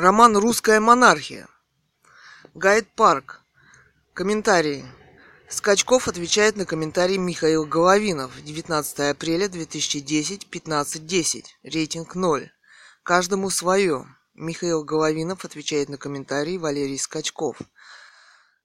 [0.00, 1.48] Роман «Русская монархия».
[2.54, 3.42] Гайд Парк.
[4.14, 4.84] Комментарии.
[5.48, 8.40] Скачков отвечает на комментарий Михаил Головинов.
[8.40, 11.46] 19 апреля 2010, 15.10.
[11.64, 12.48] Рейтинг 0.
[13.02, 14.06] Каждому свое.
[14.34, 17.58] Михаил Головинов отвечает на комментарий Валерий Скачков.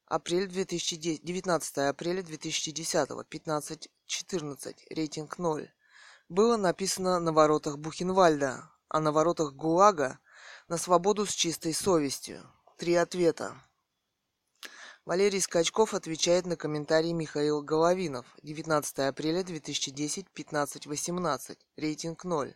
[0.06, 4.76] Апрель 2010, 19 апреля 2010, 15.14.
[4.92, 5.72] Рейтинг 0.
[6.30, 10.20] Было написано на воротах Бухенвальда, а на воротах ГУЛАГа
[10.68, 12.42] на свободу с чистой совестью.
[12.78, 13.56] Три ответа.
[15.06, 18.26] Валерий Скачков отвечает на комментарий Михаил Головинов.
[18.42, 21.58] 19 апреля 2010, 15.18.
[21.76, 22.56] Рейтинг 0.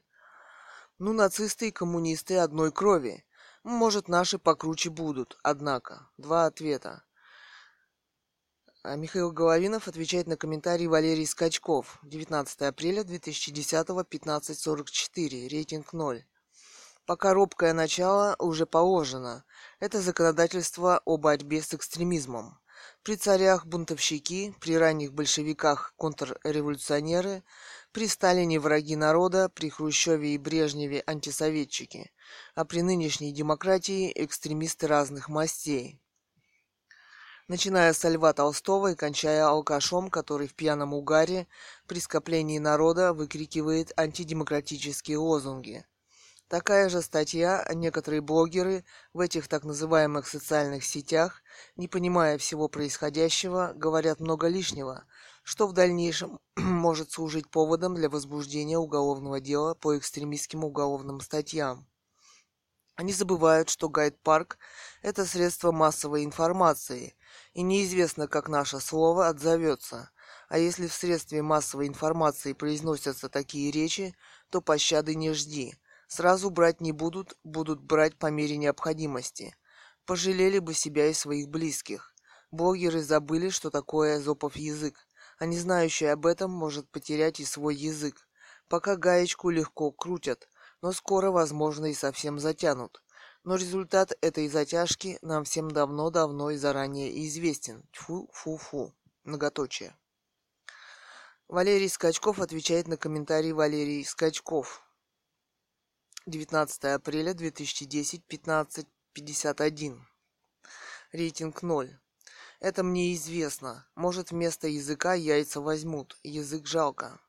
[0.99, 3.25] Ну, нацисты и коммунисты одной крови.
[3.63, 6.09] Может, наши покруче будут, однако.
[6.17, 7.03] Два ответа.
[8.81, 11.99] А Михаил Головинов отвечает на комментарий Валерий Скачков.
[12.03, 15.49] 19 апреля 2010, 15.44.
[15.49, 16.25] Рейтинг 0.
[17.07, 19.45] Пока робкое начало уже положено.
[19.79, 22.59] Это законодательство о борьбе с экстремизмом.
[23.01, 27.43] При царях бунтовщики, при ранних большевиках контрреволюционеры,
[27.93, 32.11] при Сталине враги народа, при Хрущеве и Брежневе антисоветчики,
[32.55, 36.01] а при нынешней демократии экстремисты разных мастей.
[37.47, 41.47] Начиная с Льва Толстого и кончая алкашом, который в пьяном угаре
[41.87, 45.85] при скоплении народа выкрикивает антидемократические лозунги–
[46.49, 51.43] Такая же статья, некоторые блогеры в этих так называемых социальных сетях,
[51.75, 55.03] не понимая всего происходящего, говорят много лишнего,
[55.43, 61.85] что в дальнейшем может служить поводом для возбуждения уголовного дела по экстремистским уголовным статьям.
[62.95, 64.57] Они забывают, что гайд-парк–
[65.01, 67.17] это средство массовой информации,
[67.53, 70.11] и неизвестно, как наше слово отзовется.
[70.47, 74.15] А если в средстве массовой информации произносятся такие речи,
[74.49, 75.75] то пощады не жди–
[76.07, 79.55] Сразу брать не будут, будут брать по мере необходимости.
[80.05, 82.13] Пожалели бы себя и своих близких.
[82.49, 85.05] Блогеры забыли, что такое зопов язык,
[85.37, 88.27] а не знающий об этом может потерять и свой язык.
[88.69, 90.47] Пока гаечку легко крутят,
[90.81, 93.03] но скоро, возможно, и совсем затянут.
[93.43, 97.83] Но результат этой затяжки нам всем давно-давно и заранее известен.
[97.91, 98.93] Тьфу-фу-фу.
[99.23, 99.95] Многоточие.
[101.49, 104.86] Валерий Скачков отвечает на комментарий Валерий Скачков.
[106.27, 110.01] 19 апреля 2010, 15.51.
[111.13, 111.99] Рейтинг 0.
[112.59, 113.87] Это мне известно.
[113.95, 116.17] Может, вместо языка яйца возьмут.
[116.23, 117.21] Язык жалко.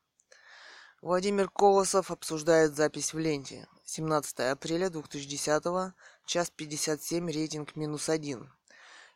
[1.01, 3.69] Владимир Колосов обсуждает запись в ленте.
[3.85, 5.93] 17 апреля 2010,
[6.25, 8.51] час 57, рейтинг минус 1.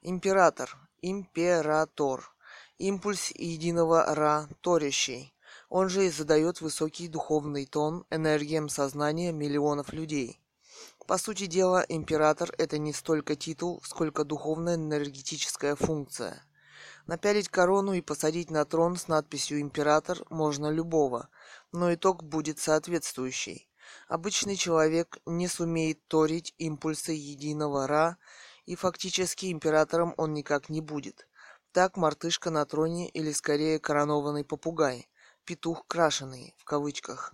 [0.01, 0.77] Император.
[1.01, 2.33] Император.
[2.77, 5.32] Импульс единого Ра, торящий.
[5.73, 10.39] Он же и задает высокий духовный тон энергиям сознания миллионов людей.
[11.07, 16.45] По сути дела, император– это не столько титул, сколько духовная энергетическая функция.
[17.07, 21.29] Напялить корону и посадить на трон с надписью «Император» можно любого,
[21.71, 23.67] но итог будет соответствующий.
[24.07, 28.17] Обычный человек не сумеет торить импульсы единого Ра,
[28.67, 31.27] и фактически императором он никак не будет.
[31.71, 35.09] Так мартышка на троне или скорее коронованный попугай
[35.45, 37.33] петух крашеный в кавычках.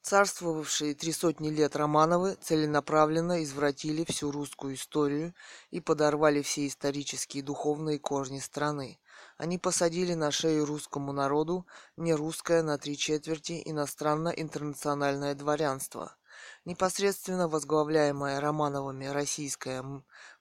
[0.00, 5.34] Царствовавшие три сотни лет Романовы целенаправленно извратили всю русскую историю
[5.70, 8.98] и подорвали все исторические и духовные корни страны.
[9.36, 16.16] Они посадили на шею русскому народу не русское на три четверти иностранно-интернациональное дворянство.
[16.64, 19.84] Непосредственно возглавляемая Романовыми российская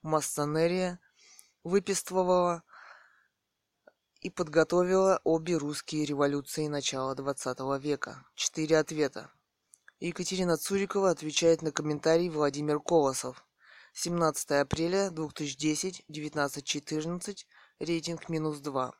[0.01, 0.99] массонерия
[1.63, 2.63] выписывала
[4.21, 8.25] и подготовила обе русские революции начала XX века.
[8.35, 9.31] Четыре ответа.
[9.99, 13.43] Екатерина Цурикова отвечает на комментарий Владимир Колосов.
[13.93, 17.45] 17 апреля 2010, 19.14,
[17.79, 18.93] рейтинг минус 2.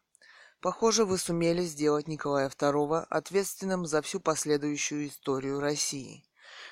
[0.59, 6.23] Похоже, вы сумели сделать Николая II ответственным за всю последующую историю России.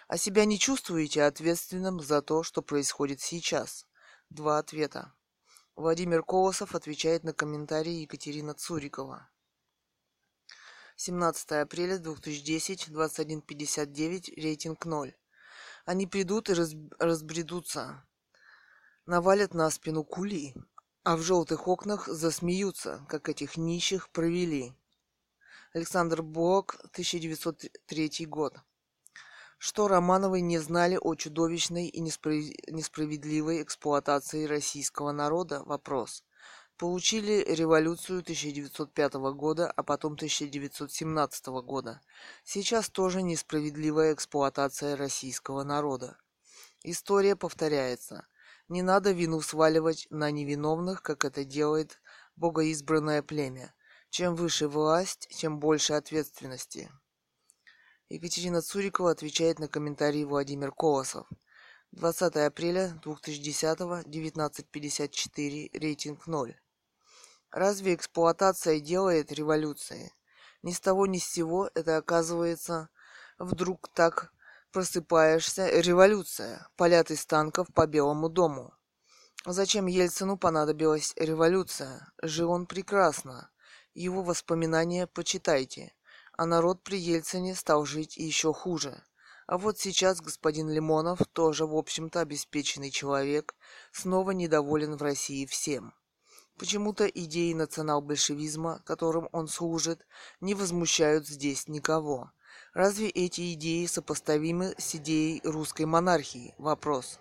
[0.07, 3.85] А себя не чувствуете ответственным за то, что происходит сейчас?
[4.29, 5.13] Два ответа.
[5.75, 9.29] Владимир Колосов отвечает на комментарии Екатерина Цурикова.
[10.95, 15.13] 17 апреля 2010, 21.59, рейтинг 0.
[15.83, 18.07] Они придут и раз, разбредутся.
[19.05, 20.55] Навалят на спину кули,
[21.03, 24.73] а в желтых окнах засмеются, как этих нищих провели.
[25.73, 28.55] Александр Блок, 1903 год
[29.57, 35.63] что Романовы не знали о чудовищной и несправедливой эксплуатации российского народа?
[35.65, 36.23] Вопрос.
[36.77, 42.01] Получили революцию 1905 года, а потом 1917 года.
[42.43, 46.17] Сейчас тоже несправедливая эксплуатация российского народа.
[46.83, 48.27] История повторяется.
[48.67, 52.01] Не надо вину сваливать на невиновных, как это делает
[52.35, 53.73] богоизбранное племя.
[54.09, 56.91] Чем выше власть, тем больше ответственности.
[58.09, 61.27] Екатерина Цурикова отвечает на комментарий Владимир Колосов.
[61.91, 66.55] 20 апреля 2010, 19.54, рейтинг 0.
[67.49, 70.13] Разве эксплуатация делает революции?
[70.61, 72.89] Ни с того ни с сего это оказывается
[73.39, 74.31] вдруг так
[74.71, 78.75] просыпаешься, революция, полят из танков по Белому дому.
[79.47, 82.07] Зачем Ельцину понадобилась революция?
[82.21, 83.49] Жил он прекрасно.
[83.95, 85.95] Его воспоминания почитайте.
[86.37, 89.03] А народ при Ельцине стал жить еще хуже.
[89.47, 93.55] А вот сейчас господин Лимонов, тоже, в общем-то, обеспеченный человек,
[93.91, 95.93] снова недоволен в России всем.
[96.57, 100.05] Почему-то идеи национал-большевизма, которым он служит,
[100.41, 102.31] не возмущают здесь никого.
[102.73, 106.55] Разве эти идеи сопоставимы с идеей русской монархии?
[106.57, 107.19] Вопрос.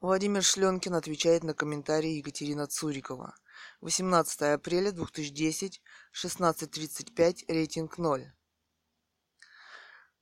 [0.00, 3.34] Владимир Шленкин отвечает на комментарий Екатерина Цурикова.
[3.84, 5.82] 18 апреля 2010,
[6.14, 8.32] 16.35, рейтинг 0.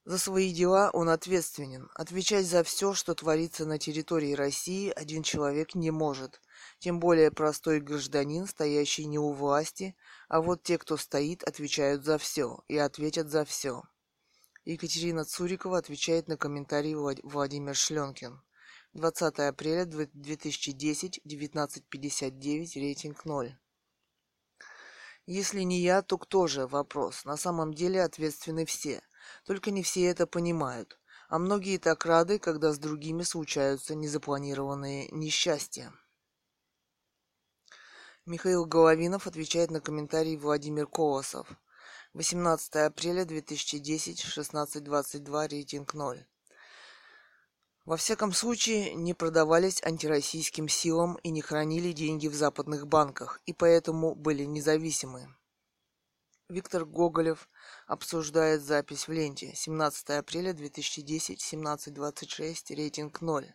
[0.05, 1.88] За свои дела он ответственен.
[1.94, 6.41] Отвечать за все, что творится на территории России, один человек не может.
[6.81, 9.94] Тем более простой гражданин, стоящий не у власти,
[10.29, 13.85] а вот те, кто стоит, отвечают за все и ответят за все.
[14.64, 18.43] Екатерина Цурикова отвечает на комментарий Владимир Шленкин.
[18.94, 23.58] 20 апреля 2010, 19.59, рейтинг 0.
[25.24, 26.66] Если не я, то кто же?
[26.66, 27.24] Вопрос.
[27.24, 29.02] На самом деле ответственны все.
[29.46, 31.00] Только не все это понимают.
[31.28, 35.94] А многие так рады, когда с другими случаются незапланированные несчастья.
[38.26, 41.48] Михаил Головинов отвечает на комментарий Владимир Колосов.
[42.12, 46.26] 18 апреля 2010, 16.22, рейтинг 0.
[47.84, 53.52] Во всяком случае, не продавались антироссийским силам и не хранили деньги в западных банках, и
[53.52, 55.34] поэтому были независимы.
[56.49, 57.49] Виктор Гоголев
[57.87, 59.52] обсуждает запись в ленте.
[59.56, 63.52] 17 апреля 2010, 17.26, рейтинг 0.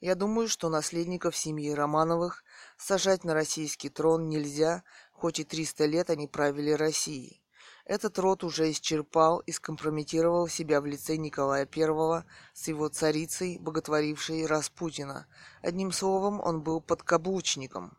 [0.00, 2.44] Я думаю, что наследников семьи Романовых
[2.76, 7.42] сажать на российский трон нельзя, хоть и 300 лет они правили Россией.
[7.86, 14.44] Этот род уже исчерпал и скомпрометировал себя в лице Николая I с его царицей, боготворившей
[14.44, 15.28] Распутина.
[15.62, 17.96] Одним словом, он был подкаблучником.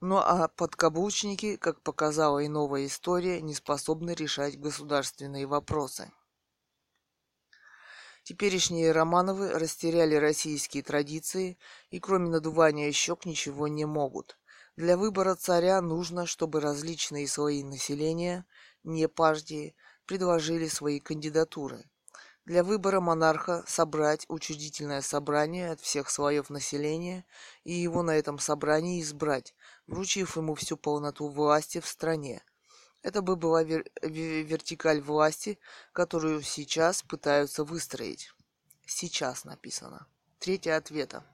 [0.00, 6.10] Ну а подкаблучники, как показала и новая история, не способны решать государственные вопросы.
[8.24, 11.58] Теперешние Романовы растеряли российские традиции
[11.90, 14.36] и кроме надувания щек ничего не могут.
[14.76, 18.44] Для выбора царя нужно, чтобы различные слои населения–
[18.88, 19.76] не партии,
[20.06, 21.84] предложили свои кандидатуры.
[22.44, 27.26] Для выбора монарха собрать учредительное собрание от всех слоев населения
[27.62, 29.54] и его на этом собрании избрать,
[29.86, 32.42] вручив ему всю полноту власти в стране.
[33.02, 35.58] Это бы была вер- вертикаль власти,
[35.92, 38.32] которую сейчас пытаются выстроить.
[38.86, 40.06] Сейчас написано.
[40.38, 41.24] Третье ответа.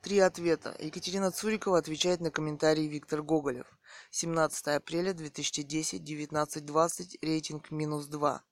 [0.00, 0.76] Три ответа.
[0.78, 3.75] Екатерина Цурикова отвечает на комментарий Виктор Гоголев.
[4.10, 8.42] 17 апреля 2010, 19.20, рейтинг минус 2.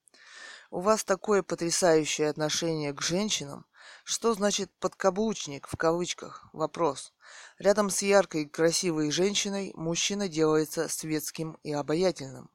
[0.70, 3.64] У вас такое потрясающее отношение к женщинам.
[4.02, 6.49] Что значит «подкаблучник» в кавычках?
[6.52, 7.12] Вопрос.
[7.59, 12.50] Рядом с яркой, красивой женщиной мужчина делается светским и обаятельным.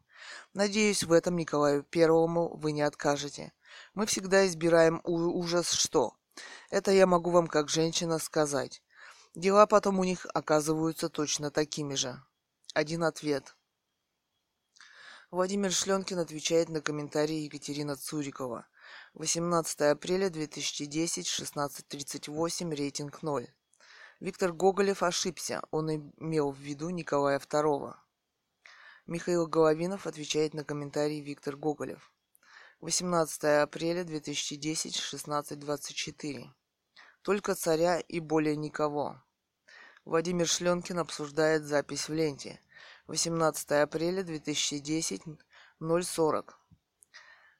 [0.54, 3.54] Надеюсь, в этом Николаю Первому вы не откажете.
[3.94, 6.16] Мы всегда избираем ужас что?
[6.70, 8.82] Это я могу вам как женщина сказать.
[9.36, 12.22] Дела потом у них оказываются точно такими же.
[12.80, 13.58] Один ответ.
[15.32, 18.66] Владимир Шленкин отвечает на комментарии Екатерина Цурикова.
[19.16, 23.54] 18 апреля 2010, 16.38, рейтинг 0.
[24.22, 27.96] Виктор Гоголев ошибся, он имел в виду Николая II.
[29.08, 32.14] Михаил Головинов отвечает на комментарий Виктор Гоголев.
[32.80, 36.46] 18 апреля 2010, 16.24.
[37.24, 39.22] Только царя и более никого.
[40.06, 42.62] Владимир Шленкин обсуждает запись в ленте.
[43.10, 45.24] 18 апреля 2010,
[45.82, 46.54] 0.40.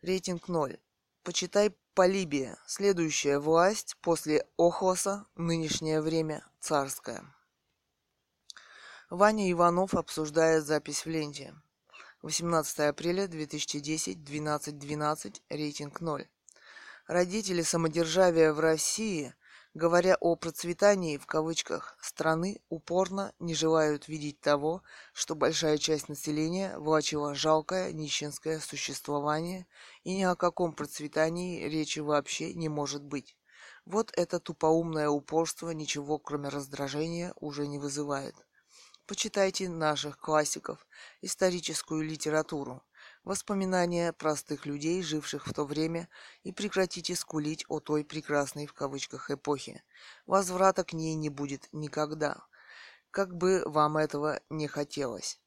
[0.04, 0.78] Рейтинг 0.
[1.24, 2.60] Почитай Полибия.
[2.68, 7.24] Следующая власть после Охлоса, нынешнее время царская.
[9.10, 11.56] Ваня Иванов обсуждает запись в ленте.
[12.22, 16.28] 18 апреля 2010, 12.12, рейтинг 0.
[17.08, 19.34] Родители самодержавия в России
[19.74, 24.82] говоря о процветании в кавычках страны, упорно не желают видеть того,
[25.14, 29.68] что большая часть населения влачила жалкое нищенское существование,
[30.04, 33.36] и ни о каком процветании речи вообще не может быть.
[33.86, 38.36] Вот это тупоумное упорство ничего, кроме раздражения, уже не вызывает.
[39.06, 40.86] Почитайте наших классиков,
[41.22, 42.84] историческую литературу,
[43.24, 46.10] воспоминания простых людей, живших в то время,
[46.44, 49.84] и прекратите скулить о той прекрасной в кавычках эпохе.
[50.26, 52.46] Возврата к ней не будет никогда.
[53.12, 55.40] Как бы вам этого не хотелось.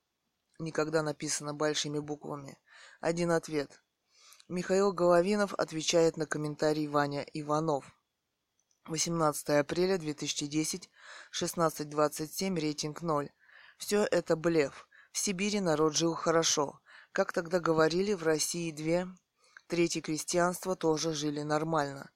[0.59, 2.59] Никогда написано большими буквами.
[3.01, 3.83] Один ответ.
[4.49, 7.97] Михаил Головинов отвечает на комментарий Ваня Иванов.
[8.87, 10.91] 18 апреля 2010,
[11.33, 13.31] 16.27, рейтинг 0.
[13.79, 14.89] Все это блеф.
[15.13, 16.81] В Сибири народ жил хорошо.
[17.13, 19.07] Как тогда говорили, в России две
[19.67, 22.11] трети крестьянства тоже жили нормально.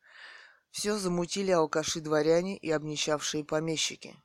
[0.71, 4.17] Все замутили алкаши-дворяне и обнищавшие помещики.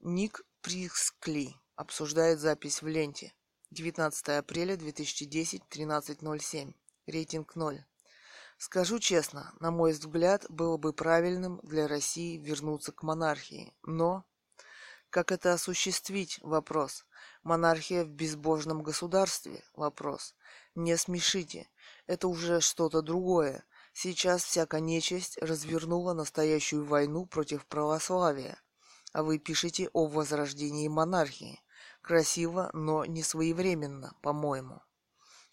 [0.00, 3.32] Ник Прискли обсуждает запись в ленте.
[3.70, 6.74] 19 апреля 2010, 13.07.
[7.06, 7.84] Рейтинг 0.
[8.58, 13.74] Скажу честно, на мой взгляд, было бы правильным для России вернуться к монархии.
[13.82, 14.24] Но
[15.10, 16.38] как это осуществить?
[16.42, 17.06] Вопрос.
[17.48, 19.64] Монархия в безбожном государстве?
[19.72, 20.34] Вопрос.
[20.74, 21.66] Не смешите.
[22.06, 23.64] Это уже что-то другое.
[23.94, 28.60] Сейчас всякая нечисть развернула настоящую войну против православия.
[29.14, 31.62] А вы пишете о возрождении монархии.
[32.02, 34.82] Красиво, но не своевременно, по-моему.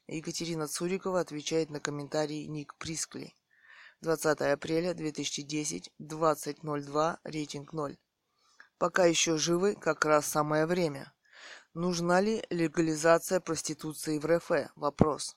[0.07, 3.37] Екатерина Цурикова отвечает на комментарий Ник Прискли.
[4.01, 7.97] 20 апреля 2010, 20.02, рейтинг 0.
[8.77, 11.14] Пока еще живы, как раз самое время.
[11.75, 14.49] Нужна ли легализация проституции в РФ?
[14.77, 15.35] Вопрос.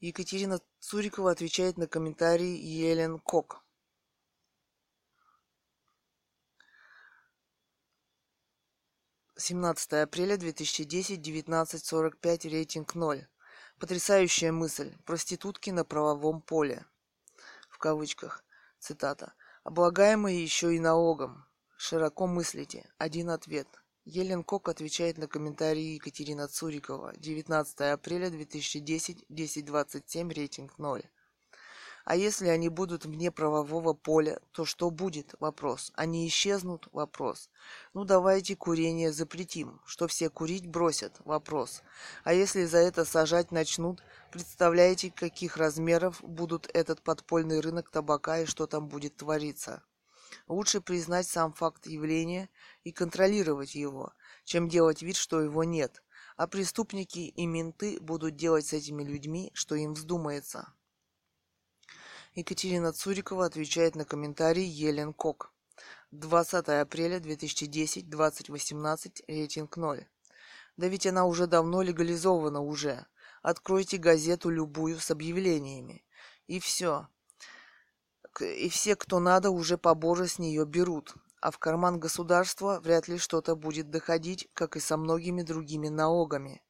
[0.00, 3.64] Екатерина Цурикова отвечает на комментарий Елен Кок.
[9.36, 13.28] Семнадцатое апреля 2010, 19.45, рейтинг 0.
[13.78, 14.96] Потрясающая мысль.
[15.04, 16.84] Проститутки на правовом поле.
[17.68, 18.44] В кавычках.
[18.80, 19.34] Цитата.
[19.62, 21.46] Облагаемые еще и налогом.
[21.76, 22.92] Широко мыслите.
[22.98, 23.68] Один ответ.
[24.08, 27.12] Елен Кок отвечает на комментарии Екатерина Цурикова.
[27.16, 31.02] 19 апреля 2010, 10.27, рейтинг 0.
[32.04, 35.34] А если они будут вне правового поля, то что будет?
[35.40, 35.90] Вопрос.
[35.96, 36.88] Они исчезнут?
[36.92, 37.50] Вопрос.
[37.94, 41.16] Ну давайте курение запретим, что все курить бросят?
[41.24, 41.82] Вопрос.
[42.22, 48.46] А если за это сажать начнут, представляете, каких размеров будут этот подпольный рынок табака и
[48.46, 49.82] что там будет твориться?
[50.46, 52.48] Лучше признать сам факт явления
[52.84, 54.12] и контролировать его,
[54.44, 56.02] чем делать вид, что его нет.
[56.36, 60.72] А преступники и менты будут делать с этими людьми, что им вздумается.
[62.34, 65.52] Екатерина Цурикова отвечает на комментарий Елен Кок.
[66.10, 70.06] 20 апреля 2010, 2018, рейтинг 0.
[70.76, 73.06] Да ведь она уже давно легализована уже.
[73.42, 76.04] Откройте газету любую с объявлениями.
[76.46, 77.08] И все
[78.40, 83.18] и все, кто надо, уже поборы с нее берут, а в карман государства вряд ли
[83.18, 86.62] что-то будет доходить, как и со многими другими налогами.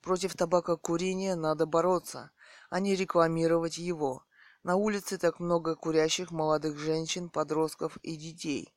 [0.00, 2.30] Против табакокурения надо бороться,
[2.70, 4.24] а не рекламировать его.
[4.62, 8.74] На улице так много курящих молодых женщин, подростков и детей.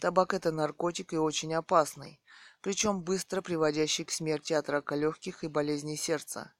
[0.00, 2.20] Табак– это наркотик и очень опасный,
[2.60, 6.52] причем быстро приводящий к смерти от рака легких и болезней сердца.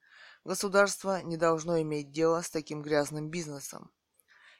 [0.44, 3.90] Государство не должно иметь дело с таким грязным бизнесом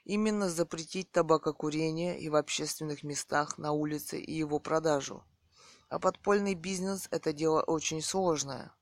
[0.08, 5.22] именно запретить табакокурение и в общественных местах, на улице и его продажу.
[5.90, 8.72] А подпольный бизнес– это дело очень сложное.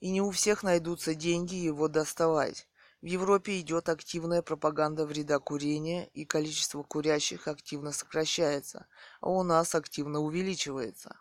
[0.00, 2.66] И не у всех найдутся деньги его доставать.
[3.02, 8.86] В Европе идет активная пропаганда вреда курения, и количество курящих активно сокращается,
[9.20, 11.20] а у нас активно увеличивается.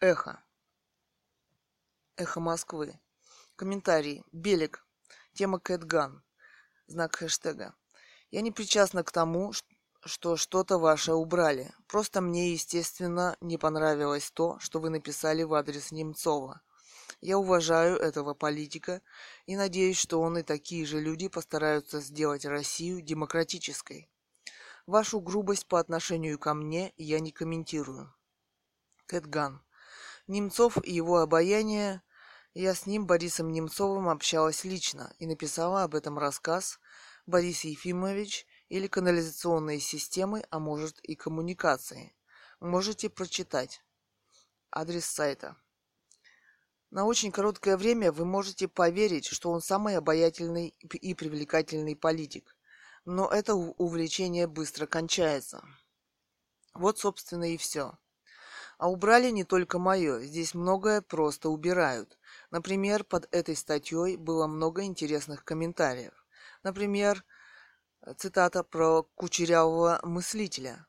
[0.00, 0.42] Эхо.
[2.16, 2.98] Эхо Москвы.
[3.56, 4.24] Комментарий.
[4.32, 4.86] Белик.
[5.34, 6.22] Тема Кэтган
[6.92, 7.74] знак хэштега.
[8.30, 9.52] Я не причастна к тому,
[10.04, 11.72] что что-то ваше убрали.
[11.88, 16.60] Просто мне, естественно, не понравилось то, что вы написали в адрес Немцова.
[17.20, 19.00] Я уважаю этого политика
[19.46, 24.10] и надеюсь, что он и такие же люди постараются сделать Россию демократической.
[24.86, 28.12] Вашу грубость по отношению ко мне я не комментирую.
[29.06, 29.62] Кэтган.
[30.26, 32.02] Немцов и его обаяние
[32.54, 36.78] я с ним, Борисом Немцовым, общалась лично и написала об этом рассказ
[37.32, 42.14] «Борис Ефимович» или «Канализационные системы, а может и коммуникации».
[42.60, 43.80] Можете прочитать.
[44.70, 45.56] Адрес сайта.
[46.90, 52.54] На очень короткое время вы можете поверить, что он самый обаятельный и привлекательный политик.
[53.06, 55.64] Но это увлечение быстро кончается.
[56.74, 57.96] Вот, собственно, и все.
[58.76, 62.18] А убрали не только мое, здесь многое просто убирают.
[62.50, 66.21] Например, под этой статьей было много интересных комментариев.
[66.62, 67.24] Например,
[68.16, 70.86] цитата про кучерявого мыслителя.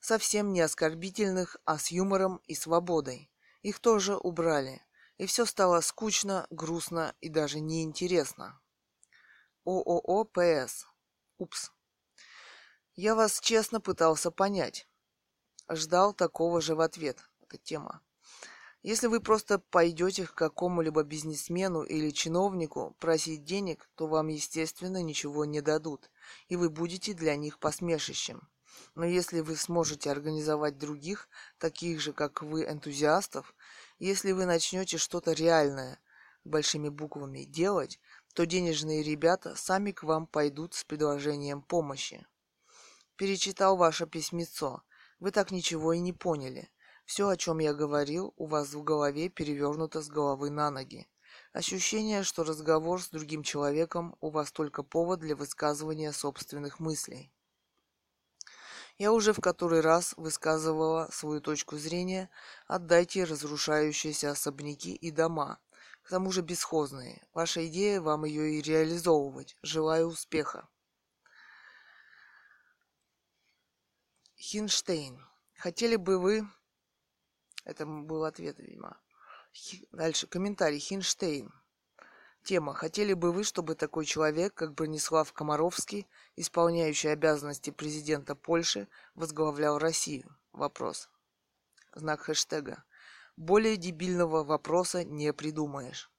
[0.00, 3.30] Совсем не оскорбительных, а с юмором и свободой.
[3.62, 4.84] Их тоже убрали.
[5.18, 8.60] И все стало скучно, грустно и даже неинтересно.
[9.64, 10.86] ООО ПС.
[11.38, 11.70] Упс.
[12.94, 14.88] Я вас честно пытался понять.
[15.70, 17.18] Ждал такого же в ответ.
[17.40, 18.02] Это тема.
[18.82, 25.44] Если вы просто пойдете к какому-либо бизнесмену или чиновнику просить денег, то вам, естественно, ничего
[25.44, 26.10] не дадут,
[26.48, 28.48] и вы будете для них посмешищем.
[28.96, 33.54] Но если вы сможете организовать других, таких же, как вы, энтузиастов,
[34.00, 36.00] если вы начнете что-то реальное,
[36.42, 38.00] большими буквами, делать,
[38.34, 42.26] то денежные ребята сами к вам пойдут с предложением помощи.
[43.14, 44.82] Перечитал ваше письмецо.
[45.20, 46.68] Вы так ничего и не поняли.
[47.12, 51.06] Все, о чем я говорил, у вас в голове перевернуто с головы на ноги.
[51.52, 57.30] Ощущение, что разговор с другим человеком у вас только повод для высказывания собственных мыслей.
[58.96, 62.30] Я уже в который раз высказывала свою точку зрения
[62.66, 65.58] «отдайте разрушающиеся особняки и дома»,
[66.00, 67.22] к тому же бесхозные.
[67.34, 69.58] Ваша идея, вам ее и реализовывать.
[69.60, 70.66] Желаю успеха.
[74.38, 75.22] Хинштейн.
[75.58, 76.48] Хотели бы вы
[77.64, 78.96] это был ответ, видимо.
[79.92, 80.26] Дальше.
[80.26, 80.78] Комментарий.
[80.78, 81.52] Хинштейн.
[82.42, 82.74] Тема.
[82.74, 90.36] Хотели бы вы, чтобы такой человек, как Бронислав Комаровский, исполняющий обязанности президента Польши, возглавлял Россию?
[90.52, 91.08] Вопрос.
[91.94, 92.84] Знак хэштега.
[93.36, 96.10] Более дебильного вопроса не придумаешь.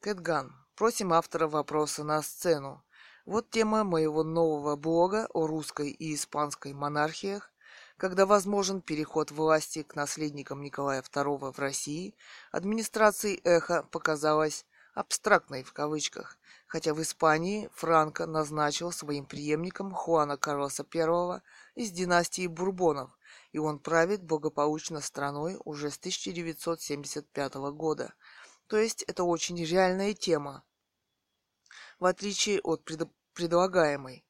[0.00, 0.54] Кэтган.
[0.74, 2.82] Просим автора вопроса на сцену.
[3.26, 7.52] Вот тема моего нового блога о русской и испанской монархиях
[8.00, 12.14] когда возможен переход власти к наследникам Николая II в России,
[12.50, 14.64] администрации Эхо показалась
[14.94, 21.42] абстрактной в кавычках, хотя в Испании Франко назначил своим преемником Хуана Карлоса I
[21.74, 23.10] из династии Бурбонов,
[23.52, 28.14] и он правит благополучно страной уже с 1975 года.
[28.66, 30.64] То есть это очень реальная тема,
[31.98, 34.24] в отличие от пред предлагаемой.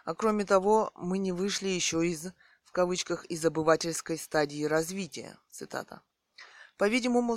[0.06, 2.32] а кроме того, мы не вышли еще из,
[2.70, 5.36] в кавычках, из обывательской стадии развития.
[5.50, 6.02] Цитата.
[6.76, 7.36] По-видимому,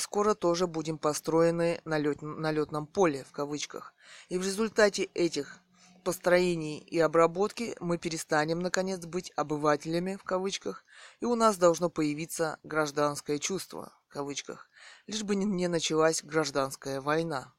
[0.00, 3.94] скоро тоже будем построены на, лет, на летном поле, в кавычках.
[4.28, 5.60] И в результате этих
[6.02, 10.84] построений и обработки мы перестанем, наконец, быть обывателями, в кавычках,
[11.20, 14.68] и у нас должно появиться гражданское чувство, в кавычках,
[15.06, 17.54] лишь бы не началась гражданская война.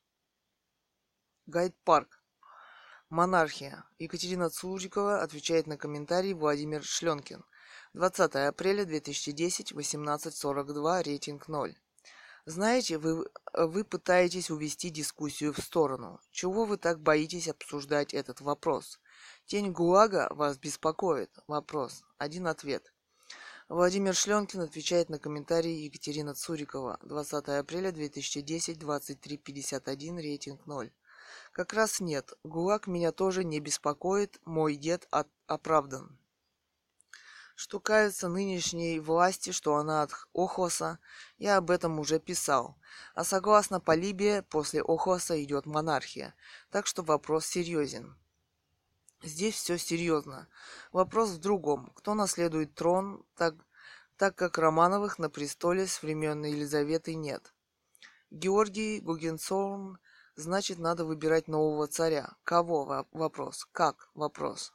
[1.46, 2.17] Гайд Парк.
[3.10, 3.86] Монархия.
[4.00, 7.42] Екатерина Цурикова отвечает на комментарий Владимир Шленкин.
[7.94, 11.78] 20 апреля 2010, 18.42, рейтинг 0.
[12.46, 16.20] Знаете, вы, вы пытаетесь увести дискуссию в сторону.
[16.32, 19.00] Чего вы так боитесь обсуждать этот вопрос?
[19.46, 21.32] Тень ГУЛАГа вас беспокоит?
[21.48, 22.04] Вопрос.
[22.18, 22.94] Один ответ.
[23.70, 27.00] Владимир Шленкин отвечает на комментарий Екатерина Цурикова.
[27.04, 30.92] 20 апреля 2010, 23.51, рейтинг 0.
[31.58, 32.34] Как раз нет.
[32.44, 34.40] ГУЛАГ меня тоже не беспокоит.
[34.46, 35.28] Мой дед от...
[35.48, 36.20] оправдан.
[37.56, 41.00] Что кается нынешней власти, что она от Охоса,
[41.40, 42.78] я об этом уже писал.
[43.16, 46.36] А согласно Полибия, после Охоса идет монархия.
[46.70, 48.16] Так что вопрос серьезен.
[49.24, 50.48] Здесь все серьезно.
[50.92, 51.92] Вопрос в другом.
[51.96, 53.56] Кто наследует трон, так,
[54.16, 57.52] так как Романовых на престоле с времен Елизаветы нет.
[58.30, 59.98] Георгий Гугенцолн
[60.40, 62.38] Значит, надо выбирать нового царя.
[62.44, 63.08] Кого?
[63.12, 63.68] Вопрос.
[63.72, 64.12] Как?
[64.14, 64.72] Вопрос.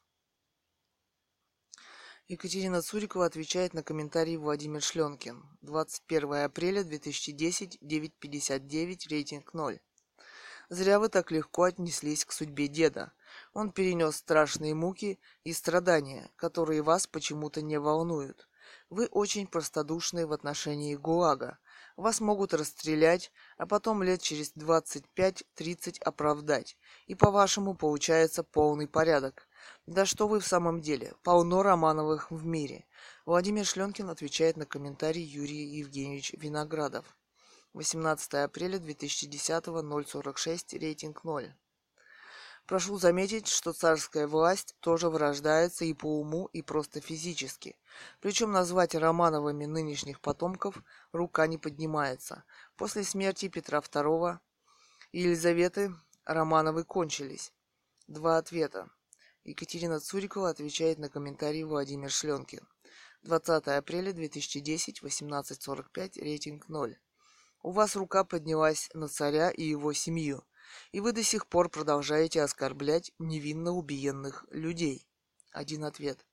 [2.26, 5.40] Екатерина Цурикова отвечает на комментарий Владимир Шленкин.
[5.60, 9.80] 21 апреля 2010, 9.59, рейтинг 0.
[10.68, 13.12] Зря вы так легко отнеслись к судьбе деда.
[13.52, 18.48] Он перенес страшные муки и страдания, которые вас почему-то не волнуют.
[18.90, 21.58] Вы очень простодушны в отношении ГУЛАГа.
[21.96, 26.76] Вас могут расстрелять, а потом лет через 25-30 оправдать.
[27.06, 29.48] И по-вашему получается полный порядок.
[29.86, 31.14] Да что вы в самом деле?
[31.22, 32.86] Полно Романовых в мире.
[33.26, 37.16] Владимир Шленкин отвечает на комментарий Юрий Евгеньевич Виноградов.
[37.74, 39.64] 18 апреля 2010,
[40.08, 41.54] 046, рейтинг 0.
[42.66, 47.76] Прошу заметить, что царская власть тоже вырождается и по уму, и просто физически.
[48.20, 50.76] Причем назвать Романовыми нынешних потомков
[51.10, 52.44] рука не поднимается.
[52.76, 54.38] После смерти Петра II
[55.10, 55.92] и Елизаветы
[56.24, 57.52] Романовы кончились.
[58.06, 58.88] Два ответа.
[59.42, 62.66] Екатерина Цурикова отвечает на комментарий Владимир Шленкин.
[63.22, 66.96] 20 апреля 2010, 18.45, рейтинг 0.
[67.64, 70.44] У вас рука поднялась на царя и его семью
[70.92, 75.06] и вы до сих пор продолжаете оскорблять невинно убиенных людей.
[75.52, 76.24] Один ответ.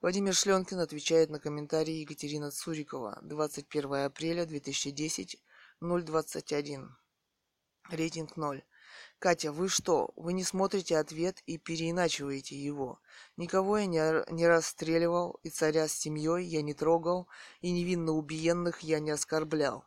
[0.00, 3.20] Владимир Шленкин отвечает на комментарий Екатерина Цурикова.
[3.22, 5.42] 21 апреля 2010,
[5.80, 6.96] 021.
[7.90, 8.64] Рейтинг 0.
[9.18, 10.12] Катя, вы что?
[10.16, 13.00] Вы не смотрите ответ и переиначиваете его.
[13.36, 17.28] Никого я не, не расстреливал, и царя с семьей я не трогал,
[17.60, 19.86] и невинно убиенных я не оскорблял.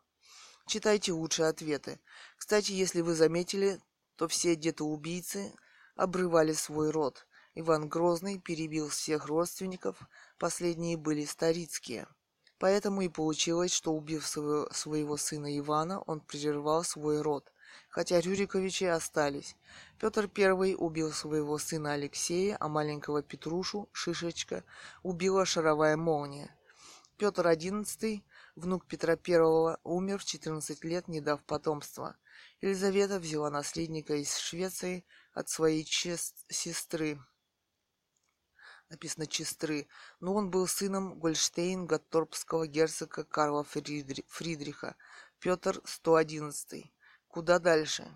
[0.67, 1.97] Читайте лучше ответы.
[2.37, 3.79] Кстати, если вы заметили,
[4.17, 5.53] то все детоубийцы
[5.95, 7.25] обрывали свой род.
[7.55, 9.97] Иван Грозный перебил всех родственников,
[10.37, 12.05] последние были старицкие.
[12.59, 17.49] Поэтому и получилось, что убив своего, своего сына Ивана, он прервал свой род,
[17.87, 19.55] хотя Рюриковичи остались.
[20.01, 24.65] Петр I убил своего сына Алексея, а маленького Петрушу, Шишечка,
[25.01, 26.53] убила шаровая молния.
[27.17, 28.21] Петр XI
[28.57, 32.17] Внук Петра I умер в 14 лет, не дав потомства.
[32.59, 36.43] Елизавета взяла наследника из Швеции от своей чест...
[36.49, 37.19] сестры.
[38.89, 39.87] Написано Честры.
[40.19, 44.25] Но он был сыном Гольштейн-Гатторпского герцога Карла Фридри...
[44.27, 44.95] Фридриха.
[45.37, 46.91] Петр 111.
[47.27, 48.11] Куда дальше?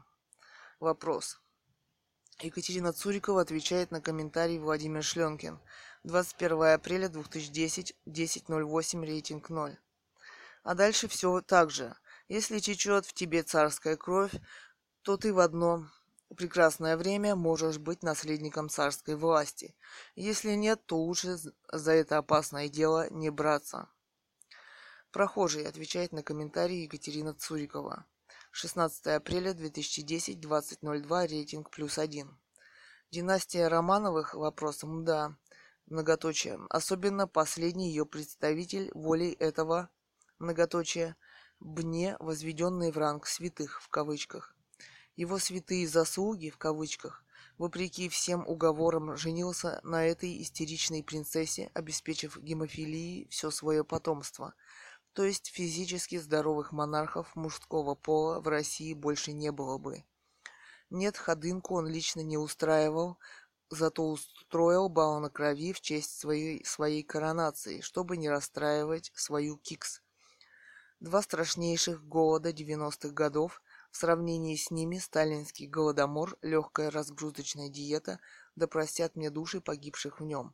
[0.79, 1.39] Вопрос.
[2.39, 5.59] Екатерина Цурикова отвечает на комментарий Владимир Шленкин.
[6.03, 9.77] 21 апреля 2010, 10.08, рейтинг 0.
[10.63, 11.95] А дальше все так же.
[12.27, 14.33] Если течет в тебе царская кровь,
[15.01, 15.89] то ты в одно
[16.35, 19.75] прекрасное время можешь быть наследником царской власти.
[20.15, 21.37] Если нет, то лучше
[21.71, 23.89] за это опасное дело не браться.
[25.11, 28.05] Прохожий отвечает на комментарий Екатерина Цурикова.
[28.51, 32.39] 16 апреля 2010, 20.02, рейтинг плюс один.
[33.09, 35.35] Династия Романовых вопросом да,
[35.87, 36.59] многоточие.
[36.69, 39.89] Особенно последний ее представитель волей этого
[40.41, 41.15] многоточие,
[41.59, 44.55] бне, возведенные в ранг святых в кавычках.
[45.15, 47.23] Его святые заслуги в кавычках,
[47.57, 54.53] вопреки всем уговорам, женился на этой истеричной принцессе, обеспечив гемофилии все свое потомство.
[55.13, 60.03] То есть физически здоровых монархов мужского пола в России больше не было бы.
[60.89, 63.17] Нет, ходынку он лично не устраивал,
[63.69, 70.01] зато устроил бал на крови в честь своей, своей коронации, чтобы не расстраивать свою кикс.
[71.01, 78.19] Два страшнейших голода 90-х годов, в сравнении с ними сталинский голодомор, легкая разгрузочная диета,
[78.55, 80.53] да простят мне души погибших в нем.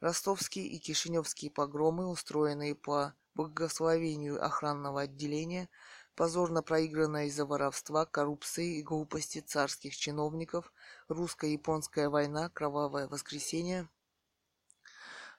[0.00, 5.68] Ростовские и кишиневские погромы, устроенные по благословению охранного отделения,
[6.16, 10.72] позорно проигранная из-за воровства, коррупции и глупости царских чиновников,
[11.06, 13.88] русско-японская война, кровавое воскресенье,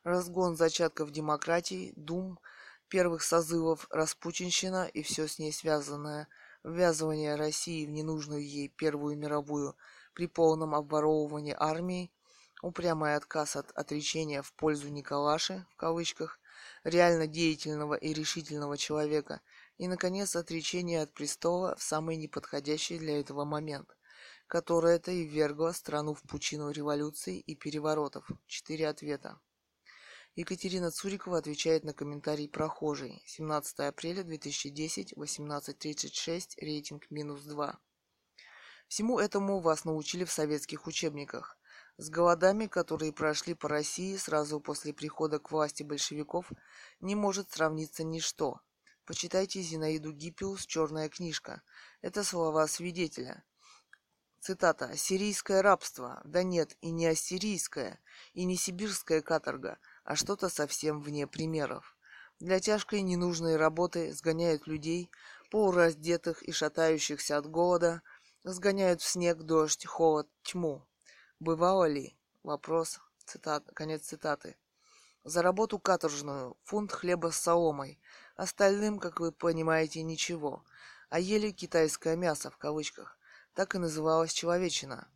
[0.05, 2.39] разгон зачатков демократии, дум–
[2.87, 6.27] первых созывов распутинщина и все с ней связанное,
[6.63, 9.75] ввязывание России в ненужную ей Первую мировую
[10.13, 12.11] при полном обворовывании армии,
[12.61, 16.39] упрямый отказ от отречения в пользу Николаши, в кавычках,
[16.83, 19.41] реально деятельного и решительного человека,
[19.77, 23.95] и, наконец, отречение от престола в самый неподходящий для этого момент,
[24.47, 28.27] которое-то и ввергло страну в пучину революций и переворотов.
[28.47, 29.39] Четыре ответа.
[30.37, 33.23] Екатерина Цурикова отвечает на комментарий прохожий.
[33.25, 37.79] 17 апреля 2010, 18.36, рейтинг минус 2.
[38.87, 41.57] Всему этому вас научили в советских учебниках.
[41.97, 46.51] С голодами, которые прошли по России сразу после прихода к власти большевиков,
[46.99, 48.61] не может сравниться ничто.
[49.05, 51.63] Почитайте Зинаиду Гиппиус «Черная книжка».
[52.03, 53.43] Это слова свидетеля.
[54.39, 54.85] Цитата.
[54.85, 56.21] «Ассирийское рабство.
[56.23, 57.99] Да нет, и не ассирийское,
[58.33, 61.97] и не сибирская каторга, а что-то совсем вне примеров.
[62.39, 65.11] Для тяжкой ненужной работы сгоняют людей,
[65.51, 68.01] полураздетых и шатающихся от голода,
[68.45, 70.87] сгоняют в снег, дождь, холод, тьму.
[71.41, 72.17] Бывало ли?
[72.43, 73.01] Вопрос.
[73.25, 73.65] Цитат.
[73.73, 74.55] Конец цитаты.
[75.25, 77.99] За работу каторжную, фунт хлеба с соломой.
[78.37, 80.63] Остальным, как вы понимаете, ничего.
[81.09, 83.19] А ели китайское мясо, в кавычках.
[83.53, 85.09] Так и называлась человечина.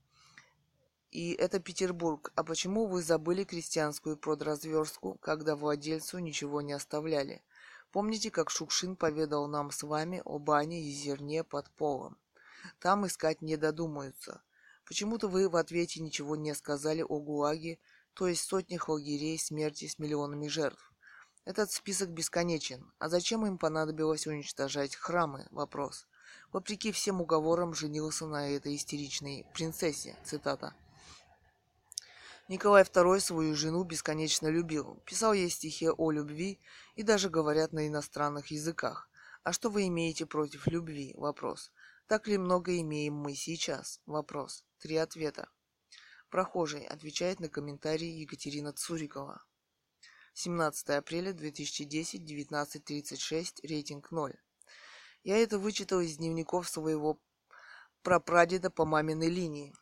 [1.11, 2.31] И это Петербург.
[2.35, 7.43] А почему вы забыли крестьянскую продразверстку, когда владельцу ничего не оставляли?
[7.91, 12.17] Помните, как Шукшин поведал нам с вами о бане и зерне под полом?
[12.79, 14.41] Там искать не додумаются.
[14.85, 17.79] Почему-то вы в ответе ничего не сказали о ГУЛАГе,
[18.13, 20.93] то есть сотнях лагерей смерти с миллионами жертв.
[21.43, 22.89] Этот список бесконечен.
[22.99, 25.47] А зачем им понадобилось уничтожать храмы?
[25.51, 26.07] Вопрос
[26.51, 30.17] вопреки всем уговорам, женился на этой истеричной принцессе.
[30.23, 30.73] Цитата.
[32.51, 36.59] Николай II свою жену бесконечно любил, писал ей стихи о любви
[36.95, 39.09] и даже говорят на иностранных языках.
[39.43, 41.13] А что вы имеете против любви?
[41.15, 41.71] Вопрос.
[42.07, 44.01] Так ли много имеем мы сейчас?
[44.05, 44.65] Вопрос.
[44.79, 45.47] Три ответа.
[46.29, 49.41] Прохожий отвечает на комментарий Екатерина Цурикова.
[50.33, 54.35] 17 апреля 2010, 19.36, рейтинг 0.
[55.23, 57.17] Я это вычитал из дневников своего
[58.01, 59.73] прапрадеда по маминой линии.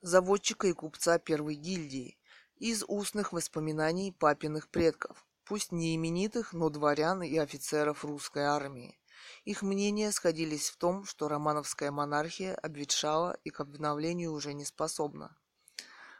[0.00, 2.16] Заводчика и купца первой гильдии.
[2.56, 5.26] Из устных воспоминаний папиных предков.
[5.44, 8.96] Пусть не именитых, но дворян и офицеров русской армии.
[9.44, 15.36] Их мнения сходились в том, что романовская монархия обветшала и к обновлению уже не способна.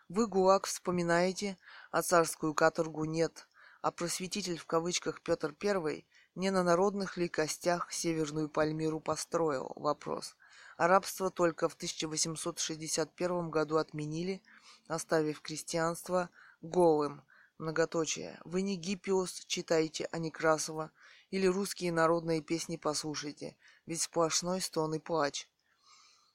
[0.09, 1.57] Вы, ГУЛАГ, вспоминаете,
[1.93, 3.47] а царскую каторгу нет,
[3.81, 9.73] а просветитель в кавычках Петр I не на народных ли костях Северную Пальмиру построил?
[9.77, 10.35] Вопрос.
[10.79, 14.41] Рабство только в 1861 году отменили,
[14.87, 16.31] оставив крестьянство
[16.63, 17.23] голым.
[17.59, 18.39] Многоточие.
[18.45, 20.93] Вы не Гиппиус читайте, а Некрасова,
[21.31, 25.49] или русские народные песни послушайте, ведь сплошной стон и плач.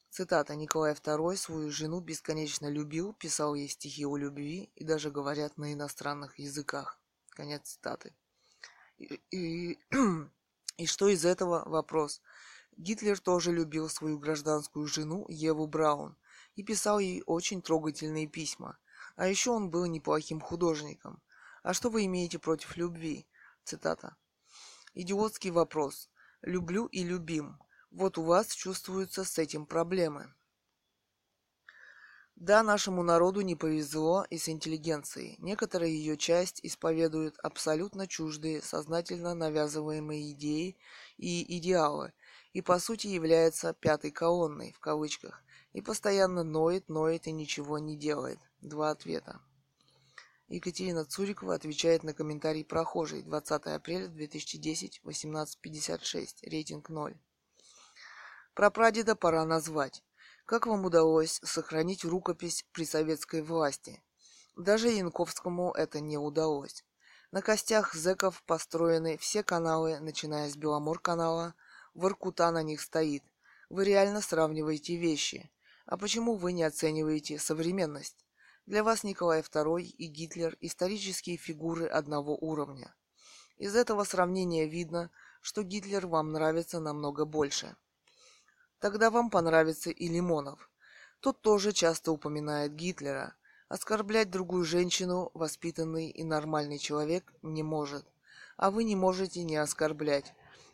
[0.09, 0.55] Цитата.
[0.55, 5.71] Николай II свою жену бесконечно любил, писал ей стихи о любви и даже говорят на
[5.71, 6.99] иностранных языках.
[7.29, 8.13] Конец цитаты.
[8.97, 9.79] И, и,
[10.77, 12.21] и что из этого вопрос?
[12.77, 16.17] Гитлер тоже любил свою гражданскую жену Еву Браун
[16.55, 18.77] и писал ей очень трогательные письма.
[19.15, 21.21] А еще он был неплохим художником.
[21.61, 23.27] А что вы имеете против любви?
[23.63, 24.15] Цитата.
[24.93, 26.09] Идиотский вопрос.
[26.41, 27.59] Люблю и любим.
[27.91, 30.33] Вот у вас чувствуются с этим проблемы.
[32.35, 35.35] Да, нашему народу не повезло и с интеллигенцией.
[35.37, 40.77] Некоторая ее часть исповедует абсолютно чуждые, сознательно навязываемые идеи
[41.17, 42.11] и идеалы,
[42.53, 47.97] и по сути является «пятой колонной» в кавычках, и постоянно ноет, ноет и ничего не
[47.97, 48.39] делает.
[48.61, 49.41] Два ответа.
[50.47, 57.17] Екатерина Цурикова отвечает на комментарий прохожий 20 апреля 2010, 18.56, рейтинг 0.
[58.53, 60.03] Про прадеда пора назвать.
[60.45, 64.03] Как вам удалось сохранить рукопись при советской власти?
[64.55, 66.85] Даже Янковскому это не удалось.
[67.31, 71.55] На костях зэков построены все каналы, начиная с Беломор-канала,
[71.93, 73.23] Воркута на них стоит.
[73.69, 75.51] Вы реально сравниваете вещи.
[75.85, 78.25] А почему вы не оцениваете современность?
[78.65, 82.93] Для вас Николай II и Гитлер– исторические фигуры одного уровня.
[83.57, 87.75] Из этого сравнения видно, что Гитлер вам нравится намного больше–
[88.83, 90.69] Тогда вам понравится и Лимонов.
[91.21, 93.33] Тот тоже часто упоминает Гитлера.
[93.69, 98.05] Оскорблять другую женщину, воспитанный и нормальный человек, не может.
[98.57, 100.33] А вы не можете не оскорблять.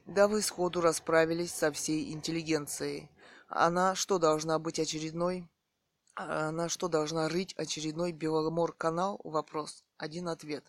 [0.10, 3.10] Да вы сходу расправились со всей интеллигенцией.
[3.48, 5.48] Она что, должна быть очередной?
[6.16, 9.22] Она что, должна рыть очередной Беломор-канал?
[9.24, 9.84] Вопрос.
[9.98, 10.66] Один ответ.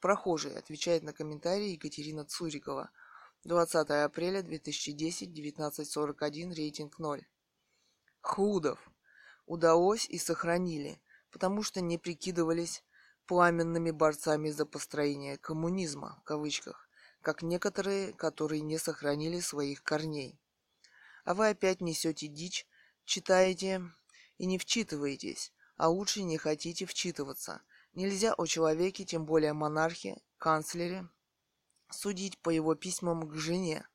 [0.00, 2.90] Прохожий отвечает на комментарий Екатерина Цурикова–
[3.44, 7.26] 20 апреля 2010, 19.41, рейтинг 0.
[8.20, 8.78] Худов.
[9.46, 12.84] Удалось и сохранили, потому что не прикидывались
[13.26, 16.87] пламенными борцами за построение коммунизма, в кавычках,
[17.22, 20.38] как некоторые, которые не сохранили своих корней.
[21.24, 22.66] А вы опять несете дичь,
[23.04, 23.82] читаете
[24.38, 27.62] и не вчитываетесь, а лучше не хотите вчитываться.
[27.94, 31.08] Нельзя о человеке, тем более монархе, канцлере,
[31.90, 33.86] судить по его письмам к жене.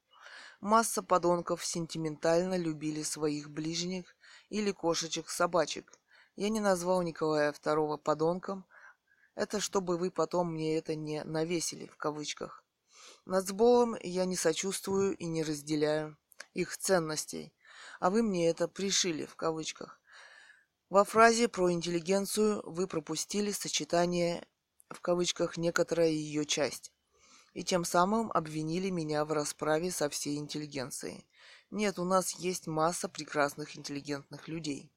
[0.59, 4.15] Масса подонков сентиментально любили своих ближних
[4.49, 5.91] или кошечек-собачек.
[6.35, 8.65] Я не назвал Николая II подонком.
[9.35, 12.62] Это чтобы вы потом мне это не навесили, в кавычках.
[13.25, 16.17] Над сболом я не сочувствую и не разделяю
[16.53, 17.53] их ценностей.
[17.99, 20.01] а вы мне это пришили в кавычках.
[20.89, 24.45] Во фразе про интеллигенцию вы пропустили сочетание
[24.89, 26.93] в кавычках некоторая ее часть
[27.53, 31.25] и тем самым обвинили меня в расправе со всей интеллигенцией.
[31.71, 34.91] Нет, у нас есть масса прекрасных интеллигентных людей.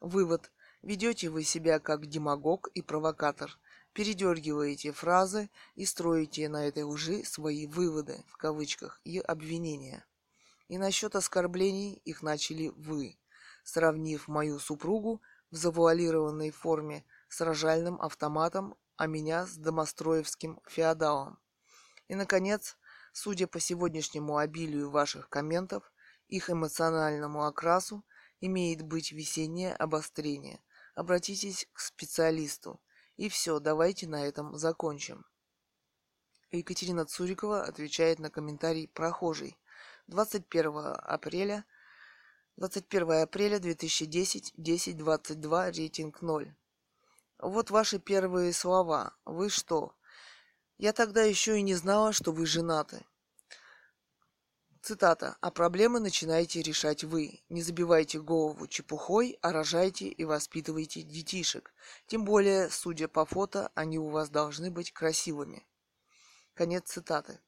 [0.00, 0.50] Вывод.
[0.82, 3.58] Ведете вы себя как демагог и провокатор.
[3.96, 10.04] Передергиваете фразы и строите на этой лжи свои выводы, в кавычках, и обвинения.
[10.68, 13.18] И насчет оскорблений их начали вы,
[13.64, 21.38] сравнив мою супругу в завуалированной форме с рожальным автоматом, а меня с домостроевским феодалом.
[22.08, 22.76] И, наконец,
[23.14, 25.90] судя по сегодняшнему обилию ваших комментов,
[26.28, 28.04] их эмоциональному окрасу
[28.42, 30.60] имеет быть весеннее обострение.
[30.94, 32.78] Обратитесь к специалисту.
[33.16, 35.24] И все, давайте на этом закончим.
[36.50, 39.58] Екатерина Цурикова отвечает на комментарий прохожий.
[40.06, 41.64] 21 апреля
[42.56, 46.54] 21 апреля 2010, 10.22, рейтинг 0.
[47.38, 49.14] Вот ваши первые слова.
[49.26, 49.94] Вы что,
[50.78, 53.04] я тогда еще и не знала, что вы женаты.
[54.86, 55.36] Цитата.
[55.40, 57.42] «А проблемы начинаете решать вы.
[57.48, 61.74] Не забивайте голову чепухой, а рожайте и воспитывайте детишек.
[62.06, 65.66] Тем более, судя по фото, они у вас должны быть красивыми».
[66.54, 67.40] Конец цитаты.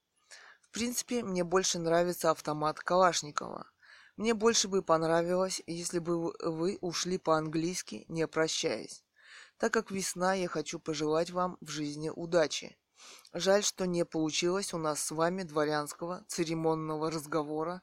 [0.62, 3.70] В принципе, мне больше нравится автомат Калашникова.
[4.16, 9.04] Мне больше бы понравилось, если бы вы ушли по-английски, не прощаясь.
[9.58, 12.76] Так как весна, я хочу пожелать вам в жизни удачи.
[13.32, 17.82] Жаль, что не получилось у нас с вами дворянского церемонного разговора.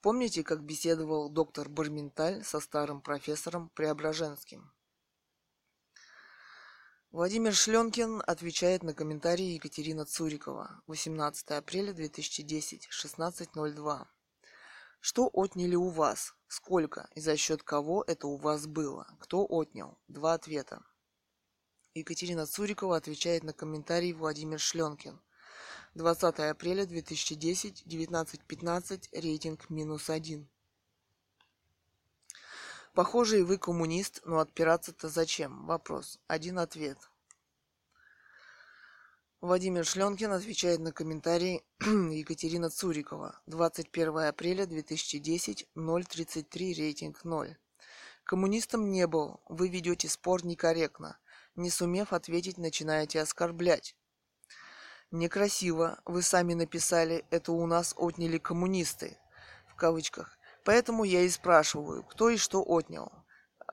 [0.00, 4.72] Помните, как беседовал доктор Барменталь со старым профессором Преображенским?
[7.10, 10.82] Владимир Шленкин отвечает на комментарии Екатерина Цурикова.
[10.88, 14.06] 18 апреля 2010, 16.02.
[14.98, 16.34] Что отняли у вас?
[16.48, 19.06] Сколько и за счет кого это у вас было?
[19.20, 19.98] Кто отнял?
[20.08, 20.82] Два ответа.
[21.96, 25.16] Екатерина Цурикова отвечает на комментарий Владимир Шленкин.
[25.94, 30.48] 20 апреля 2010, 19.15, рейтинг минус один.
[32.94, 35.66] Похоже, и вы коммунист, но отпираться-то зачем?
[35.66, 36.18] Вопрос.
[36.26, 36.98] Один ответ.
[39.40, 43.40] Владимир Шленкин отвечает на комментарий Екатерина Цурикова.
[43.46, 47.56] 21 апреля 2010, 0.33, рейтинг 0.
[48.24, 49.40] Коммунистом не был.
[49.48, 51.18] Вы ведете спор некорректно.
[51.56, 53.96] Не сумев ответить, начинаете оскорблять.
[55.12, 56.00] Некрасиво.
[56.04, 59.18] Вы сами написали, это у нас отняли коммунисты.
[59.68, 60.36] В кавычках.
[60.64, 63.12] Поэтому я и спрашиваю, кто и что отнял.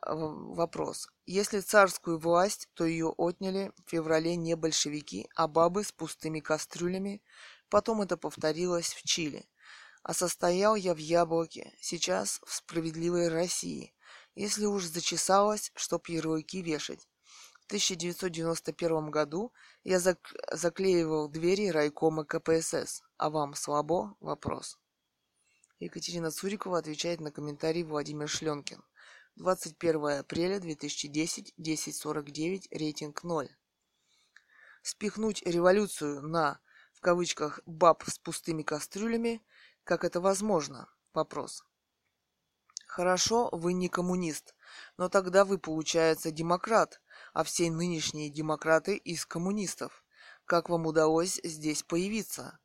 [0.01, 1.09] А, вопрос.
[1.25, 7.23] Если царскую власть, то ее отняли в феврале не большевики, а бабы с пустыми кастрюлями.
[7.69, 9.47] Потом это повторилось в Чили.
[10.03, 13.93] А состоял я в Яблоке, сейчас в справедливой России.
[14.35, 17.07] Если уж зачесалось, чтоб ярлыки вешать.
[17.71, 19.53] 1991 году
[19.85, 23.01] я зак- заклеивал двери райкома КПСС.
[23.15, 24.17] А вам слабо?
[24.19, 24.77] Вопрос.
[25.79, 28.83] Екатерина Цурикова отвечает на комментарий Владимир Шленкин.
[29.37, 33.47] 21 апреля 2010, 10.49, рейтинг 0.
[34.81, 36.59] Спихнуть революцию на,
[36.91, 39.41] в кавычках, баб с пустыми кастрюлями,
[39.85, 40.89] как это возможно?
[41.13, 41.63] Вопрос.
[42.85, 44.53] Хорошо, вы не коммунист,
[44.97, 46.99] но тогда вы, получается, демократ,
[47.33, 50.03] а все нынешние демократы из коммунистов.
[50.45, 52.59] Как вам удалось здесь появиться?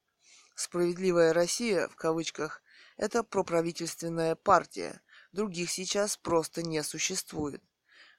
[0.54, 2.62] Справедливая Россия, в кавычках,
[2.96, 5.00] это проправительственная партия.
[5.32, 7.62] Других сейчас просто не существует.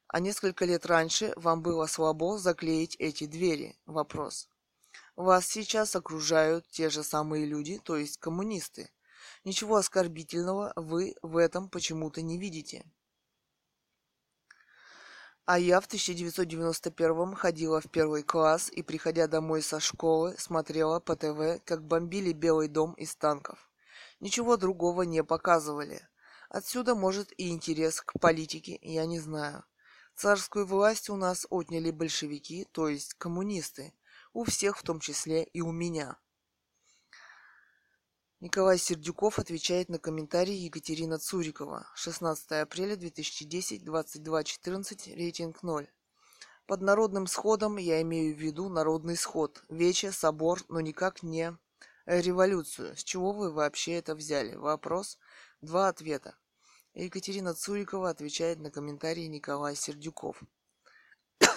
[0.08, 3.78] А несколько лет раньше вам было слабо заклеить эти двери?
[3.86, 4.50] Вопрос.
[5.16, 8.90] Вас сейчас окружают те же самые люди, то есть коммунисты.
[9.44, 12.86] Ничего оскорбительного вы в этом почему-то не видите.
[15.50, 21.16] А я в 1991 ходила в первый класс и, приходя домой со школы, смотрела по
[21.16, 23.72] ТВ, как бомбили Белый дом из танков.
[24.20, 26.06] Ничего другого не показывали.
[26.50, 29.64] Отсюда, может, и интерес к политике, я не знаю.
[30.16, 33.94] Царскую власть у нас отняли большевики, то есть коммунисты.
[34.34, 36.18] У всех, в том числе и у меня.
[38.39, 41.88] Николай Сердюков отвечает на комментарий Екатерина Цурикова.
[41.95, 45.89] 16 апреля 2010, 22.14, рейтинг 0.
[46.68, 51.57] Под народным сходом я имею в виду народный сход, вече, собор, но никак не
[52.05, 52.95] революцию.
[52.95, 54.53] С чего вы вообще это взяли?
[54.55, 55.18] Вопрос.
[55.62, 56.36] Два ответа.
[56.93, 60.43] Екатерина Цурикова отвечает на комментарий Николай Сердюков.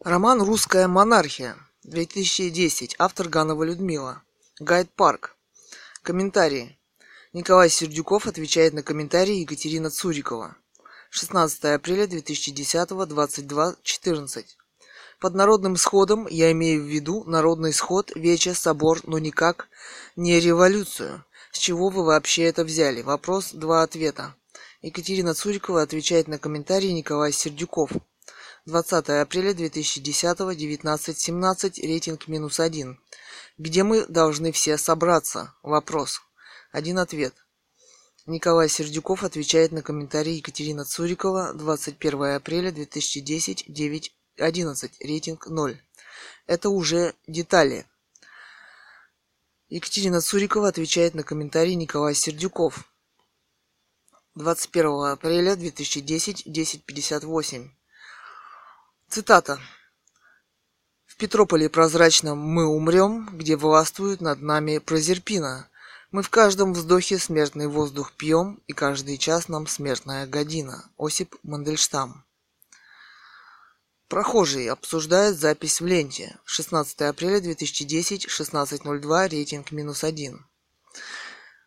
[0.00, 1.56] Роман «Русская монархия».
[1.88, 2.96] 2010.
[2.98, 4.22] Автор Ганова Людмила.
[4.60, 5.36] Гайд Парк.
[6.02, 6.78] Комментарии.
[7.32, 10.56] Николай Сердюков отвечает на комментарии Екатерина Цурикова.
[11.10, 14.44] 16 апреля 2010, 22.14.
[15.18, 19.68] Под народным сходом я имею в виду народный сход, вече, собор, но никак
[20.14, 21.24] не революцию.
[21.52, 23.00] С чего вы вообще это взяли?
[23.00, 24.34] Вопрос, два ответа.
[24.82, 27.90] Екатерина Цурикова отвечает на комментарии Николай Сердюков.
[28.68, 33.00] 20 апреля 2010, 19.17, рейтинг минус один.
[33.56, 35.54] Где мы должны все собраться?
[35.62, 36.20] Вопрос.
[36.70, 37.34] Один ответ.
[38.26, 45.82] Николай Сердюков отвечает на комментарий Екатерина Цурикова 21 апреля 2010 9.11 рейтинг 0.
[46.46, 47.86] Это уже детали.
[49.70, 52.84] Екатерина Цурикова отвечает на комментарий Николай Сердюков
[54.34, 57.70] 21 апреля 2010 10.58.
[59.10, 59.58] Цитата.
[61.06, 65.70] В Петрополе прозрачном мы умрем, где властвует над нами Прозерпина.
[66.10, 70.90] Мы в каждом вздохе смертный воздух пьем, и каждый час нам смертная година.
[70.98, 72.26] Осип Мандельштам.
[74.08, 76.38] Прохожий обсуждает запись в ленте.
[76.44, 80.46] 16 апреля 2010, 16.02, рейтинг минус один.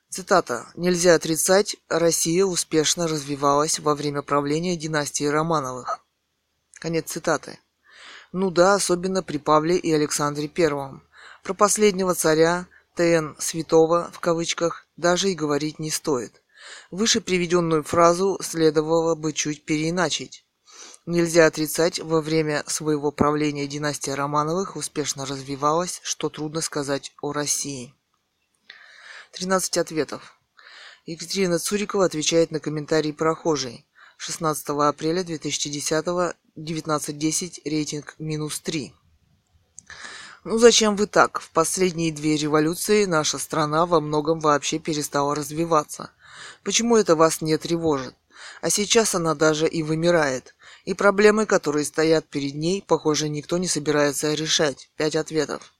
[0.10, 0.72] Цитата.
[0.76, 6.06] «Нельзя отрицать, Россия успешно развивалась во время правления династии Романовых».
[6.82, 7.60] Конец цитаты.
[8.32, 11.04] Ну да, особенно при Павле и Александре Первом.
[11.44, 12.66] Про последнего царя
[12.96, 16.42] ТН «святого» в кавычках даже и говорить не стоит.
[16.90, 20.44] Выше приведенную фразу следовало бы чуть переиначить.
[21.06, 27.94] Нельзя отрицать, во время своего правления династия Романовых успешно развивалась, что трудно сказать о России.
[29.34, 30.36] 13 ответов.
[31.06, 33.86] Екатерина Цурикова отвечает на комментарий прохожей.
[34.18, 38.94] 16 апреля 2010 19.10 рейтинг минус 3.
[40.44, 41.40] Ну зачем вы так?
[41.40, 46.12] В последние две революции наша страна во многом вообще перестала развиваться.
[46.64, 48.16] Почему это вас не тревожит?
[48.60, 50.56] А сейчас она даже и вымирает.
[50.84, 54.90] И проблемы, которые стоят перед ней, похоже, никто не собирается решать.
[54.98, 55.74] Пять ответов.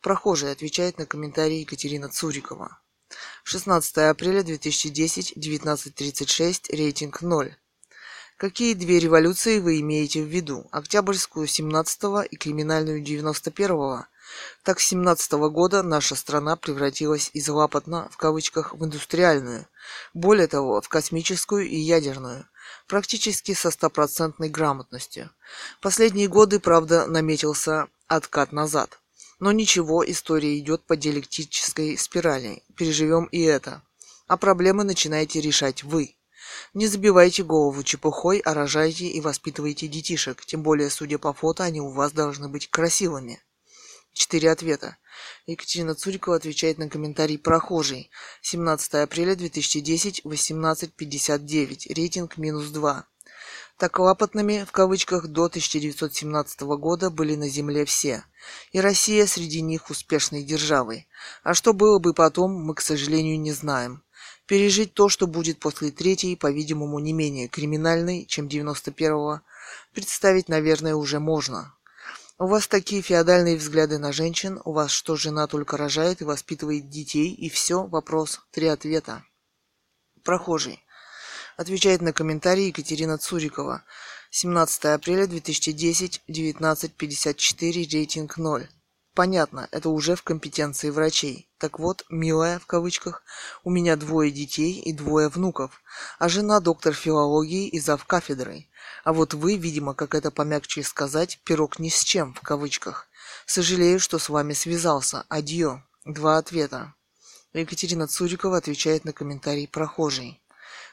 [0.00, 2.78] Прохожий отвечает на комментарий Екатерина Цурикова.
[3.42, 7.56] 16 апреля 2010, 19.36, рейтинг 0.
[8.38, 10.68] Какие две революции вы имеете в виду?
[10.70, 14.04] Октябрьскую 17-го и криминальную 91-го?
[14.62, 19.66] Так с 17 -го года наша страна превратилась из лапотно, в кавычках, в индустриальную.
[20.14, 22.48] Более того, в космическую и ядерную.
[22.86, 25.30] Практически со стопроцентной грамотностью.
[25.80, 29.00] Последние годы, правда, наметился откат назад.
[29.40, 32.62] Но ничего, история идет по диалектической спирали.
[32.76, 33.82] Переживем и это.
[34.28, 36.14] А проблемы начинаете решать вы.
[36.74, 40.44] Не забивайте голову чепухой, а рожайте и воспитывайте детишек.
[40.44, 43.40] Тем более, судя по фото, они у вас должны быть красивыми.
[44.12, 44.96] Четыре ответа.
[45.46, 48.10] Екатерина Цурикова отвечает на комментарий прохожий.
[48.42, 51.94] 17 апреля 2010, 18.59.
[51.94, 53.06] Рейтинг минус 2.
[53.78, 58.24] Так лапотными, в кавычках, до 1917 года были на Земле все.
[58.72, 61.06] И Россия среди них успешной державой.
[61.44, 64.02] А что было бы потом, мы, к сожалению, не знаем.
[64.48, 69.42] Пережить то, что будет после третьей, по-видимому, не менее криминальной, чем 91-го,
[69.92, 71.74] представить, наверное, уже можно.
[72.38, 76.88] У вас такие феодальные взгляды на женщин, у вас что, жена только рожает и воспитывает
[76.88, 79.22] детей, и все, вопрос, три ответа.
[80.24, 80.82] Прохожий.
[81.58, 83.84] Отвечает на комментарий Екатерина Цурикова.
[84.30, 88.66] 17 апреля 2010, 19.54, рейтинг 0.
[89.12, 91.47] Понятно, это уже в компетенции врачей.
[91.58, 93.22] Так вот, милая, в кавычках,
[93.64, 95.82] у меня двое детей и двое внуков,
[96.20, 98.70] а жена доктор филологии и зав кафедрой.
[99.02, 103.08] А вот вы, видимо, как это помягче сказать, пирог ни с чем, в кавычках.
[103.44, 105.24] Сожалею, что с вами связался.
[105.28, 105.82] Адьё.
[106.04, 106.94] Два ответа.
[107.52, 110.40] Екатерина Цурикова отвечает на комментарий прохожий.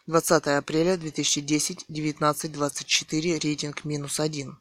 [0.07, 4.57] 20 апреля 2010, 19.24, рейтинг минус один.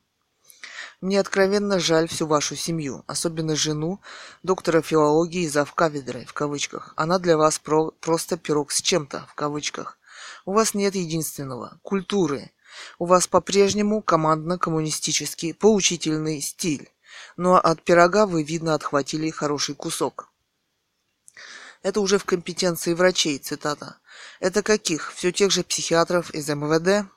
[1.00, 4.00] Мне откровенно жаль всю вашу семью, особенно жену
[4.42, 6.92] доктора филологии завкафедры, в кавычках.
[6.96, 9.98] Она для вас про просто пирог с чем-то, в кавычках.
[10.44, 12.50] У вас нет единственного– культуры.
[12.98, 16.90] У вас по-прежнему командно-коммунистический, поучительный стиль.
[17.36, 20.30] Но от пирога вы, видно, отхватили хороший кусок.
[21.82, 23.98] Это уже в компетенции врачей, цитата.
[24.40, 25.12] Это каких?
[25.12, 27.08] Все тех же психиатров из МВД?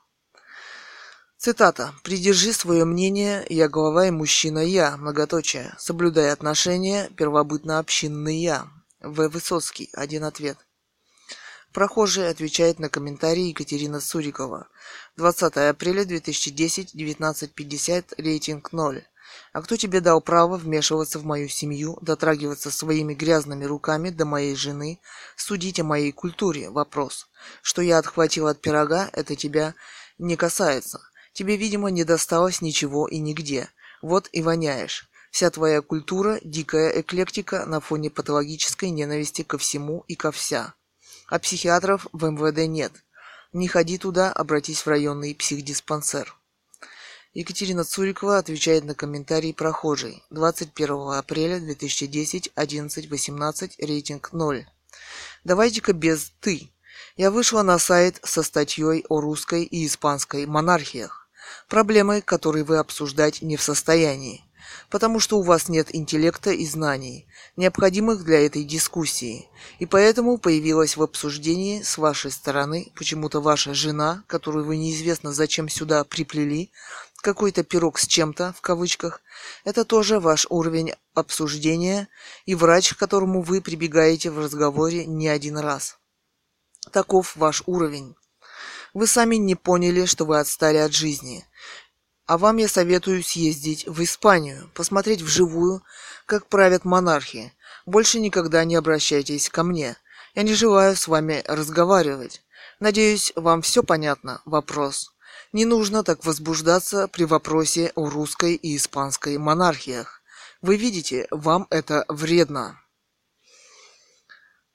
[1.38, 1.93] Цитата.
[2.03, 8.67] «Придержи свое мнение, я голова и мужчина я, многоточие, соблюдая отношения, первобытно-общинный я».
[9.01, 9.29] В.
[9.29, 9.89] Высоцкий.
[9.93, 10.57] Один ответ.
[11.73, 14.67] Прохожий отвечает на комментарий Екатерина Сурикова.
[15.17, 19.03] 20 апреля 2010, 19.50, рейтинг 0.
[19.53, 24.55] А кто тебе дал право вмешиваться в мою семью, дотрагиваться своими грязными руками до моей
[24.55, 24.99] жены,
[25.35, 26.71] судить о моей культуре?
[26.71, 27.27] Вопрос.
[27.61, 29.75] Что я отхватил от пирога, это тебя
[30.17, 30.99] не касается.
[31.38, 33.69] Тебе, видимо, не досталось ничего и нигде.
[34.01, 35.07] Вот и воняешь.
[35.29, 40.73] Вся твоя культура– дикая эклектика на фоне патологической ненависти ко всему и ко вся.
[41.27, 42.91] А психиатров в МВД нет.
[43.53, 46.35] Не ходи туда, обратись в районный психдиспансер.
[47.35, 50.23] Екатерина Цурикова отвечает на комментарий прохожий.
[50.31, 54.67] 21 апреля 2010, 11.18, рейтинг 0.
[55.43, 56.71] Давайте-ка без «ты».
[57.15, 61.16] Я вышла на сайт со статьей о русской и испанской монархиях.
[61.70, 64.48] Проблемы, которые вы обсуждать не в состоянии
[64.89, 70.98] потому что у вас нет интеллекта и знаний, необходимых для этой дискуссии, и поэтому появилась
[70.98, 76.72] в обсуждении с вашей стороны почему-то ваша жена, которую вы неизвестно зачем сюда приплели,
[77.18, 79.22] какой-то пирог с чем-то, в кавычках,
[79.66, 82.08] это тоже ваш уровень обсуждения
[82.45, 85.98] и врач, к которому вы прибегаете в разговоре не один раз.
[86.91, 88.16] Таков ваш уровень.
[88.98, 91.45] Вы сами не поняли, что вы отстали от жизни.
[92.26, 95.84] А вам я советую съездить в Испанию, посмотреть вживую,
[96.26, 97.54] как правят монархи.
[97.86, 99.98] Больше никогда не обращайтесь ко мне.
[100.34, 102.41] Я не желаю с вами разговаривать.
[102.80, 104.41] Надеюсь, вам все понятно.
[104.45, 105.14] Вопрос.
[105.54, 110.24] Не нужно так возбуждаться при вопросе о русской и испанской монархиях.
[110.64, 112.82] Вы видите, вам это вредно.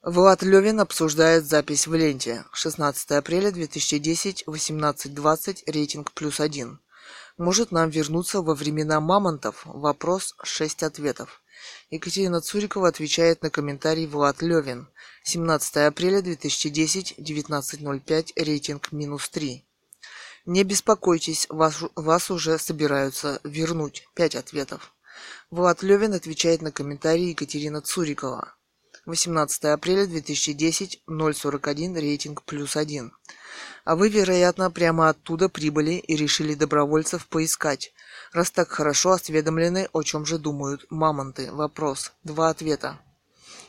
[0.05, 2.45] Влад Левин обсуждает запись в ленте.
[2.53, 6.81] 16 апреля 2010, 18.20, рейтинг плюс один.
[7.39, 9.63] Может нам вернуться во времена мамонтов?
[9.65, 11.41] Вопрос, шесть ответов.
[11.91, 14.89] Екатерина Цурикова отвечает на комментарий Влад Левин.
[15.23, 19.65] 17 апреля 2010, 19.05, рейтинг минус 3.
[20.47, 24.09] Не беспокойтесь, вас, вас уже собираются вернуть.
[24.15, 24.93] Пять ответов.
[25.53, 28.53] Влад Левин отвечает на комментарий Екатерина Цурикова.
[29.05, 33.13] 18 апреля 2010, 041, рейтинг плюс 1.
[33.85, 37.93] А вы, вероятно, прямо оттуда прибыли и решили добровольцев поискать.
[38.33, 41.51] Раз так хорошо осведомлены, о чем же думают мамонты?
[41.51, 42.13] Вопрос.
[42.23, 43.01] Два ответа.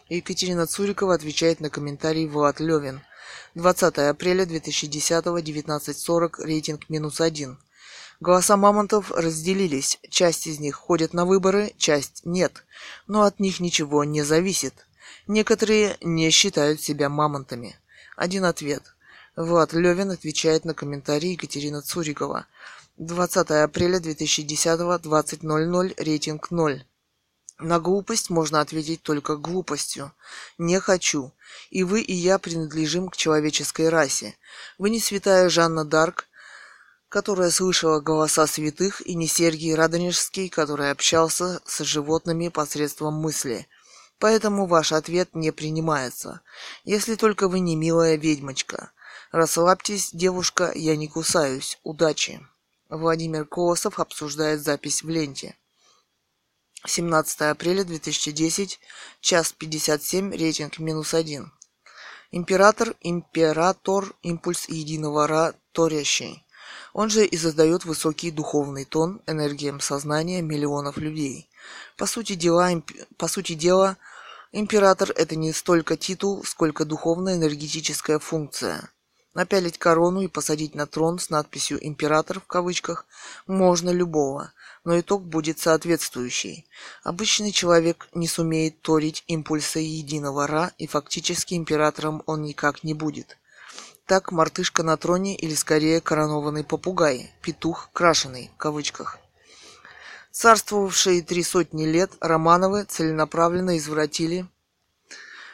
[0.07, 3.01] Екатерина Цурикова отвечает на комментарий Влад Левин.
[3.55, 7.57] 20 апреля 2010, 19.40, рейтинг минус один.
[8.19, 9.97] Голоса мамонтов разделились.
[10.09, 12.63] Часть из них ходят на выборы, часть нет.
[13.07, 14.86] Но от них ничего не зависит.
[15.28, 17.78] Некоторые не считают себя мамонтами.
[18.17, 18.84] Один ответ.
[19.36, 22.45] Влад Левин отвечает на комментарий Екатерина Цурикова.
[22.97, 26.86] 20 апреля 2010, 20.00, рейтинг 0.
[27.59, 30.11] На глупость можно ответить только глупостью.
[30.57, 31.32] Не хочу.
[31.69, 34.36] И вы, и я принадлежим к человеческой расе.
[34.78, 36.28] Вы не святая Жанна Дарк,
[37.07, 43.67] которая слышала голоса святых, и не Сергий Радонежский, который общался с животными посредством мысли.
[44.20, 46.41] Поэтому ваш ответ не принимается.
[46.84, 48.91] Если только вы не милая ведьмочка.
[49.32, 51.80] Расслабьтесь, девушка, я не кусаюсь.
[51.84, 52.45] Удачи.
[52.89, 55.57] Владимир Колосов обсуждает запись в ленте.
[56.86, 58.80] 17 апреля 2010,
[59.22, 61.51] час 57, рейтинг минус 1.
[62.32, 66.45] Император, император, импульс единого Ра, торящий.
[66.93, 71.49] Он же и задает высокий духовный тон энергиям сознания миллионов людей.
[71.97, 72.91] По сути дела, имп...
[73.18, 73.97] по сути дела,
[74.51, 78.89] император это не столько титул, сколько духовная энергетическая функция.
[79.34, 83.07] Напялить корону и посадить на трон с надписью «Император» в кавычках
[83.47, 84.53] можно любого,
[84.84, 86.68] но итог будет соответствующий.
[87.03, 93.38] Обычный человек не сумеет торить импульсы единого Ра, и фактически императором он никак не будет.
[94.05, 99.18] Так мартышка на троне или скорее коронованный попугай, петух крашеный в кавычках.
[100.34, 104.47] Царствовавшие три сотни лет Романовы целенаправленно извратили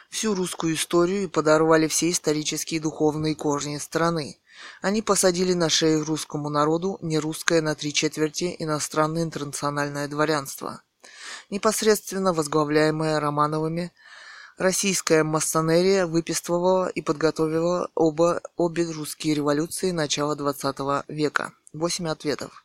[0.08, 4.38] всю русскую историю и подорвали все исторические и духовные корни страны.
[4.80, 10.80] Они посадили на шею русскому народу не русское на три четверти иностранное интернациональное дворянство.
[11.50, 13.92] Непосредственно возглавляемое Романовыми,
[14.56, 21.52] российская массонерия выписывала и подготовила оба, обе русские революции начала XX века.
[21.74, 22.64] Восемь ответов.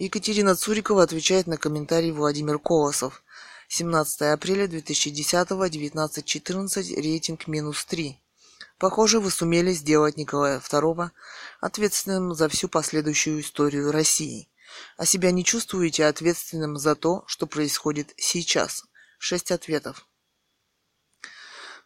[0.00, 3.22] Екатерина Цурикова отвечает на комментарий Владимир Колосов–
[3.68, 8.18] 17 апреля 2010, 19.14, рейтинг минус 3.
[8.78, 11.10] Похоже, вы сумели сделать Николая II
[11.60, 14.48] ответственным за всю последующую историю России.
[14.96, 18.84] А себя не чувствуете ответственным за то, что происходит сейчас?
[19.18, 20.06] Шесть ответов.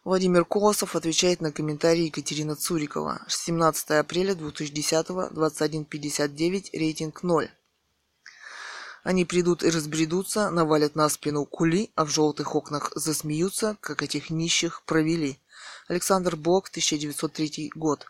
[0.05, 3.25] Владимир Колосов отвечает на комментарий Екатерина Цурикова.
[3.27, 7.51] 17 апреля 2010, 21.59, рейтинг 0.
[9.05, 14.31] Они придут и разбредутся, навалят на спину кули, а в желтых окнах засмеются, как этих
[14.31, 15.39] нищих провели.
[15.87, 18.07] Александр Блок, 1903 год.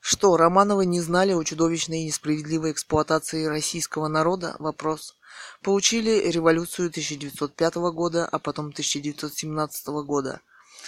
[0.00, 4.56] Что, Романовы не знали о чудовищной и несправедливой эксплуатации российского народа?
[4.58, 5.14] Вопрос.
[5.62, 10.40] Получили революцию 1905 года, а потом 1917 года.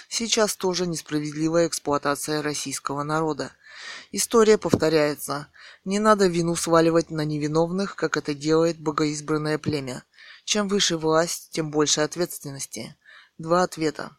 [0.07, 3.51] Сейчас тоже несправедливая эксплуатация российского народа.
[4.11, 5.47] История повторяется.
[5.85, 10.03] Не надо вину сваливать на невиновных, как это делает богоизбранное племя.
[10.45, 12.95] Чем выше власть, тем больше ответственности.
[13.37, 14.17] Два ответа.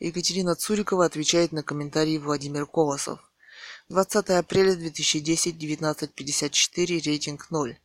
[0.00, 3.20] Екатерина Цурикова отвечает на комментарий Владимир Колосов.
[3.88, 7.78] 20 апреля 2010, 19.54, рейтинг 0.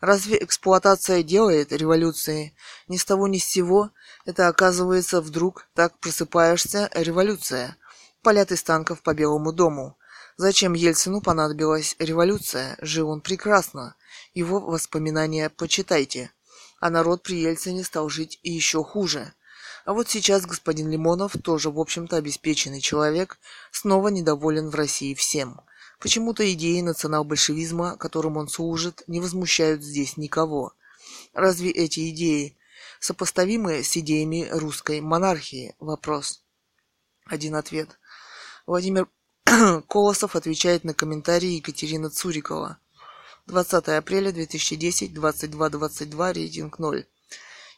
[0.00, 2.54] Разве эксплуатация делает революции?
[2.88, 3.90] Ни с того ни с сего.
[4.24, 7.76] Это оказывается вдруг так просыпаешься революция.
[8.22, 9.98] Полят из танков по Белому дому.
[10.38, 12.76] Зачем Ельцину понадобилась революция?
[12.80, 13.96] Жил он прекрасно.
[14.32, 16.32] Его воспоминания почитайте.
[16.80, 19.34] А народ при Ельцине стал жить и еще хуже.
[19.84, 23.38] А вот сейчас господин Лимонов, тоже, в общем-то, обеспеченный человек,
[23.70, 25.60] снова недоволен в России всем.
[26.00, 30.72] Почему-то идеи национал-большевизма, которым он служит, не возмущают здесь никого.
[31.34, 32.56] Разве эти идеи
[33.04, 35.74] сопоставимы с идеями русской монархии?
[35.78, 36.42] Вопрос.
[37.26, 37.98] Один ответ.
[38.66, 39.08] Владимир
[39.88, 42.78] Колосов отвечает на комментарии Екатерина Цурикова.
[43.44, 47.06] 20 апреля 2010, 22.22, рейтинг 0.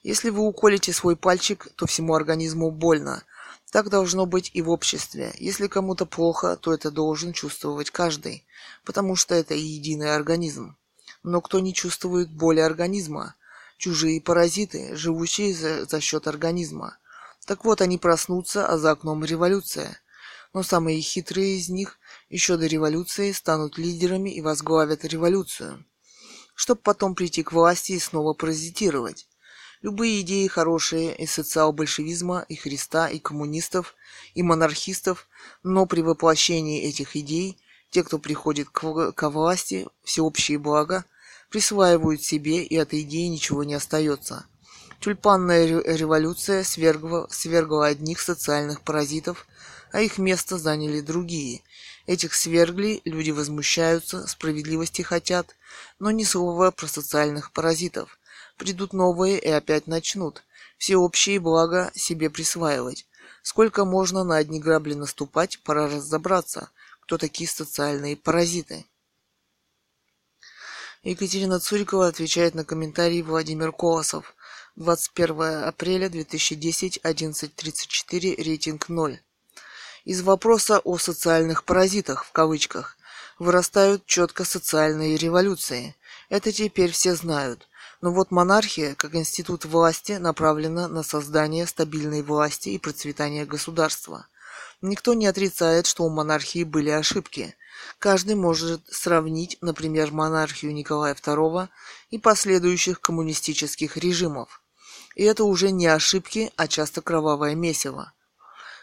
[0.05, 3.25] Если вы уколите свой пальчик, то всему организму больно.
[3.73, 5.35] Так должно быть и в обществе.
[5.41, 8.47] Если кому-то плохо, то это должен чувствовать каждый,
[8.85, 10.77] потому что это единый организм.
[11.25, 13.35] Но кто не чувствует боли организма?
[13.77, 16.99] Чужие паразиты, живущие за, за счет организма.
[17.47, 20.01] Так вот, они проснутся, а за окном революция
[20.57, 21.99] но самые хитрые из них
[22.31, 25.85] еще до революции станут лидерами и возглавят революцию,
[26.55, 29.29] чтобы потом прийти к власти и снова паразитировать.
[29.83, 33.95] Любые идеи хорошие и социал-большевизма, и Христа, и коммунистов,
[34.33, 35.29] и монархистов,
[35.63, 37.59] но при воплощении этих идей
[37.91, 41.05] те, кто приходит к, к власти, всеобщие блага,
[41.51, 44.47] присваивают себе, и от идеи ничего не остается.
[45.01, 49.47] Тюльпанная революция свергла, свергла одних социальных паразитов,
[49.93, 51.63] а их место заняли другие.
[52.07, 55.57] Этих свергли, люди возмущаются, справедливости хотят,
[55.99, 58.19] но ни слова про социальных паразитов.
[58.57, 60.43] Придут новые и опять начнут.
[60.79, 63.07] Всеобщие блага себе присваивать.
[63.43, 66.71] Сколько можно на одни грабли наступать, пора разобраться,
[67.01, 68.87] кто такие социальные паразиты.
[71.03, 74.35] Екатерина Цурикова отвечает на комментарий Владимир Колосов.
[74.77, 79.21] 21 апреля 2010, 11.34, рейтинг 0.
[80.05, 82.97] Из вопроса о социальных паразитах, в кавычках,
[83.39, 85.95] вырастают четко социальные революции.
[86.29, 87.69] Это теперь все знают.
[88.01, 94.27] Но вот монархия, как институт власти, направлена на создание стабильной власти и процветание государства.
[94.83, 97.57] Никто не отрицает, что у монархии были ошибки.
[97.99, 101.69] Каждый может сравнить, например, монархию Николая II
[102.11, 104.63] и последующих коммунистических режимов.
[105.15, 108.13] И это уже не ошибки, а часто кровавое месиво.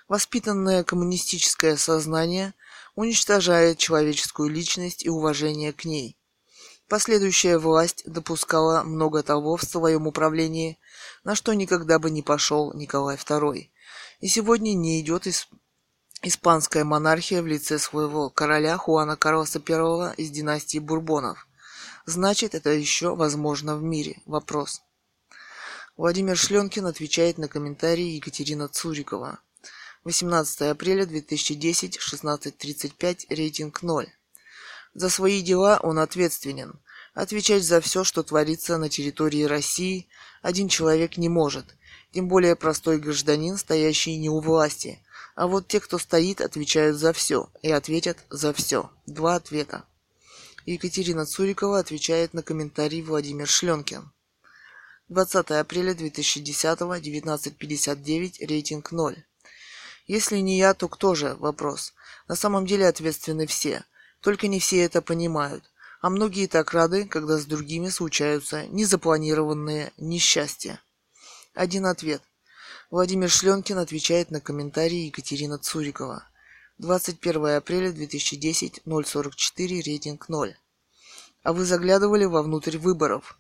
[0.08, 2.54] Воспитанное коммунистическое сознание
[2.96, 6.18] уничтожает человеческую личность и уважение к ней.
[6.90, 10.78] Последующая власть допускала много того в своем управлении,
[11.24, 13.70] на что никогда бы не пошел Николай II.
[14.20, 15.48] И сегодня не идет из
[16.24, 21.48] испанская монархия в лице своего короля Хуана Карлоса I из династии Бурбонов.
[22.06, 24.22] Значит, это еще возможно в мире.
[24.26, 24.82] Вопрос.
[25.96, 29.40] Владимир Шленкин отвечает на комментарии Екатерина Цурикова.
[30.06, 34.08] 18 апреля 2010, 16.35, рейтинг 0.
[34.94, 36.80] За свои дела он ответственен.
[37.14, 40.08] Отвечать за все, что творится на территории России,
[40.42, 41.76] один человек не может,
[42.12, 45.00] тем более простой гражданин, стоящий не у власти.
[45.36, 48.92] А вот те, кто стоит, отвечают за все и ответят за все.
[49.06, 49.84] Два ответа.
[50.66, 54.12] Екатерина Цурикова отвечает на комментарий Владимир Шленкин.
[55.10, 59.26] 20 апреля 2010, 19.59, рейтинг 0.
[60.08, 61.36] Если не я, то кто же?
[61.36, 61.94] Вопрос.
[62.28, 63.84] На самом деле ответственны все.
[64.22, 65.64] Только не все это понимают.
[66.02, 70.82] А многие так рады, когда с другими случаются незапланированные несчастья.
[71.54, 72.22] Один ответ.
[72.94, 76.28] Владимир Шленкин отвечает на комментарии Екатерина Цурикова.
[76.78, 80.56] 21 апреля 2010, 044, рейтинг 0.
[81.42, 83.40] А вы заглядывали вовнутрь выборов?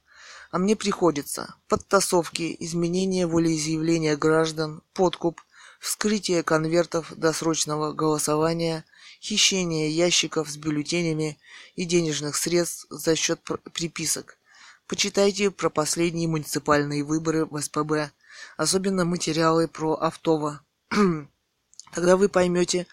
[0.49, 1.53] А мне приходится.
[1.67, 5.39] Подтасовки, изменение волеизъявления граждан, подкуп–
[5.79, 8.85] вскрытие конвертов досрочного голосования,
[9.21, 11.37] хищение ящиков с бюллетенями
[11.75, 13.39] и денежных средств за счет
[13.71, 14.39] приписок,
[14.87, 18.11] Почитайте про последние муниципальные выборы в СПБ,
[18.57, 20.61] особенно материалы про Автово.
[21.93, 22.87] Тогда вы поймете,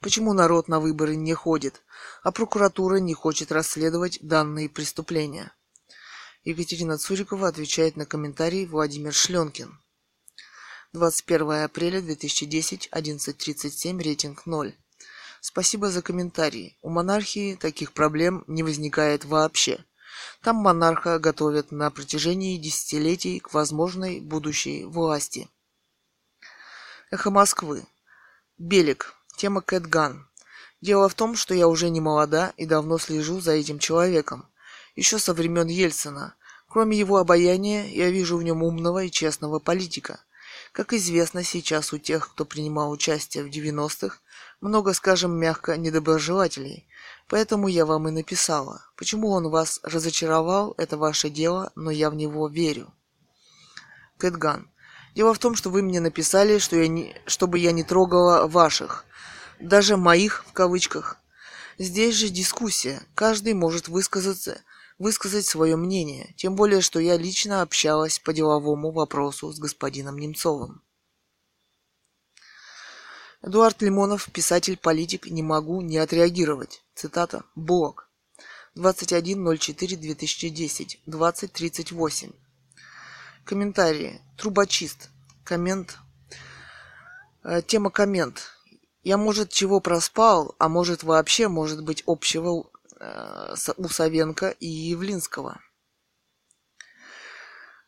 [0.00, 1.82] почему народ на выборы не ходит,
[2.22, 5.52] а прокуратура не хочет расследовать данные преступления.
[6.44, 9.80] Екатерина Цурикова отвечает на комментарий Владимир Шленкин.
[10.92, 14.74] 21 апреля 2010, 11.37, рейтинг 0.
[15.40, 16.78] Спасибо за комментарий.
[16.82, 19.84] У монархии таких проблем не возникает вообще.
[20.42, 25.48] Там монарха готовят на протяжении десятилетий к возможной будущей власти.
[27.10, 27.86] Эхо Москвы.
[28.58, 29.14] Белик.
[29.36, 30.28] Тема Кэтган.
[30.80, 34.48] Дело в том, что я уже не молода и давно слежу за этим человеком.
[34.94, 36.34] Еще со времен Ельцина.
[36.68, 40.20] Кроме его обаяния, я вижу в нем умного и честного политика.
[40.72, 44.18] Как известно, сейчас у тех, кто принимал участие в 90-х,
[44.60, 46.86] много, скажем мягко, недоброжелателей.
[47.28, 48.82] Поэтому я вам и написала.
[48.96, 52.92] Почему он вас разочаровал, это ваше дело, но я в него верю.
[54.18, 54.70] Кэтган.
[55.14, 59.04] Дело в том, что вы мне написали, что я не, чтобы я не трогала ваших,
[59.58, 61.16] даже моих в кавычках.
[61.78, 63.02] Здесь же дискуссия.
[63.14, 64.60] Каждый может высказаться,
[64.98, 66.32] высказать свое мнение.
[66.36, 70.82] Тем более, что я лично общалась по деловому вопросу с господином Немцовым.
[73.46, 76.82] Эдуард Лимонов, писатель-политик, не могу не отреагировать.
[76.96, 77.44] Цитата.
[77.54, 78.10] Блог.
[78.76, 80.98] 21.04.2010.
[81.06, 82.34] 20.38.
[83.44, 84.20] Комментарии.
[84.36, 85.10] Трубочист.
[85.44, 85.96] Коммент.
[87.44, 88.50] Э, тема коммент.
[89.04, 92.68] Я, может, чего проспал, а может, вообще, может быть, общего
[92.98, 95.60] э, у Савенко и Явлинского.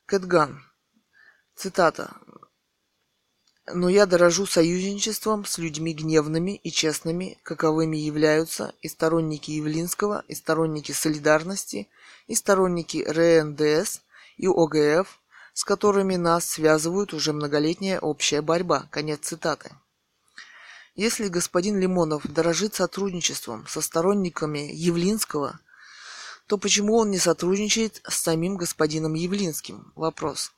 [0.06, 0.62] Кэтган.
[1.56, 2.16] Цитата.
[3.72, 10.34] Но я дорожу союзничеством с людьми гневными и честными, каковыми являются и сторонники Явлинского, и
[10.34, 11.88] сторонники солидарности,
[12.26, 14.00] и сторонники РНДС,
[14.36, 15.20] и ОГФ,
[15.52, 18.86] с которыми нас связывают уже многолетняя общая борьба.
[18.90, 19.70] Конец цитаты.
[20.94, 25.60] Если господин Лимонов дорожит сотрудничеством со сторонниками Явлинского,
[26.46, 29.92] то почему он не сотрудничает с самим господином Явлинским?
[29.94, 30.52] Вопрос.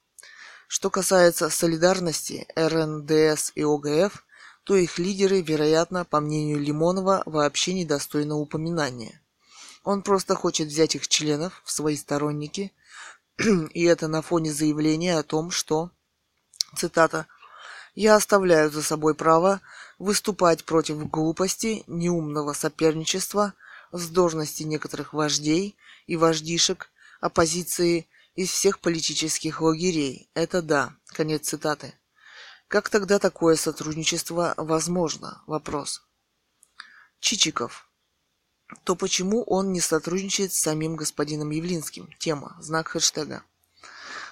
[0.72, 4.24] Что касается солидарности РНДС и ОГФ,
[4.62, 9.20] то их лидеры, вероятно, по мнению Лимонова, вообще недостойны упоминания.
[9.82, 12.72] Он просто хочет взять их членов в свои сторонники
[13.74, 15.90] и это на фоне заявления о том, что,
[16.76, 17.26] цитата,
[17.96, 19.60] «Я оставляю за собой право
[19.98, 23.54] выступать против глупости, неумного соперничества,
[23.90, 26.90] вздорности некоторых вождей и вождишек
[27.20, 28.06] оппозиции
[28.42, 30.30] из всех политических лагерей.
[30.34, 30.94] Это да».
[31.06, 31.94] Конец цитаты.
[32.68, 35.42] Как тогда такое сотрудничество возможно?
[35.46, 36.02] Вопрос.
[37.18, 37.90] Чичиков
[38.84, 42.08] то почему он не сотрудничает с самим господином Явлинским?
[42.18, 42.56] Тема.
[42.60, 43.42] Знак хэштега.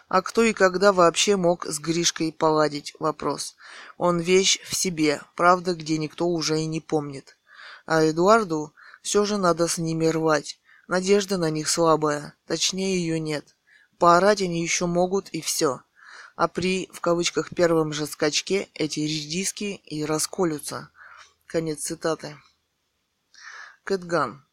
[0.08, 2.94] А кто и когда вообще мог с Гришкой поладить?
[2.98, 3.56] Вопрос.
[3.98, 7.36] Он вещь в себе, правда, где никто уже и не помнит.
[7.84, 10.60] А Эдуарду все же надо с ними рвать.
[10.86, 13.54] Надежда на них слабая, точнее ее нет.
[13.98, 15.82] Поорать они еще могут и все.
[16.36, 20.90] А при, в кавычках, первом же скачке эти редиски и расколются.
[21.46, 22.36] Конец цитаты.
[23.82, 24.44] Кэтган.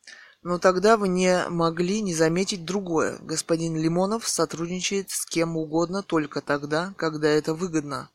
[0.42, 3.18] Но тогда вы не могли не заметить другое.
[3.20, 8.10] Господин Лимонов сотрудничает с кем угодно только тогда, когда это выгодно.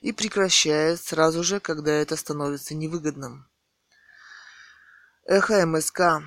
[0.00, 3.46] И прекращает сразу же, когда это становится невыгодным.
[5.24, 6.22] Эхо МСК.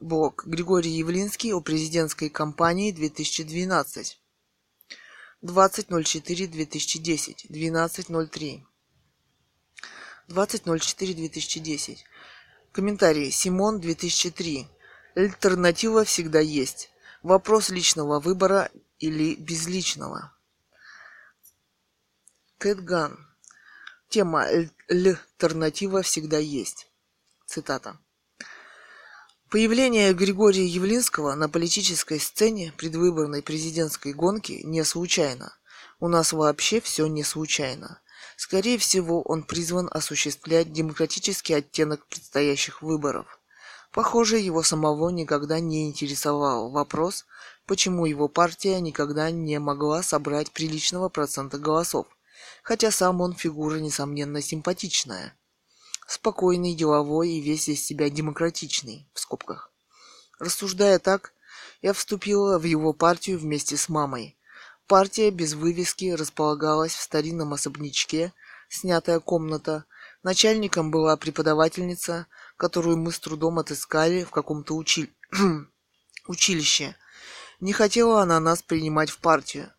[0.00, 0.44] Блог.
[0.44, 4.20] Григорий Явлинский о президентской кампании 2012.
[5.42, 7.46] 20.04.2010.
[7.48, 8.64] 12.03.
[10.28, 11.98] 20.04.2010.
[12.72, 13.30] Комментарий.
[13.30, 14.66] Симон 2003.
[15.14, 16.90] Альтернатива всегда есть.
[17.22, 20.36] Вопрос личного выбора или безличного.
[22.58, 23.28] Кэтган.
[24.08, 24.48] Тема
[24.88, 26.90] «Альтернатива всегда есть».
[27.46, 28.00] Цитата.
[29.54, 35.56] Появление Григория Явлинского на политической сцене предвыборной президентской гонки не случайно.
[36.00, 38.00] У нас вообще все не случайно.
[38.36, 43.38] Скорее всего, он призван осуществлять демократический оттенок предстоящих выборов.
[43.92, 47.24] Похоже, его самого никогда не интересовал вопрос,
[47.64, 52.08] почему его партия никогда не могла собрать приличного процента голосов,
[52.64, 55.38] хотя сам он фигура несомненно симпатичная.
[56.06, 59.70] Спокойный, деловой и весь из себя демократичный, в скобках.
[60.38, 61.32] Рассуждая так,
[61.82, 64.36] я вступила в его партию вместе с мамой,
[64.86, 68.34] Партия без вывески располагалась в старинном особнячке,
[68.68, 69.86] снятая комната.
[70.22, 72.26] Начальником была преподавательница,
[72.58, 75.10] которую мы с трудом отыскали в каком-то учи...
[76.28, 76.96] училище.
[77.60, 79.72] Не хотела она нас принимать в партию.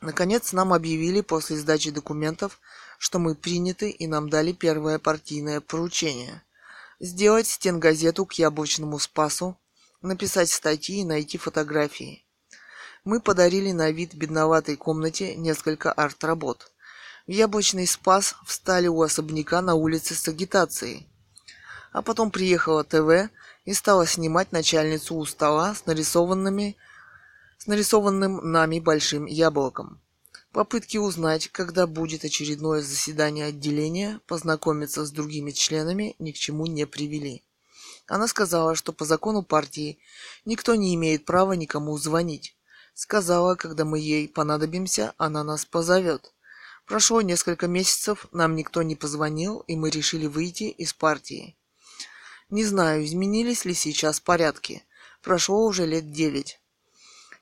[0.00, 2.60] Наконец нам объявили после сдачи документов,
[2.98, 6.42] что мы приняты и нам дали первое партийное поручение–
[7.00, 9.56] сделать стенгазету к Яблочному Спасу,
[10.02, 12.24] написать статьи и найти фотографии.
[13.04, 16.70] Мы подарили на вид бедноватой комнате несколько арт-работ.
[17.26, 21.06] В Яблочный Спас встали у особняка на улице с агитацией.
[21.92, 23.30] А потом приехала ТВ
[23.64, 26.76] и стала снимать начальницу у стола с нарисованными
[27.58, 30.00] с нарисованным нами большим яблоком.
[30.58, 36.84] Попытки узнать, когда будет очередное заседание отделения, познакомиться с другими членами ни к чему не
[36.84, 37.44] привели.
[38.08, 40.00] Она сказала, что по закону партии
[40.44, 42.56] никто не имеет права никому звонить.
[42.92, 46.34] Сказала, когда мы ей понадобимся, она нас позовет.
[46.86, 51.56] Прошло несколько месяцев, нам никто не позвонил, и мы решили выйти из партии.
[52.50, 54.82] Не знаю, изменились ли сейчас порядки.
[55.22, 56.60] Прошло уже лет девять.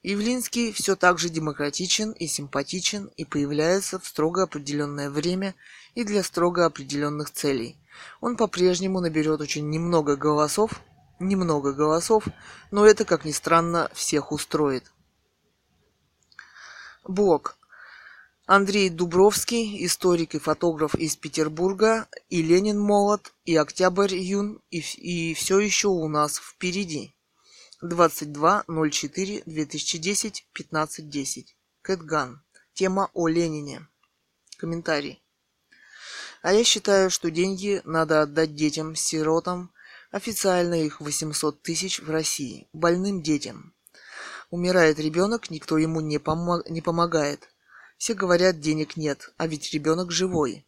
[0.06, 5.56] Явлинский все так же демократичен и симпатичен и появляется в строго определенное время
[5.96, 7.76] и для строго определенных целей.
[8.20, 10.80] Он по-прежнему наберет очень немного голосов,
[11.18, 12.28] немного голосов,
[12.70, 14.92] но это, как ни странно, всех устроит.
[17.02, 17.58] Блок.
[18.46, 25.34] Андрей Дубровский, историк и фотограф из Петербурга, и Ленин молод, и Октябрь юн, и, и
[25.34, 27.15] все еще у нас впереди.
[27.82, 31.44] 22.04.2010, 15.10.
[31.82, 32.42] Кэтган.
[32.72, 33.86] Тема о Ленине.
[34.56, 35.22] Комментарий.
[36.40, 39.74] А я считаю, что деньги надо отдать детям, сиротам,
[40.10, 43.74] официально их 800 тысяч в России, больным детям.
[44.48, 47.50] Умирает ребенок, никто ему не, помо- не помогает.
[47.98, 50.66] Все говорят, денег нет, а ведь ребенок живой.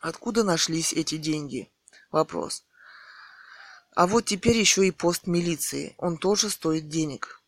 [0.00, 1.72] Откуда нашлись эти деньги?
[2.10, 2.65] Вопрос.
[3.96, 5.94] А вот теперь еще и пост милиции.
[5.96, 7.40] Он тоже стоит денег.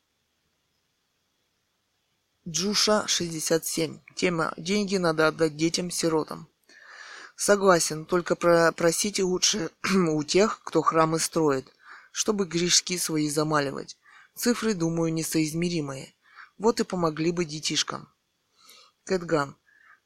[2.48, 4.00] Джуша 67.
[4.16, 6.48] Тема «Деньги надо отдать детям-сиротам».
[7.36, 11.70] Согласен, только про просите лучше у тех, кто храмы строит,
[12.12, 13.98] чтобы грешки свои замаливать.
[14.34, 16.14] Цифры, думаю, несоизмеримые.
[16.56, 18.08] Вот и помогли бы детишкам.
[19.04, 19.54] Кэтган.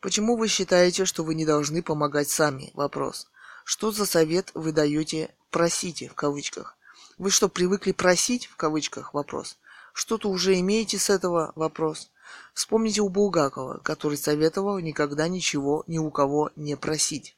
[0.00, 2.72] Почему вы считаете, что вы не должны помогать сами?
[2.74, 3.28] Вопрос.
[3.64, 6.76] Что за совет вы даете «просите» в кавычках?
[7.18, 9.14] Вы что, привыкли просить в кавычках?
[9.14, 9.58] Вопрос.
[9.92, 11.52] Что-то уже имеете с этого?
[11.54, 12.10] Вопрос.
[12.54, 17.36] Вспомните у Булгакова, который советовал никогда ничего ни у кого не просить.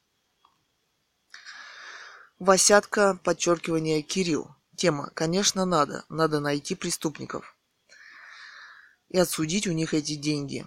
[2.38, 4.54] Васятка, подчеркивание Кирилл.
[4.76, 5.10] Тема.
[5.14, 6.04] Конечно, надо.
[6.08, 7.56] Надо найти преступников.
[9.08, 10.64] И отсудить у них эти деньги.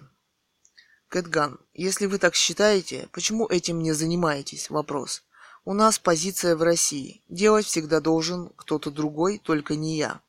[1.08, 1.58] Кэтган.
[1.72, 4.68] Если вы так считаете, почему этим не занимаетесь?
[4.68, 5.22] Вопрос.
[5.68, 7.20] У нас позиция в России.
[7.28, 10.22] Делать всегда должен кто-то другой, только не я.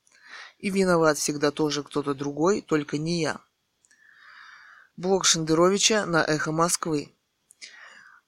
[0.57, 3.39] И виноват всегда тоже кто-то другой, только не я.
[4.97, 7.13] Блог Шендеровича на Эхо Москвы.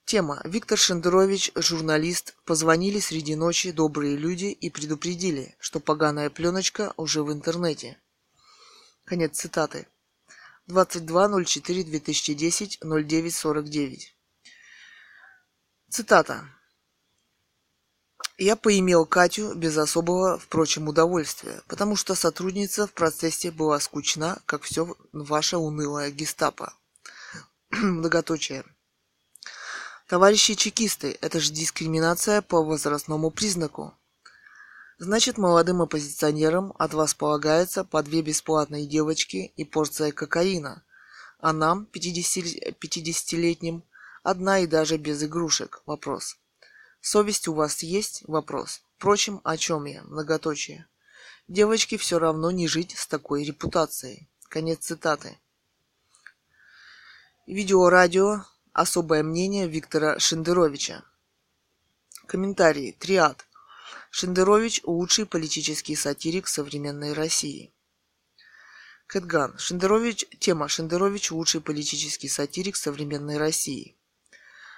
[0.05, 0.39] Тема.
[0.45, 7.33] Виктор Шендерович, журналист, позвонили среди ночи добрые люди и предупредили, что поганая пленочка уже в
[7.33, 7.97] интернете.
[9.03, 9.89] Конец цитаты.
[10.69, 13.99] 22.04.2010, 09.49.
[15.89, 16.47] Цитата.
[18.43, 24.63] Я поимел Катю без особого, впрочем, удовольствия, потому что сотрудница в процессе была скучна, как
[24.63, 26.73] все ваше унылое гестапо.
[27.69, 28.65] Многоточие.
[30.07, 33.93] Товарищи чекисты, это же дискриминация по возрастному признаку.
[34.97, 40.83] Значит, молодым оппозиционерам от вас полагается по две бесплатные девочки и порция кокаина,
[41.37, 43.83] а нам, 50-летним,
[44.23, 45.83] одна и даже без игрушек.
[45.85, 46.40] Вопрос.
[47.01, 48.23] Совесть у вас есть?
[48.27, 48.83] Вопрос.
[48.97, 50.03] Впрочем, о чем я?
[50.03, 50.87] Многоточие.
[51.47, 54.29] Девочке все равно не жить с такой репутацией.
[54.47, 55.39] Конец цитаты.
[57.47, 58.45] Видео-радио.
[58.71, 61.03] Особое мнение Виктора Шендеровича.
[62.27, 62.95] Комментарии.
[62.97, 63.47] Триад.
[64.11, 67.73] Шендерович– лучший политический сатирик современной России.
[69.07, 69.57] Кэтган.
[69.57, 70.25] Шендерович.
[70.39, 70.67] Тема.
[70.67, 73.97] Шендерович– лучший политический сатирик современной России.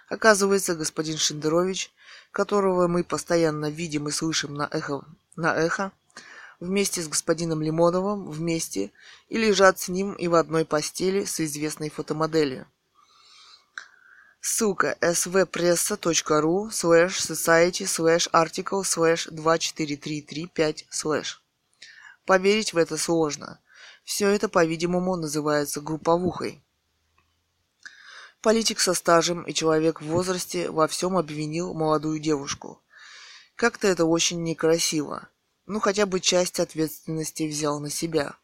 [0.10, 1.92] Оказывается, господин Шендерович,
[2.32, 5.04] которого мы постоянно видим и слышим на эхо,
[5.36, 5.92] на эхо,
[6.60, 8.92] вместе с господином Лимоновым, вместе,
[9.30, 12.68] и лежат с ним и в одной постели с известной фотомоделью.
[14.40, 21.38] Ссылка svpressa.ru slash society slash article slash 24335 slash.
[22.26, 23.60] Поверить в это сложно.
[24.04, 26.63] Все это, по-видимому, называется групповухой.
[28.44, 32.82] Политик со стажем и человек в возрасте во всем обвинил молодую девушку.
[33.56, 35.30] Как-то это очень некрасиво.
[35.66, 38.36] Ну, хотя бы часть ответственности взял на себя.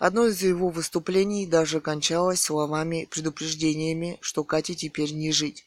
[0.00, 5.66] Одно из его выступлений даже кончалось словами предупреждениями, что Кате теперь не жить.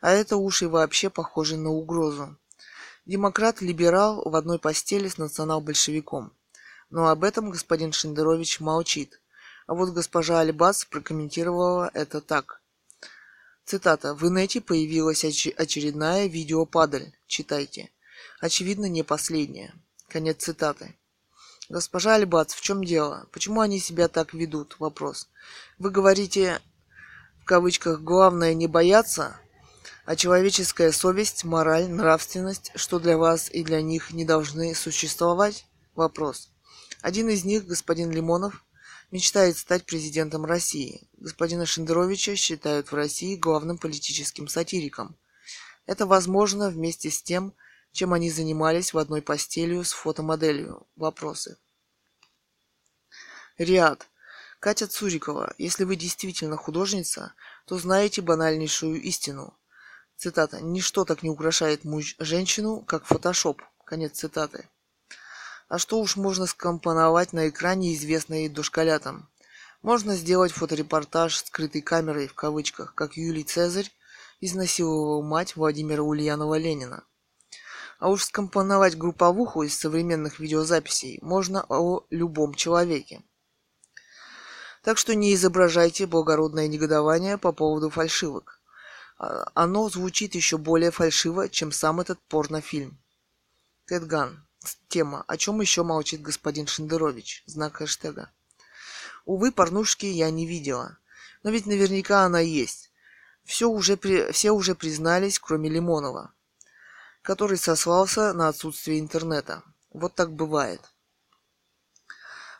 [0.00, 2.36] А это уж и вообще похоже на угрозу.
[3.06, 6.32] Демократ-либерал в одной постели с национал-большевиком.
[6.90, 9.20] Но об этом господин Шендерович молчит.
[9.66, 12.59] А вот госпожа Альбац прокомментировала это так.
[13.70, 14.14] Цитата.
[14.14, 17.12] В инете появилась оч- очередная видеопадаль.
[17.28, 17.90] Читайте.
[18.40, 19.72] Очевидно, не последняя.
[20.08, 20.96] Конец цитаты.
[21.68, 23.28] Госпожа Альбац, в чем дело?
[23.30, 24.74] Почему они себя так ведут?
[24.80, 25.28] Вопрос.
[25.78, 26.60] Вы говорите,
[27.42, 29.36] в кавычках, главное не бояться,
[30.04, 35.64] а человеческая совесть, мораль, нравственность, что для вас и для них не должны существовать?
[35.94, 36.50] Вопрос.
[37.02, 38.64] Один из них, господин Лимонов,
[39.10, 41.08] мечтает стать президентом России.
[41.16, 45.16] Господина Шендеровича считают в России главным политическим сатириком.
[45.86, 47.54] Это возможно вместе с тем,
[47.92, 50.86] чем они занимались в одной постелью с фотомоделью.
[50.96, 51.58] Вопросы.
[53.58, 54.06] Риад.
[54.60, 57.34] Катя Цурикова, если вы действительно художница,
[57.66, 59.56] то знаете банальнейшую истину.
[60.16, 60.60] Цитата.
[60.60, 63.62] «Ничто так не украшает муж женщину, как фотошоп».
[63.86, 64.68] Конец цитаты.
[65.70, 69.30] А что уж можно скомпоновать на экране, известной дошколятам?
[69.82, 73.88] Можно сделать фоторепортаж скрытой камерой в кавычках, как Юлий Цезарь
[74.40, 77.04] изнасиловал мать Владимира Ульянова Ленина.
[78.00, 83.22] А уж скомпоновать групповуху из современных видеозаписей можно о любом человеке.
[84.82, 88.60] Так что не изображайте благородное негодование по поводу фальшивок.
[89.18, 92.98] А, оно звучит еще более фальшиво, чем сам этот порнофильм.
[93.84, 94.49] Кэтган.
[94.88, 95.24] Тема.
[95.26, 97.42] О чем еще молчит господин Шендерович?
[97.46, 98.30] Знак хэштега.
[99.24, 100.98] Увы, порнушки я не видела.
[101.42, 102.90] Но ведь наверняка она есть.
[103.44, 104.30] Все уже, при...
[104.32, 106.32] Все уже признались, кроме Лимонова,
[107.22, 109.62] который сослался на отсутствие интернета.
[109.92, 110.80] Вот так бывает.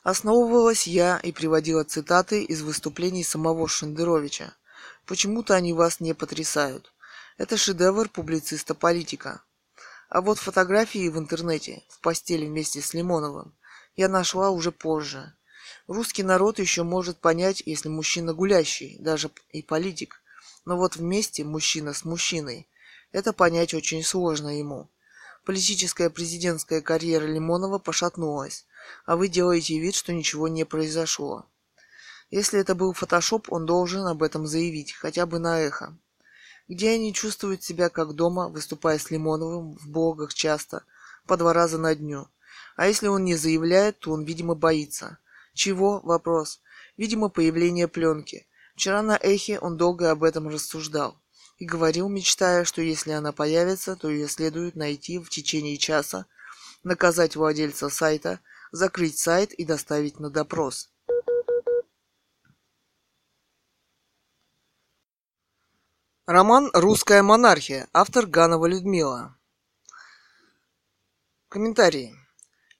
[0.02, 4.54] Основывалась я и приводила цитаты из выступлений самого Шендеровича.
[5.04, 6.92] Почему-то они вас не потрясают.
[7.36, 9.42] Это шедевр публициста-политика.
[10.10, 13.54] А вот фотографии в интернете, в постели вместе с Лимоновым,
[13.94, 15.34] я нашла уже позже.
[15.86, 20.20] Русский народ еще может понять, если мужчина гулящий, даже и политик.
[20.64, 22.68] Но вот вместе мужчина с мужчиной,
[23.12, 24.90] это понять очень сложно ему.
[25.44, 28.66] Политическая президентская карьера Лимонова пошатнулась,
[29.06, 31.46] а вы делаете вид, что ничего не произошло.
[32.30, 35.96] Если это был фотошоп, он должен об этом заявить, хотя бы на эхо.
[36.70, 40.84] Где они чувствуют себя как дома, выступая с Лимоновым в блогах часто,
[41.26, 42.28] по два раза на дню.
[42.76, 45.18] А если он не заявляет, то он, видимо, боится.
[45.52, 45.98] Чего?
[46.04, 46.60] Вопрос.
[46.96, 48.46] Видимо, появление пленки.
[48.76, 51.20] Вчера на эхе он долго об этом рассуждал.
[51.58, 56.26] И говорил, мечтая, что если она появится, то ее следует найти в течение часа,
[56.84, 58.38] наказать владельца сайта,
[58.70, 60.88] закрыть сайт и доставить на допрос.
[66.32, 67.88] Роман «Русская монархия».
[67.92, 69.36] Автор Ганова Людмила.
[71.48, 72.14] Комментарии.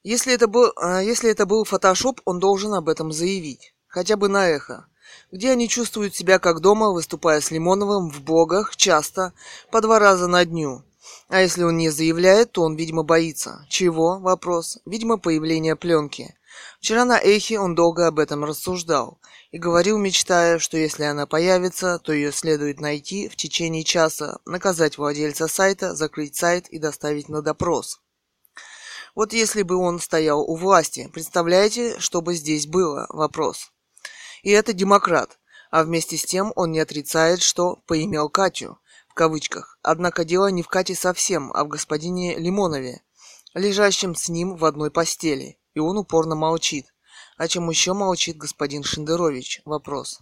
[0.05, 3.74] Если это, был, а, если это был фотошоп, он должен об этом заявить.
[3.88, 4.86] Хотя бы на эхо.
[5.32, 9.32] Где они чувствуют себя как дома, выступая с Лимоновым в блогах, часто,
[9.72, 10.84] по два раза на дню.
[11.26, 13.66] А если он не заявляет, то он, видимо, боится.
[13.68, 14.20] Чего?
[14.20, 14.78] Вопрос.
[14.86, 16.36] Видимо, появление пленки.
[16.80, 21.98] Вчера на эхе он долго об этом рассуждал и говорил, мечтая, что если она появится,
[21.98, 27.42] то ее следует найти в течение часа, наказать владельца сайта, закрыть сайт и доставить на
[27.42, 28.00] допрос.
[29.14, 33.06] Вот если бы он стоял у власти, представляете, что бы здесь было?
[33.08, 33.72] Вопрос.
[34.42, 35.38] И это демократ,
[35.70, 39.78] а вместе с тем он не отрицает, что «поимел Катю», в кавычках.
[39.82, 43.02] Однако дело не в Кате совсем, а в господине Лимонове,
[43.54, 46.86] лежащем с ним в одной постели, и он упорно молчит.
[47.36, 49.62] О чем еще молчит господин Шендерович?
[49.64, 50.20] Вопрос.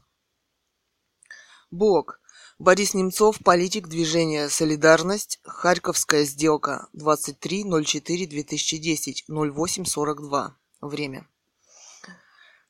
[1.70, 2.20] Блок.
[2.58, 10.50] Борис Немцов, политик движения «Солидарность», Харьковская сделка, 23.04.2010, 08.42.
[10.80, 11.28] Время.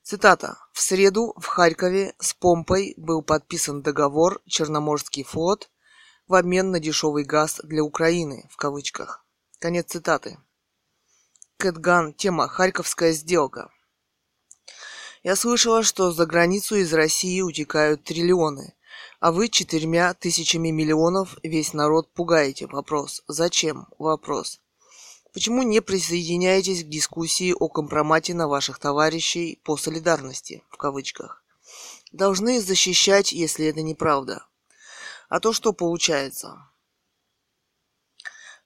[0.02, 0.58] Цитата.
[0.72, 5.70] В среду в Харькове с помпой был подписан договор «Черноморский флот»
[6.26, 9.24] в обмен на дешевый газ для Украины, в кавычках.
[9.58, 10.38] Конец цитаты.
[11.61, 12.14] Кэтган.
[12.14, 13.68] Тема «Харьковская сделка».
[15.24, 18.76] Я слышала, что за границу из России утекают триллионы,
[19.18, 22.68] а вы четырьмя тысячами миллионов весь народ пугаете.
[22.68, 23.24] Вопрос.
[23.26, 23.88] Зачем?
[23.98, 24.61] Вопрос.
[25.32, 31.42] Почему не присоединяетесь к дискуссии о компромате на ваших товарищей по солидарности, в кавычках?
[32.12, 34.46] Должны защищать, если это неправда.
[35.28, 36.70] А то что получается?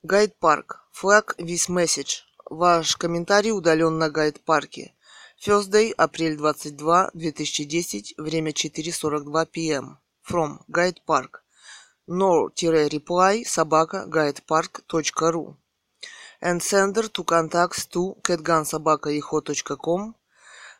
[0.02, 0.86] Гайд-парк.
[0.92, 2.20] Флаг вис месседж.
[2.60, 4.84] Ваш комментарий удален на гайд-парке.
[5.42, 9.96] Thursday, апрель 22, 2010, время 4.42 p.m.
[10.28, 11.40] From Guide Park.
[12.06, 15.56] No-reply собака guidepark.ru
[16.42, 20.14] and sender to contacts to catgunsobaka.eho.com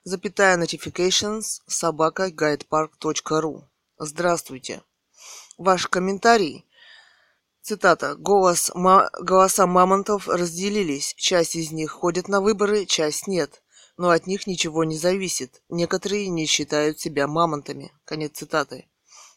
[0.04, 3.62] запятая notifications собака guidepark.ru
[3.98, 4.82] Здравствуйте.
[5.56, 6.66] Ваш комментарий
[7.62, 8.16] Цитата.
[8.16, 11.14] Голос, ма, «Голоса мамонтов разделились.
[11.16, 13.62] Часть из них ходит на выборы, часть нет
[13.96, 15.62] но от них ничего не зависит.
[15.68, 17.92] Некоторые не считают себя мамонтами.
[18.04, 18.88] Конец цитаты.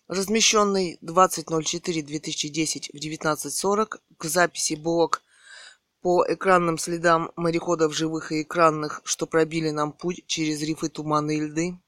[0.08, 5.22] Размещенный 20.04.2010 в 19.40 к записи блог
[6.02, 11.42] по экранным следам мореходов живых и экранных, что пробили нам путь через рифы туманы и
[11.42, 11.80] льды,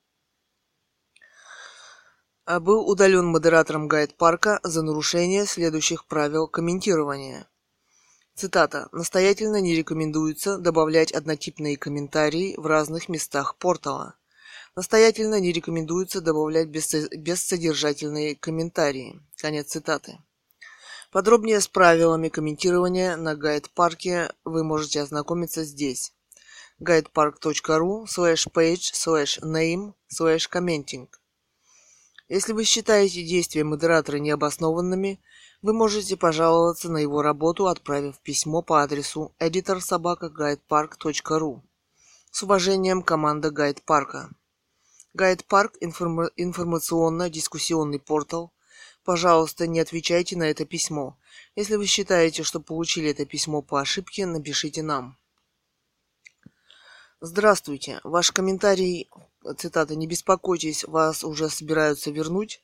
[2.47, 7.47] был удален модератором гайд-парка за нарушение следующих правил комментирования–
[8.37, 8.87] Цитата.
[8.91, 14.13] «Настоятельно не рекомендуется добавлять однотипные комментарии в разных местах портала.
[14.75, 19.19] Настоятельно не рекомендуется добавлять бессодержательные комментарии».
[19.37, 20.19] Конец цитаты.
[21.11, 26.13] Подробнее с правилами комментирования на гайд-парке вы можете ознакомиться здесь.
[26.79, 31.07] guidepark.ru slash page slash name slash commenting.
[32.29, 35.19] Если вы считаете действия модератора необоснованными–
[35.61, 41.61] вы можете пожаловаться на его работу, отправив письмо по адресу editorsobakaguidepark.ru.
[42.31, 44.29] С уважением, команда Гайд Парка.
[45.13, 48.51] Гайд Парк– информационно-дискуссионный портал.
[49.03, 51.17] Пожалуйста, не отвечайте на это письмо.
[51.55, 55.17] Если вы считаете, что получили это письмо по ошибке, напишите нам.
[57.19, 57.99] Здравствуйте.
[58.03, 59.09] Ваш комментарий,
[59.53, 62.61] цитата, «Не беспокойтесь, вас уже собираются вернуть».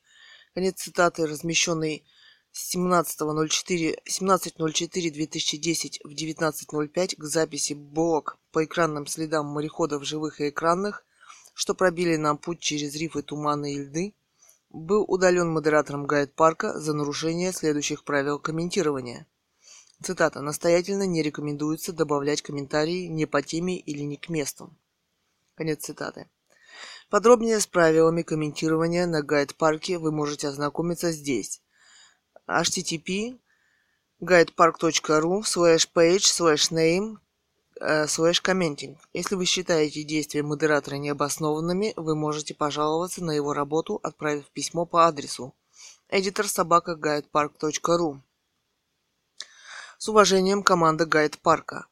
[0.54, 2.04] Конец цитаты, размещенный
[2.52, 11.04] 17.04 17.04.2010 в 19.05 к записи блок по экранным следам мореходов живых и экранных,
[11.52, 14.14] что пробили нам путь через рифы туманы и льды,
[14.70, 19.26] был удален модератором гайд-парка за нарушение следующих правил комментирования.
[20.02, 20.40] Цитата.
[20.40, 24.76] «Настоятельно не рекомендуется добавлять комментарии не по теме или не к месту».
[25.54, 26.28] Конец цитаты.
[27.14, 31.62] Подробнее с правилами комментирования на гайд-парке вы можете ознакомиться здесь
[32.48, 33.38] http
[34.20, 37.18] guidepark.ru slash page slash name
[37.80, 38.96] slash commenting.
[39.12, 45.06] Если вы считаете действия модератора необоснованными, вы можете пожаловаться на его работу, отправив письмо по
[45.06, 45.54] адресу
[46.10, 46.98] editor собака.
[49.98, 51.86] С уважением, команда Гайд Парка.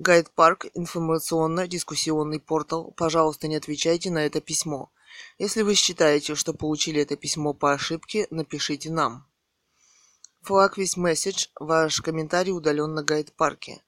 [0.00, 2.92] Гайд Парк– информационно-дискуссионный портал.
[2.96, 4.92] Пожалуйста, не отвечайте на это письмо.
[5.38, 9.26] Если вы считаете, что получили это письмо по ошибке, напишите нам.
[10.46, 11.48] Flag with message.
[11.58, 13.82] Ваш комментарий удален на гайд-парке.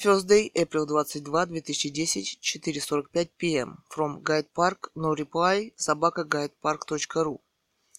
[0.00, 3.82] Thursday, April 22, 2010, 4.45 p.m.
[3.90, 7.40] From Guide Park, no reply, собака guidepark.ru.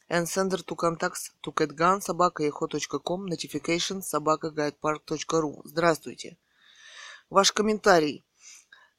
[0.08, 5.62] And sender to contacts to catgun, собака echo.com, notifications, собака guidepark.ru.
[5.66, 6.38] Здравствуйте.
[7.30, 8.26] Ваш комментарий.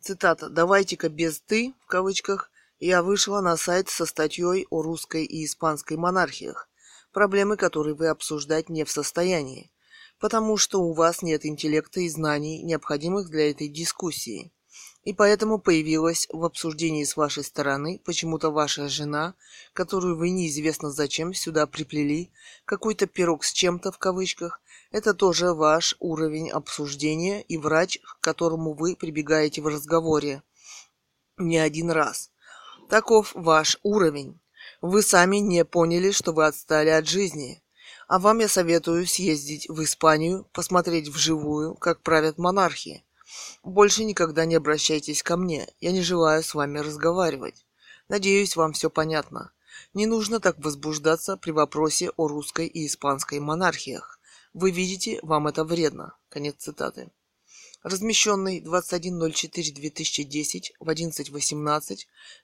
[0.01, 0.49] Цитата.
[0.49, 5.97] «Давайте-ка без «ты» в кавычках я вышла на сайт со статьей о русской и испанской
[5.97, 6.69] монархиях
[7.13, 9.73] проблемы которые вы обсуждать не в состоянии,
[10.19, 14.53] потому что у вас нет интеллекта и знаний, необходимых для этой дискуссии.
[15.03, 19.35] И поэтому появилась в обсуждении с вашей стороны почему-то ваша жена,
[19.73, 22.31] которую вы неизвестно зачем сюда приплели,
[22.67, 24.61] какой-то пирог с чем-то в кавычках.
[24.91, 30.43] Это тоже ваш уровень обсуждения и врач, к которому вы прибегаете в разговоре.
[31.39, 32.31] Не один раз.
[32.89, 34.41] Таков ваш уровень.
[34.81, 37.63] Вы сами не поняли, что вы отстали от жизни.
[38.09, 43.05] А вам я советую съездить в Испанию, посмотреть вживую, как правят монархи.
[43.63, 45.69] Больше никогда не обращайтесь ко мне.
[45.79, 47.65] Я не желаю с вами разговаривать.
[48.09, 49.53] Надеюсь, вам все понятно.
[49.95, 54.20] Не нужно так возбуждаться при вопросе о русской и испанской монархиях.
[54.53, 56.19] Вы видите, вам это вредно.
[56.29, 57.11] Конец цитаты
[57.83, 61.97] размещенный 21.04.2010 в 11.18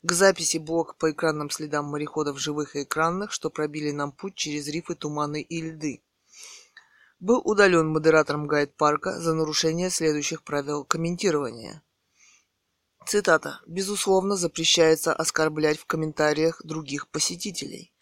[0.03, 4.69] к записи блок по экранным следам мореходов живых и экранных, что пробили нам путь через
[4.69, 6.03] рифы, туманы и льды.
[7.19, 11.83] Был удален модератором гайд-парка за нарушение следующих правил комментирования.
[13.07, 13.61] Цитата.
[13.67, 17.93] «Безусловно, запрещается оскорблять в комментариях других посетителей,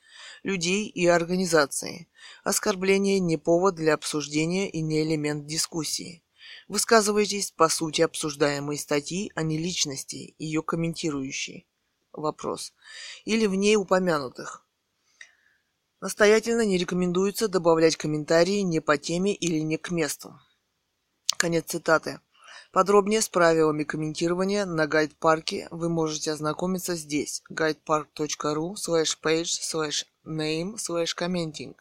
[0.45, 2.09] людей и организации.
[2.45, 6.23] Оскорбление не повод для обсуждения и не элемент дискуссии.
[6.69, 11.67] Высказывайтесь по сути обсуждаемой статьи, а не личности, ее комментирующей.
[12.13, 12.73] Вопрос.
[13.25, 14.65] Или в ней упомянутых.
[16.01, 20.39] Настоятельно не рекомендуется добавлять комментарии не по теме или не к месту.
[21.39, 22.21] Конец цитаты.
[22.75, 30.75] Подробнее с правилами комментирования на гайд-парке вы можете ознакомиться здесь guidepark.ru slash page slash name
[30.75, 31.77] slash commenting.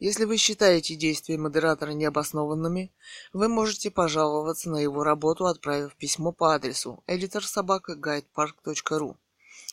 [0.00, 2.92] Если вы считаете действия модератора необоснованными,
[3.32, 9.14] вы можете пожаловаться на его работу, отправив письмо по адресу editorsobaka.guidepark.ru.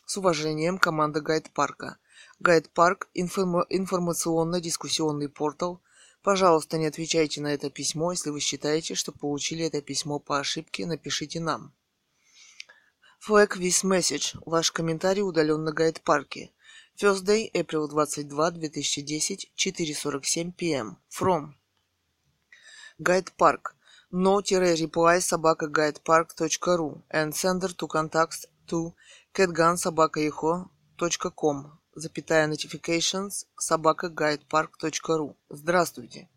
[0.05, 1.97] С уважением, команда Гайд-парка.
[2.39, 5.81] Гайд-парк– информационно-дискуссионный портал–
[6.27, 8.11] Пожалуйста, не отвечайте на это письмо.
[8.11, 11.71] Если вы считаете, что получили это письмо по ошибке, напишите нам.
[13.25, 14.37] Flag this message.
[14.45, 16.51] Ваш комментарий удален на гайд-парке.
[17.01, 20.97] Thursday, April 22, 2010, 4.47 p.m.
[21.09, 21.53] From.
[22.99, 23.73] Guide Park.
[24.11, 28.93] No-reply собака guidepark.ru and sender to contact to
[29.33, 30.19] catgun собака
[31.97, 35.35] запятая notifications собака guidepark.ru.
[35.49, 36.29] Здравствуйте.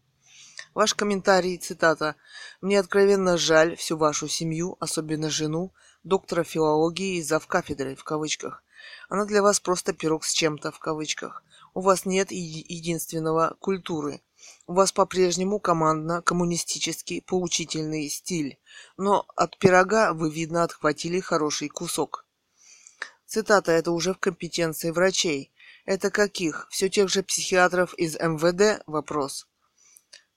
[0.73, 2.16] Ваш комментарий, цитата.
[2.62, 5.73] «Мне откровенно жаль всю вашу семью, особенно жену,
[6.03, 8.62] доктора филологии и завкафедрой, в кавычках.
[9.11, 11.43] Она для вас просто пирог с чем-то, в кавычках.
[11.74, 14.23] У вас нет единственного культуры.
[14.66, 18.59] У вас по-прежнему командно-коммунистический поучительный стиль.
[18.97, 22.24] Но от пирога вы, видно, отхватили хороший кусок.
[23.31, 25.52] Цитата это уже в компетенции врачей.
[25.85, 26.66] Это каких?
[26.69, 28.82] Все тех же психиатров из МВД?
[28.89, 29.47] Вопрос.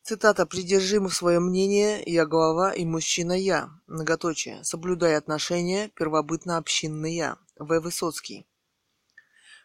[0.04, 3.72] Цитата «Придержим свое мнение, я глава и мужчина я».
[3.88, 4.64] Многоточие.
[4.64, 7.40] Соблюдай отношения, первобытно-общинный я.
[7.58, 7.80] В.
[7.80, 8.46] Высоцкий.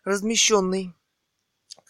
[0.04, 0.94] Размещенный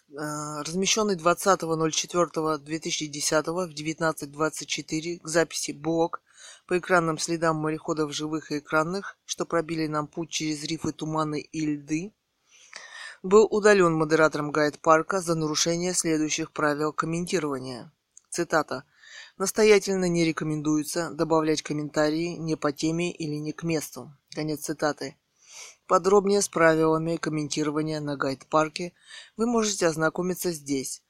[0.09, 6.21] э, размещенный 20.04.2010 в 19.24 к записи блок
[6.67, 11.67] по экранным следам мореходов живых и экранных, что пробили нам путь через рифы, туманы и
[11.67, 12.13] льды,
[13.23, 17.93] был удален модератором гайд-парка за нарушение следующих правил комментирования.
[18.31, 18.85] Цитата.
[19.37, 24.13] Настоятельно не рекомендуется добавлять комментарии не по теме или не к месту.
[24.35, 25.17] Конец цитаты.
[25.87, 28.93] Подробнее с правилами комментирования на гайд-парке
[29.37, 31.03] вы можете ознакомиться здесь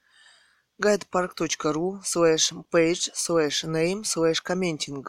[0.81, 5.05] guidepark.ru slash page slash name slash commenting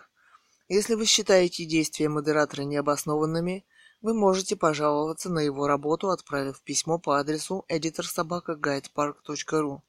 [0.73, 3.67] если вы считаете действия модератора необоснованными,
[4.03, 9.81] вы можете пожаловаться на его работу, отправив письмо по адресу editorsobaka.guidepark.ru.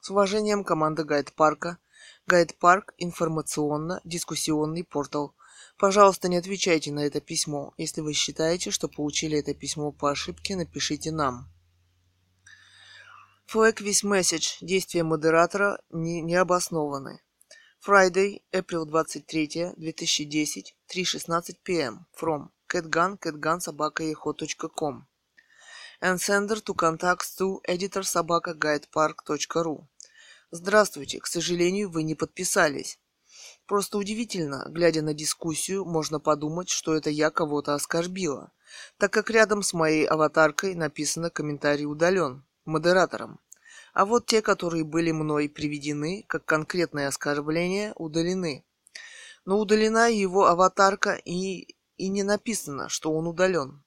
[0.00, 1.76] С уважением, команда Гайд-парка.
[2.26, 5.34] Гайд-парк– информационно-дискуссионный портал.
[5.78, 7.74] Пожалуйста, не отвечайте на это письмо.
[7.76, 11.52] Если вы считаете, что получили это письмо по ошибке, напишите нам.
[13.52, 14.56] Flag with message.
[14.62, 17.20] Действия модератора не, не обоснованы.
[17.84, 22.06] Friday, April 23, 2010, 3.16 p.m.
[22.12, 25.06] From catgun, catgunsobakaeho.com
[26.00, 29.88] and sender to contacts to editor собака guidepark.ru
[30.52, 33.00] Здравствуйте, к сожалению, вы не подписались.
[33.66, 38.52] Просто удивительно, глядя на дискуссию, можно подумать, что это я кого-то оскорбила,
[38.96, 43.40] так как рядом с моей аватаркой написано «Комментарий удален» модератором.
[43.92, 48.64] А вот те, которые были мной приведены как конкретное оскорбление, удалены.
[49.44, 53.84] Но удалена его аватарка и, и не написано, что он удален.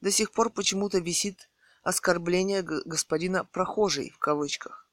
[0.00, 1.50] До сих пор почему-то висит
[1.82, 4.88] оскорбление господина «прохожий» в кавычках.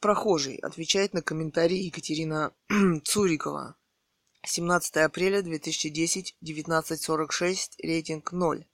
[0.00, 2.52] «Прохожий» отвечает на комментарий Екатерина
[3.04, 3.76] Цурикова.
[4.46, 8.66] 17 апреля 2010, 19.46, рейтинг 0.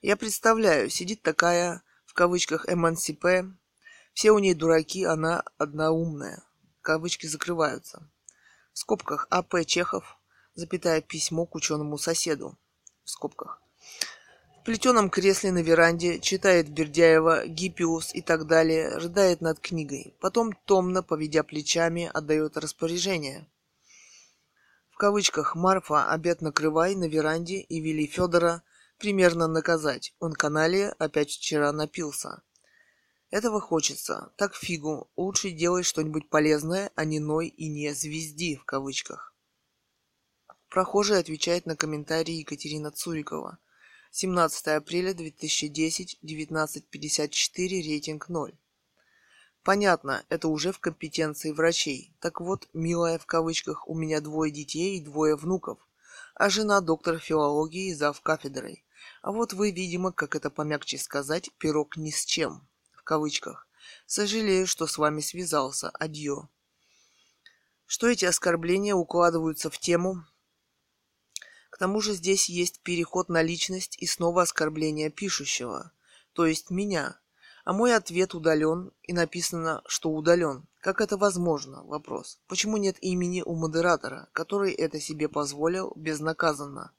[0.00, 1.82] Я представляю, сидит такая
[2.18, 3.46] кавычках эмансипе.
[4.12, 6.42] Все у ней дураки, она одна умная.
[6.80, 8.10] Кавычки закрываются.
[8.72, 9.64] В скобках А.П.
[9.64, 10.18] Чехов,
[10.56, 12.58] запятая письмо к ученому соседу.
[13.04, 13.62] В скобках.
[14.60, 20.16] В плетеном кресле на веранде читает Бердяева, Гиппиус и так далее, рыдает над книгой.
[20.18, 23.46] Потом, томно, поведя плечами, отдает распоряжение.
[24.90, 28.64] В кавычках «Марфа, обед накрывай» на веранде и вели Федора
[28.98, 30.14] примерно наказать.
[30.18, 32.42] Он канале опять вчера напился.
[33.30, 34.32] Этого хочется.
[34.36, 35.10] Так фигу.
[35.16, 39.34] Лучше делай что-нибудь полезное, а не ной и не звезди в кавычках.
[40.68, 43.58] Прохожий отвечает на комментарий Екатерина Цурикова.
[44.10, 48.58] 17 апреля 2010, 19.54, рейтинг 0.
[49.62, 52.14] Понятно, это уже в компетенции врачей.
[52.20, 55.78] Так вот, милая в кавычках, у меня двое детей и двое внуков,
[56.34, 58.84] а жена доктор филологии зав кафедрой.
[59.22, 63.66] А вот вы, видимо, как это помягче сказать, пирог ни с чем, в кавычках.
[64.06, 65.90] Сожалею, что с вами связался.
[65.90, 66.48] Адьё.
[67.86, 70.24] Что эти оскорбления укладываются в тему?
[71.70, 75.92] К тому же здесь есть переход на личность и снова оскорбление пишущего,
[76.32, 77.20] то есть меня.
[77.64, 80.66] А мой ответ удален, и написано, что удален.
[80.80, 81.84] Как это возможно?
[81.84, 82.40] Вопрос.
[82.46, 86.92] Почему нет имени у модератора, который это себе позволил безнаказанно?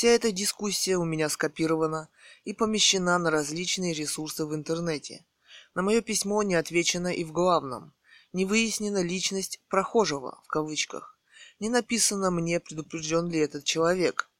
[0.00, 2.08] Вся эта дискуссия у меня скопирована
[2.46, 5.26] и помещена на различные ресурсы в интернете.
[5.74, 7.92] На мое письмо не отвечено и в главном.
[8.32, 11.18] Не выяснена личность «прохожего» в кавычках.
[11.58, 14.30] Не написано мне, предупрежден ли этот человек.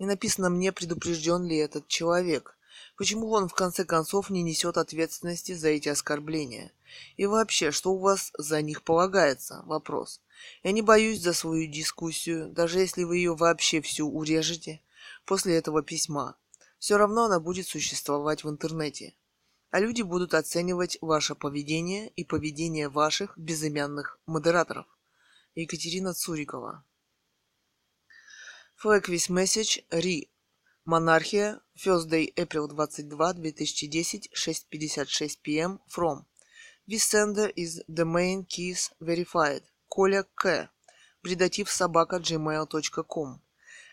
[0.00, 2.58] Не написано мне, предупрежден ли этот человек.
[2.96, 6.72] Почему он в конце концов не несет ответственности за эти оскорбления?
[7.16, 9.62] И вообще, что у вас за них полагается?
[9.66, 10.20] Вопрос.
[10.62, 14.82] Я не боюсь за свою дискуссию, даже если вы ее вообще всю урежете
[15.24, 16.36] после этого письма.
[16.78, 19.14] Все равно она будет существовать в интернете.
[19.70, 24.86] А люди будут оценивать ваше поведение и поведение ваших безымянных модераторов.
[25.54, 26.84] Екатерина Цурикова.
[28.82, 30.28] With message re
[30.86, 35.78] Монархия, Thursday, April 22, 2010, 6.56 p.m.
[35.86, 36.24] From.
[36.88, 39.62] This sender is the main keys verified.
[39.90, 40.68] Коля К.
[41.20, 43.40] Предатив собака gmail.com.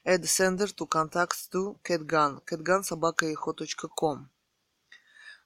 [0.05, 2.39] Add sender to contacts to catgun.
[2.45, 3.25] catgun собака
[3.99, 4.29] com.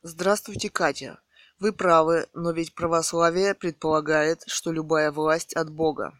[0.03, 1.21] Здравствуйте, Катя.
[1.57, 6.19] Вы правы, но ведь православие предполагает, что любая власть от Бога.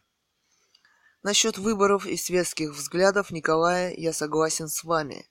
[1.24, 5.28] Насчет выборов и светских взглядов Николая я согласен с вами.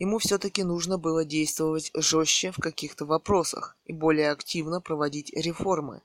[0.00, 6.02] Ему все-таки нужно было действовать жестче в каких-то вопросах и более активно проводить реформы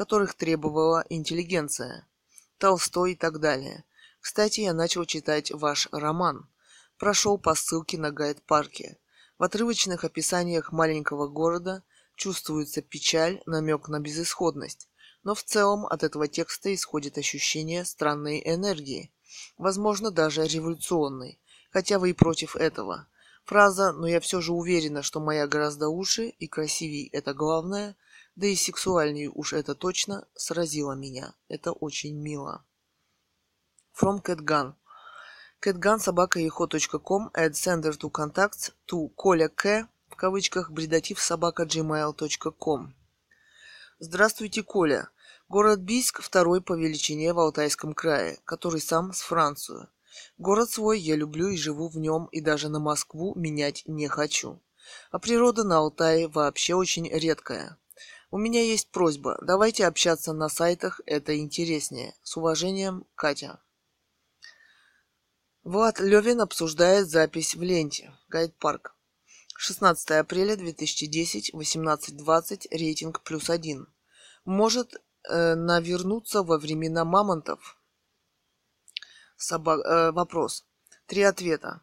[0.00, 2.08] которых требовала интеллигенция,
[2.56, 3.84] Толстой и так далее.
[4.22, 6.48] Кстати, я начал читать ваш роман.
[6.96, 8.96] Прошел по ссылке на гайд-парке.
[9.36, 11.82] В отрывочных описаниях маленького города
[12.16, 14.88] чувствуется печаль, намек на безысходность.
[15.22, 19.12] Но в целом от этого текста исходит ощущение странной энергии,
[19.58, 21.38] возможно, даже революционной,
[21.70, 23.06] хотя вы и против этого.
[23.44, 27.96] Фраза «но я все же уверена, что моя гораздо лучше и красивей– это главное»
[28.40, 31.34] Да и сексуальнее уж это точно сразило меня.
[31.48, 32.64] Это очень мило.
[33.92, 34.76] From Catgun.
[35.60, 42.94] Catgun собака eho.com add sender to contacts to Коля К в кавычках бредатив собака gmail.com.
[43.98, 45.10] Здравствуйте, Коля.
[45.50, 49.90] Город Бийск второй по величине в Алтайском крае, который сам с Францию.
[50.38, 54.62] Город свой я люблю и живу в нем, и даже на Москву менять не хочу.
[55.10, 57.76] А природа на Алтае вообще очень редкая.
[58.32, 59.36] У меня есть просьба.
[59.42, 62.14] Давайте общаться на сайтах, это интереснее.
[62.22, 63.60] С уважением, Катя.
[65.64, 68.16] Влад Левин обсуждает запись в ленте.
[68.28, 68.94] Гайд Парк.
[69.56, 73.88] 16 апреля 2010, 18.20, рейтинг плюс один.
[74.44, 74.94] Может
[75.28, 77.76] э, навернуться во времена мамонтов?
[79.36, 79.76] Соба...
[79.84, 80.64] Э, вопрос.
[81.06, 81.82] Три ответа.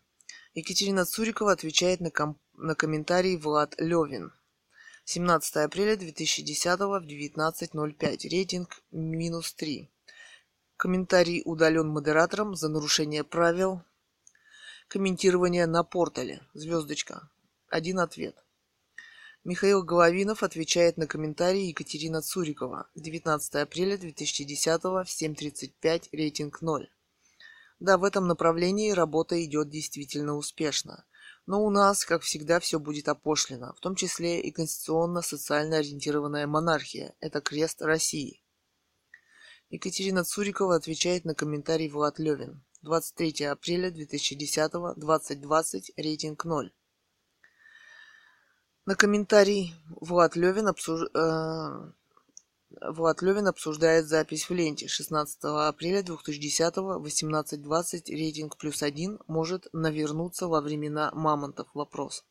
[0.53, 2.40] Екатерина Цурикова отвечает на, ком...
[2.53, 4.32] на комментарий Влад Левин.
[5.10, 8.30] 17 апреля 2010 в 19.05.
[8.30, 9.90] Рейтинг минус 3.
[10.76, 13.82] Комментарий удален модератором за нарушение правил.
[14.90, 16.42] Комментирование на портале.
[16.54, 17.30] Звездочка.
[17.70, 18.36] Один ответ.
[19.46, 22.90] Михаил Головинов отвечает на комментарий Екатерина Цурикова.
[22.96, 26.10] 19 апреля 2010 в 7.35.
[26.12, 26.90] Рейтинг 0.
[27.80, 31.06] Да, в этом направлении работа идет действительно успешно.
[31.48, 37.15] Но у нас, как всегда, все будет опошлено, в том числе и конституционно-социально ориентированная монархия.
[37.22, 38.44] Это крест России.
[39.69, 42.65] Екатерина Цурикова отвечает на комментарий Влад Левин.
[42.82, 46.74] 23 апреля 2010, 2020, рейтинг 0.
[48.86, 51.10] На комментарий Влад Левин обсуж...
[51.14, 51.91] э,
[52.69, 60.48] Влад Левин обсуждает запись в ленте 16 апреля 2010 18.20 рейтинг плюс один может навернуться
[60.48, 61.69] во времена мамонтов.
[61.73, 62.26] Вопрос.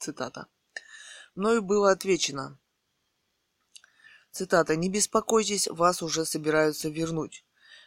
[0.00, 0.48] Цитата.
[1.36, 2.58] Мною было отвечено.
[4.32, 4.74] Цитата.
[4.74, 7.44] Не беспокойтесь, вас уже собираются вернуть.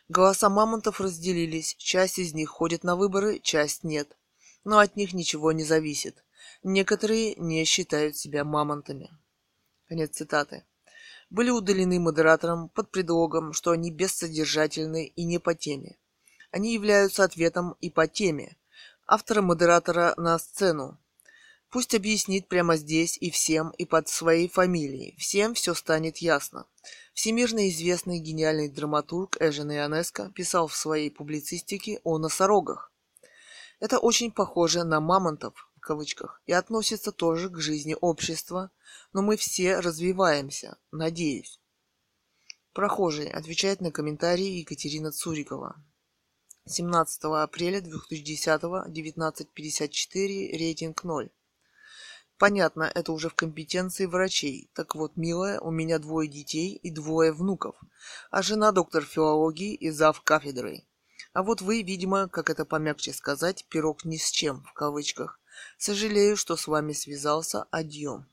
[0.07, 1.75] Голоса мамонтов разделились.
[1.75, 4.17] Часть из них ходит на выборы, часть нет.
[4.63, 6.23] Но от них ничего не зависит.
[6.63, 9.11] Некоторые не считают себя мамонтами.
[9.87, 10.63] Конец цитаты
[11.29, 15.97] были удалены модератором под предлогом, что они бессодержательны и не по теме.
[16.51, 18.57] Они являются ответом и по теме.
[19.05, 20.97] Автора модератора на сцену.
[21.69, 25.15] Пусть объяснит прямо здесь и всем, и под своей фамилией.
[25.19, 26.65] Всем все станет ясно.
[27.13, 32.91] Всемирно известный гениальный драматург Эжен Ионеско писал в своей публицистике о носорогах.
[33.79, 38.71] Это очень похоже на мамонтов, кавычках, и относится тоже к жизни общества,
[39.13, 41.59] но мы все развиваемся, надеюсь.
[42.73, 45.75] Прохожий отвечает на комментарии Екатерина Цурикова.
[46.65, 51.31] 17 апреля 2010 19.54 рейтинг 0.
[52.37, 54.69] Понятно, это уже в компетенции врачей.
[54.73, 57.75] Так вот, милая, у меня двое детей и двое внуков,
[58.31, 60.87] а жена доктор филологии и зав кафедрой.
[61.33, 65.39] А вот вы, видимо, как это помягче сказать, пирог ни с чем, в кавычках.
[65.77, 67.63] Сожалею, что с вами связался.
[67.71, 68.23] Адьё.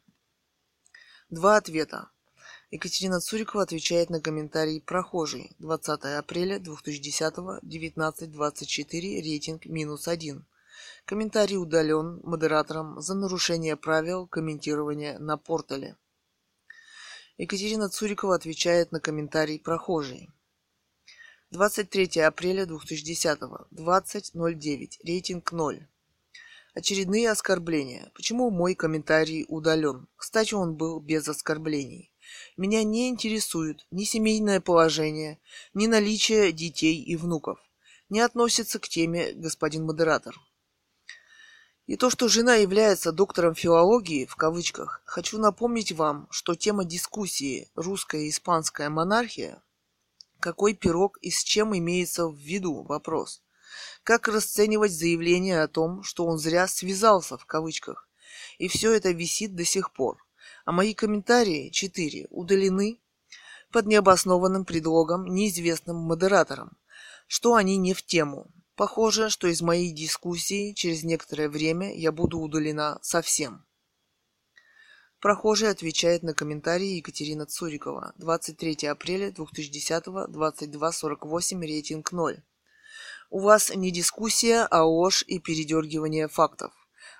[1.30, 2.10] Два ответа.
[2.70, 10.46] Екатерина Цурикова отвечает на комментарий «Прохожий» 20 апреля 2010 19.24, рейтинг минус один.
[11.04, 15.96] Комментарий удален модератором за нарушение правил комментирования на портале.
[17.38, 20.30] Екатерина Цурикова отвечает на комментарий «Прохожий».
[21.50, 23.38] 23 апреля 2010,
[23.70, 25.88] 20.09, рейтинг 0.
[26.76, 28.12] Очередные оскорбления.
[28.14, 30.08] Почему мой комментарий удален?
[30.14, 32.12] Кстати, он был без оскорблений.
[32.58, 35.40] Меня не интересует ни семейное положение,
[35.72, 37.58] ни наличие детей и внуков.
[38.10, 40.38] Не относится к теме господин модератор.
[41.86, 47.70] И то, что жена является доктором филологии, в кавычках, хочу напомнить вам, что тема дискуссии
[47.74, 49.62] «Русская и испанская монархия»
[50.40, 53.42] какой пирог и с чем имеется в виду вопрос.
[54.02, 58.08] Как расценивать заявление о том, что он зря связался, в кавычках,
[58.58, 60.18] и все это висит до сих пор.
[60.64, 63.00] А мои комментарии, четыре, удалены
[63.72, 66.76] под необоснованным предлогом неизвестным модератором,
[67.26, 72.38] что они не в тему, Похоже, что из моей дискуссии через некоторое время я буду
[72.38, 73.64] удалена совсем.
[75.18, 78.12] Прохожий отвечает на комментарии Екатерина Цурикова.
[78.18, 82.42] 23 апреля 2010, 22.48, рейтинг 0.
[83.30, 86.72] У вас не дискуссия, а ложь и передергивание фактов.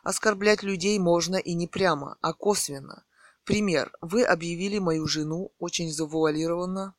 [0.03, 3.05] Оскорблять людей можно и не прямо, а косвенно.
[3.45, 3.93] Пример.
[4.01, 6.95] Вы объявили мою жену очень завуалированно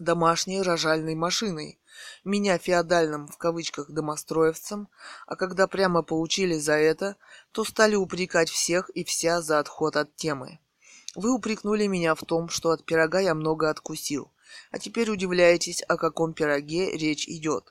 [0.00, 1.78] домашней рожальной машиной,
[2.24, 4.88] меня феодальным в кавычках домостроевцем,
[5.26, 7.16] а когда прямо получили за это,
[7.52, 10.58] то стали упрекать всех и вся за отход от темы.
[11.14, 14.32] Вы упрекнули меня в том, что от пирога я много откусил,
[14.70, 17.70] а теперь удивляетесь, о каком пироге речь идет.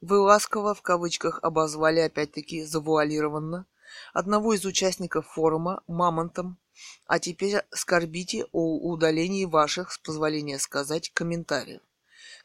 [0.00, 3.66] Вы ласково в кавычках обозвали опять-таки завуалированно
[4.14, 6.58] одного из участников форума мамонтом,
[7.06, 11.82] а теперь скорбите о удалении ваших, с позволения сказать, комментариев.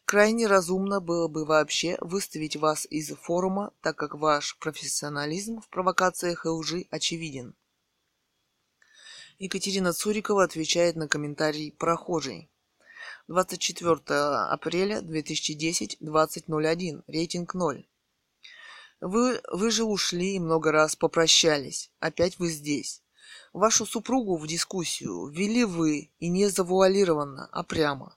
[0.04, 6.44] Крайне разумно было бы вообще выставить вас из форума, так как ваш профессионализм в провокациях
[6.44, 7.54] и лжи очевиден.
[9.38, 12.50] Екатерина Цурикова отвечает на комментарий «Прохожий».
[13.28, 13.98] 24
[14.52, 17.84] апреля 2010, 20.01, рейтинг 0.
[19.00, 21.90] Вы, вы же ушли и много раз попрощались.
[21.98, 23.02] Опять вы здесь.
[23.52, 28.16] Вашу супругу в дискуссию ввели вы, и не завуалированно, а прямо.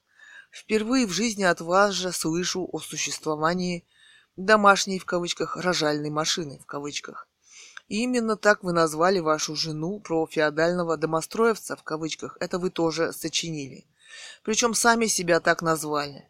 [0.51, 3.87] Впервые в жизни от вас же слышу о существовании
[4.35, 7.27] домашней в кавычках рожальной машины в кавычках.
[7.87, 12.37] И именно так вы назвали вашу жену про феодального домостроевца в кавычках.
[12.39, 13.87] Это вы тоже сочинили.
[14.43, 16.29] Причем сами себя так назвали.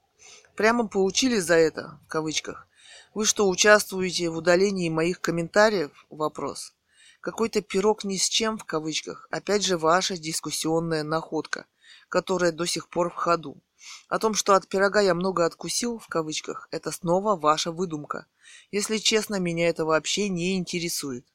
[0.55, 2.67] Прямо получили за это в кавычках.
[3.13, 6.05] Вы что, участвуете в удалении моих комментариев?
[6.09, 6.73] Вопрос.
[7.21, 9.27] Какой-то пирог ни с чем в кавычках.
[9.31, 11.65] Опять же ваша дискуссионная находка,
[12.07, 13.61] которая до сих пор в ходу.
[14.09, 18.25] О том, что от пирога я много откусил в кавычках, это снова ваша выдумка.
[18.71, 21.25] Если честно, меня это вообще не интересует.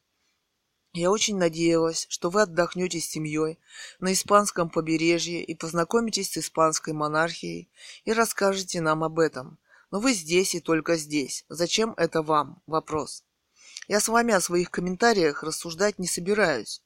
[0.96, 3.58] Я очень надеялась, что вы отдохнете с семьей
[3.98, 7.68] на испанском побережье и познакомитесь с испанской монархией
[8.04, 9.58] и расскажете нам об этом.
[9.90, 11.44] Но вы здесь и только здесь.
[11.48, 12.62] Зачем это вам?
[12.68, 13.24] Вопрос.
[13.88, 16.80] Я с вами о своих комментариях рассуждать не собираюсь.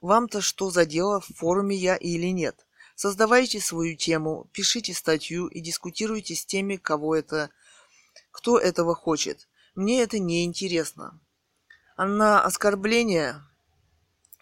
[0.00, 2.66] Вам-то что за дело, в форуме я или нет?
[2.96, 7.50] Создавайте свою тему, пишите статью и дискутируйте с теми, кого это,
[8.32, 9.48] кто этого хочет.
[9.76, 11.20] Мне это не интересно.
[11.94, 13.40] А на оскорбление,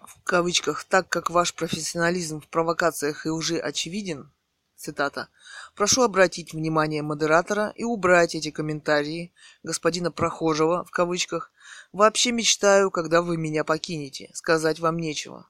[0.06, 4.32] в кавычках, так как ваш профессионализм в провокациях и лжи очевиден,
[4.76, 5.28] цитата,
[5.74, 9.32] прошу обратить внимание модератора и убрать эти комментарии
[9.62, 11.52] господина Прохожего, в кавычках,
[11.92, 14.30] Вообще мечтаю, когда вы меня покинете.
[14.32, 15.48] Сказать вам нечего.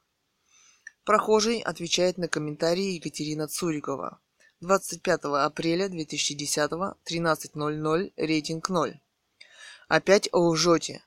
[1.04, 4.20] Прохожий отвечает на комментарии Екатерина Цурикова.
[4.60, 9.00] 25 апреля 2010, 13.00, рейтинг 0.
[9.88, 11.02] Опять лжете.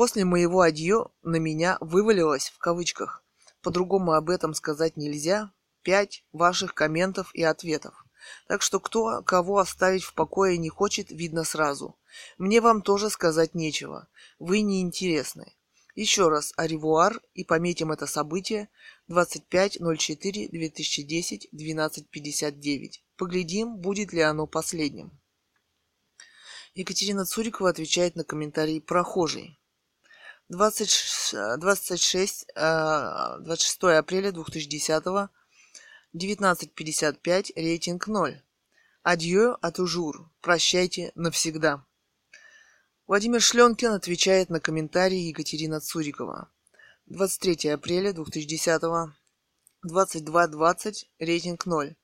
[0.00, 3.22] После моего адьё на меня вывалилось, в кавычках,
[3.60, 5.52] по-другому об этом сказать нельзя,
[5.82, 8.06] пять ваших комментов и ответов.
[8.48, 11.98] Так что кто кого оставить в покое не хочет, видно сразу.
[12.38, 14.08] Мне вам тоже сказать нечего.
[14.38, 15.52] Вы неинтересны.
[15.94, 18.70] Еще раз аревуар и пометим это событие
[19.10, 22.92] 25.04.2010 12.59.
[23.18, 25.10] Поглядим, будет ли оно последним.
[26.74, 29.59] Екатерина Цурикова отвечает на комментарий «Прохожий».
[30.50, 35.30] 20, 26, 26 апреля 2010,
[36.12, 38.42] 19.55, рейтинг 0.
[39.04, 40.28] Адьё, атужур.
[40.40, 41.86] Прощайте навсегда.
[43.06, 46.50] Владимир Шленкин отвечает на комментарии Екатерина Цурикова.
[47.06, 48.82] 23 апреля 2010,
[49.86, 51.94] 22.20, рейтинг 0.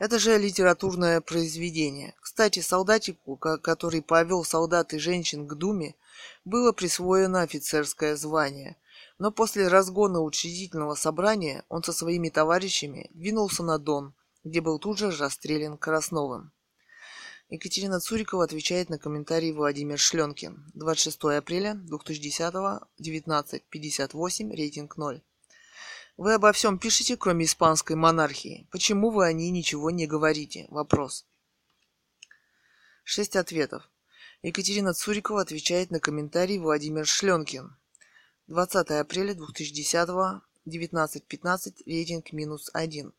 [0.00, 2.14] Это же литературное произведение.
[2.22, 5.94] Кстати, солдатику, который повел солдат и женщин к Думе,
[6.46, 8.78] было присвоено офицерское звание.
[9.18, 14.96] Но после разгона учредительного собрания он со своими товарищами двинулся на Дон, где был тут
[14.96, 16.50] же расстрелян Красновым.
[17.50, 20.72] Екатерина Цурикова отвечает на комментарий Владимир Шленкин.
[20.72, 22.54] 26 апреля 2010,
[22.98, 25.22] 19.58, рейтинг 0.
[26.20, 28.68] Вы обо всем пишете, кроме испанской монархии.
[28.70, 30.66] Почему вы о ней ничего не говорите?
[30.68, 31.24] Вопрос.
[33.04, 33.88] Шесть ответов.
[34.42, 37.74] Екатерина Цурикова отвечает на комментарий Владимир Шленкин.
[38.48, 43.14] 20 апреля 2010, 19.15, рейтинг минус 1.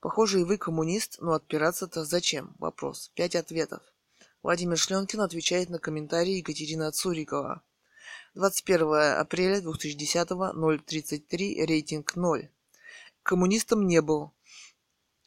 [0.00, 2.54] Похоже, и вы коммунист, но отпираться-то зачем?
[2.58, 3.12] Вопрос.
[3.14, 3.80] Пять ответов.
[4.42, 7.62] Владимир Шленкин отвечает на комментарии Екатерина Цурикова.
[8.34, 10.28] 21 апреля 2010
[10.86, 12.48] 033 рейтинг 0.
[13.22, 14.32] Коммунистом не был.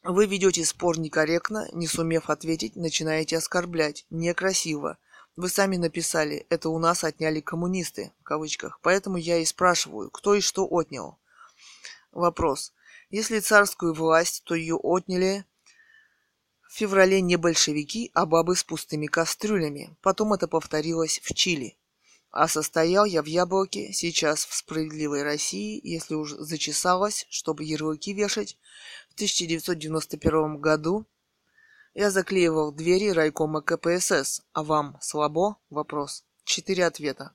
[0.04, 4.08] Вы ведете спор некорректно, не сумев ответить, начинаете оскорблять.
[4.10, 4.98] Некрасиво.
[5.36, 8.80] Вы сами написали, это у нас отняли коммунисты, в кавычках.
[8.82, 11.20] Поэтому я и спрашиваю, кто и что отнял.
[12.12, 12.74] Вопрос.
[13.12, 15.46] Если царскую власть, то ее отняли
[16.68, 19.96] в феврале не большевики, а бабы с пустыми кастрюлями.
[20.02, 21.78] Потом это повторилось в Чили.
[22.36, 28.58] А состоял я в яблоке, сейчас в справедливой России, если уж зачесалось, чтобы ярлыки вешать,
[29.10, 31.06] в 1991 году
[31.94, 34.42] я заклеивал двери райкома КПСС.
[34.52, 35.56] А вам слабо?
[35.70, 36.26] Вопрос.
[36.44, 37.32] Четыре ответа.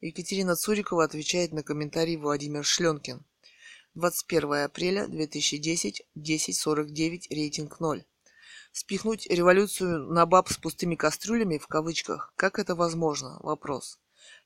[0.00, 3.24] Екатерина Цурикова отвечает на комментарий Владимир Шленкин.
[3.94, 8.04] 21 апреля 2010, 10.49, рейтинг 0.
[8.72, 13.38] Спихнуть революцию на баб с пустыми кастрюлями, в кавычках, как это возможно?
[13.44, 14.00] Вопрос.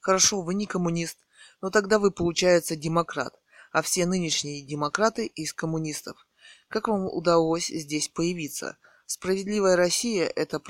[0.07, 1.19] Хорошо, вы не коммунист,
[1.61, 3.35] но тогда вы, получается, демократ,
[3.73, 6.29] а все нынешние демократы из коммунистов.
[6.69, 8.79] Как вам удалось здесь появиться?
[9.07, 10.61] Справедливая Россия– это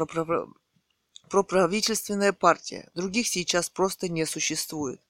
[1.28, 2.90] проправительственная партия.
[2.94, 5.02] Других сейчас просто не существует.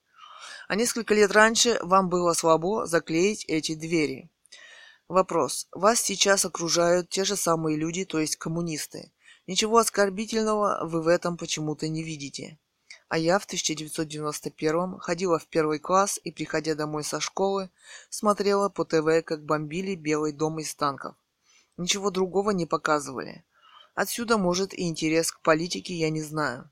[0.66, 4.28] А несколько лет раньше вам было слабо заклеить эти двери.
[5.07, 5.69] Вопрос.
[5.70, 9.12] Вас сейчас окружают те же самые люди, то есть коммунисты.
[9.47, 12.59] Ничего оскорбительного вы в этом почему-то не видите.
[13.09, 17.70] А я в 1991 ходила в первый класс и, приходя домой со школы,
[18.11, 21.15] смотрела по ТВ, как бомбили Белый дом из танков.
[21.77, 23.45] Ничего другого не показывали.
[23.95, 26.69] Отсюда, может, и интерес к политике, я не знаю.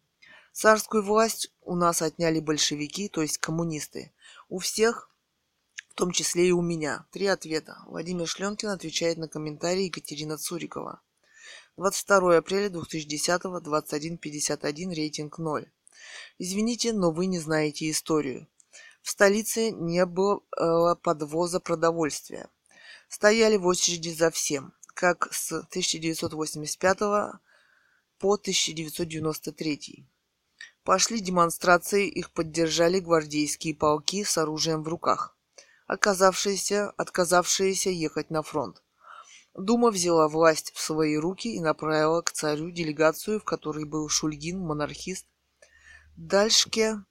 [0.52, 4.12] Царскую власть у нас отняли большевики, то есть коммунисты.
[4.48, 5.11] У всех,
[5.90, 7.06] в том числе и у меня.
[7.12, 7.78] Три ответа.
[7.86, 11.01] Владимир Шленкин отвечает на комментарии Екатерина Цурикова.
[11.77, 15.70] 22 апреля 2010, 21.51, рейтинг 0.
[16.39, 18.48] Извините, но вы не знаете историю.
[19.02, 22.48] В столице не было подвоза продовольствия.
[23.09, 26.98] Стояли в очереди за всем, как с 1985
[28.18, 30.09] по 1993.
[30.85, 35.36] Пошли демонстрации, их поддержали гвардейские полки с оружием в руках,
[35.86, 38.82] оказавшиеся, отказавшиеся ехать на фронт.
[39.55, 44.59] Дума взяла власть в свои руки и направила к царю делегацию, в которой был Шульгин,
[44.59, 45.26] монархист.
[46.16, 47.05] Дальше,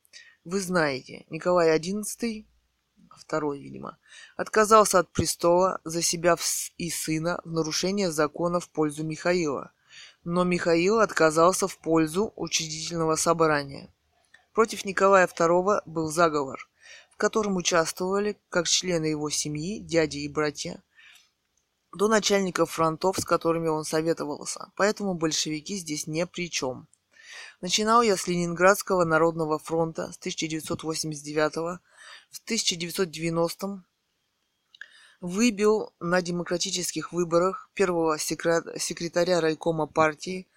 [0.44, 2.46] вы знаете, Николай XI,
[3.18, 3.98] второй, видимо,
[4.36, 6.36] отказался от престола за себя
[6.78, 9.72] и сына в нарушение закона в пользу Михаила–
[10.24, 13.94] но Михаил отказался в пользу учредительного собрания.
[14.54, 16.70] Против Николая II был заговор,
[17.12, 20.84] в котором участвовали как члены его семьи, дяди и братья,
[21.92, 26.88] до начальников фронтов, с которыми он советовался, поэтому большевики здесь не при чем.
[27.64, 31.80] Начинал я с Ленинградского народного фронта с 1989
[32.30, 33.86] в 1990
[35.22, 40.50] выбил на демократических выборах первого секретаря райкома партии,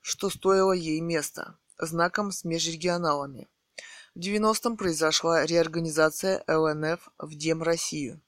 [0.00, 3.48] что стоило ей места, знаком с межрегионалами.
[4.14, 8.22] В 90-м произошла реорганизация ЛНФ в Дем Россию.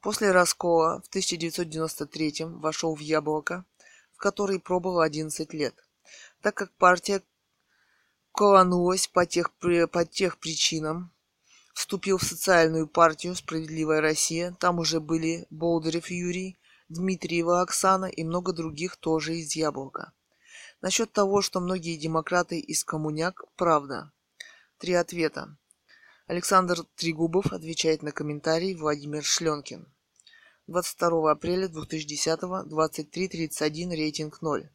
[0.00, 3.64] После раскола в 1993-м вошел в Яблоко,
[4.14, 5.76] в которой пробыл 11 лет,
[6.40, 7.22] так как партия
[8.36, 9.50] колонулась по тех,
[9.90, 11.10] по тех причинам,
[11.72, 14.54] вступил в социальную партию «Справедливая Россия».
[14.60, 16.58] Там уже были Болдырев Юрий,
[16.90, 20.12] Дмитриева Оксана и много других тоже из Яблока.
[20.82, 24.12] Насчет того, что многие демократы из коммуняк, правда.
[24.78, 25.56] Три ответа.
[26.26, 29.86] Александр Трегубов отвечает на комментарий Владимир Шленкин.
[30.66, 34.70] 22 апреля 2010 23.31 рейтинг 0.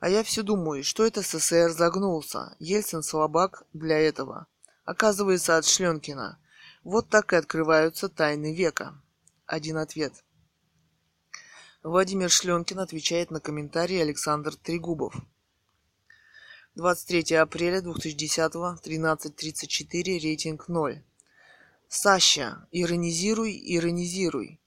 [0.00, 2.56] А я все думаю, что это СССР загнулся.
[2.58, 4.46] Ельцин слабак для этого.
[4.84, 6.40] Оказывается, от Шленкина.
[6.84, 8.98] Вот так и открываются тайны века.
[9.44, 10.24] Один ответ.
[11.82, 15.14] Владимир Шленкин отвечает на комментарий Александр Трегубов.
[16.76, 21.04] 23 апреля 2010 13.34 рейтинг 0.
[21.88, 24.60] Саща, иронизируй, иронизируй.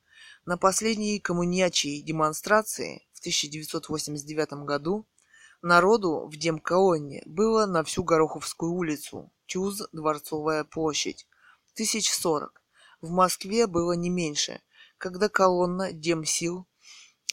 [0.45, 5.07] На последней коммунячей демонстрации в 1989 году
[5.64, 11.27] народу в Демколонне было на всю Гороховскую улицу, Тюз, Дворцовая площадь,
[11.73, 12.61] тысяч сорок.
[13.02, 14.61] В Москве было не меньше.
[14.98, 16.68] Когда колонна Демсил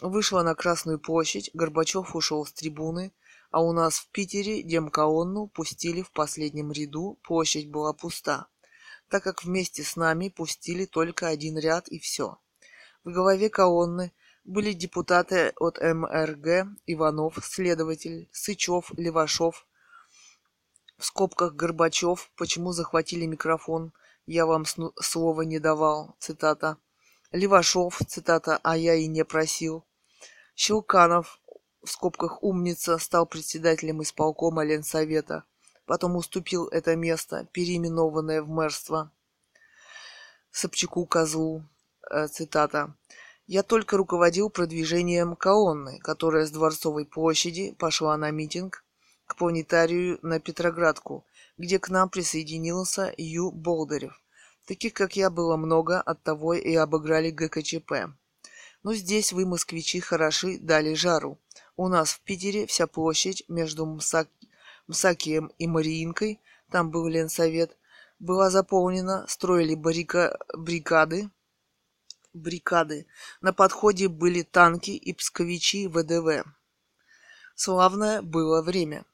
[0.01, 3.13] вышла на Красную площадь, Горбачев ушел с трибуны,
[3.51, 8.47] а у нас в Питере Демколонну пустили в последнем ряду, площадь была пуста,
[9.09, 12.39] так как вместе с нами пустили только один ряд и все.
[13.05, 14.13] В голове колонны
[14.45, 19.67] были депутаты от МРГ Иванов, следователь, Сычев, Левашов,
[20.99, 23.93] в скобках Горбачев, почему захватили микрофон,
[24.27, 24.65] я вам
[25.01, 26.77] слова не давал, цитата.
[27.33, 29.85] Левашов, цитата, а я и не просил.
[30.55, 31.41] Щелканов,
[31.83, 35.45] в скобках умница, стал председателем исполкома Ленсовета.
[35.87, 39.11] Потом уступил это место, переименованное в мэрство.
[40.51, 41.65] Собчаку Козлу,
[42.11, 42.93] Э, цитата,
[43.51, 48.85] «Я только руководил продвижением колонны, которая с Дворцовой площади пошла на митинг
[49.27, 51.25] к планетарию на Петроградку,
[51.59, 53.51] где к нам присоединился Ю.
[53.51, 54.23] Болдырев.
[54.69, 58.15] Таких, как я, было много, оттого и обыграли ГКЧП.
[58.85, 61.37] Но здесь вы, москвичи, хороши, дали жару.
[61.77, 64.29] У нас в Питере вся площадь между Мсак...
[64.87, 66.39] Мсакием и Мариинкой,
[66.71, 67.77] там был Ленсовет,
[68.21, 70.39] была заполнена, строили баррика...
[70.57, 71.31] бригады,
[72.33, 73.07] бригады.
[73.41, 76.45] На подходе были танки и псковичи ВДВ.
[77.55, 79.05] Славное было время.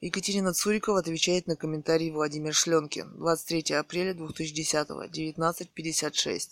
[0.00, 3.16] Екатерина Цурикова отвечает на комментарий Владимир Шленкин.
[3.16, 6.50] 23 апреля 2010, 19.56.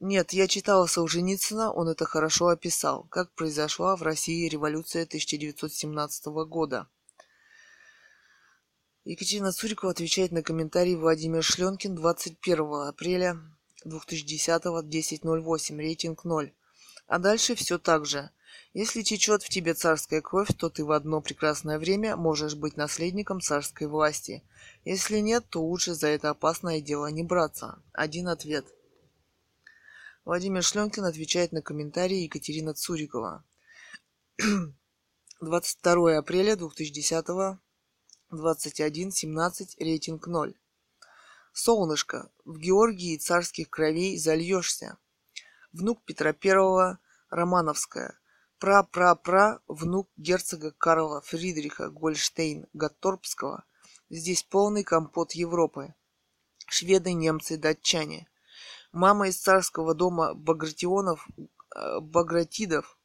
[0.00, 6.88] Нет, я читала Солженицына, он это хорошо описал, как произошла в России революция 1917 года.
[9.04, 13.38] Екатерина Цурикова отвечает на комментарий Владимир Шленкин 21 апреля
[13.84, 16.52] 2010 10.08, рейтинг 0.
[17.06, 18.30] А дальше все так же.
[18.74, 23.40] Если течет в тебе царская кровь, то ты в одно прекрасное время можешь быть наследником
[23.40, 24.42] царской власти.
[24.84, 27.82] Если нет, то лучше за это опасное дело не браться.
[27.92, 28.66] Один ответ.
[30.24, 33.44] Владимир Шленкин отвечает на комментарии Екатерина Цурикова.
[35.40, 37.26] 22 апреля 2010
[38.30, 40.54] 21.17, рейтинг 0.
[41.52, 44.96] Солнышко, в Георгии царских кровей зальешься.
[45.72, 46.98] Внук Петра Первого,
[47.28, 48.18] Романовская.
[48.58, 53.64] Пра-пра-пра, внук герцога Карла Фридриха Гольштейн-Гатторпского.
[54.08, 55.94] Здесь полный компот Европы.
[56.68, 58.28] Шведы, немцы, датчане.
[58.92, 61.28] Мама из царского дома Багратионов,
[61.74, 62.98] э, Багратидов,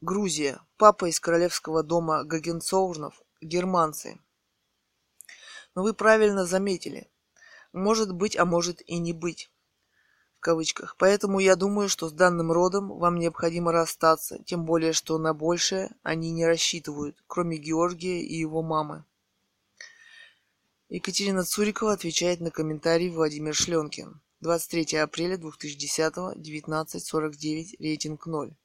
[0.00, 0.60] Грузия.
[0.76, 4.20] Папа из королевского дома Гагенцоурнов, германцы.
[5.74, 7.10] Но вы правильно заметили–
[7.76, 9.50] может быть, а может и не быть.
[10.34, 10.96] В кавычках.
[10.98, 15.90] Поэтому я думаю, что с данным родом вам необходимо расстаться, тем более, что на большее
[16.02, 19.04] они не рассчитывают, кроме Георгия и его мамы.
[20.88, 24.20] Екатерина Цурикова отвечает на комментарий Владимир Шленкин.
[24.40, 28.56] 23 апреля 2010, 19.49, рейтинг 0.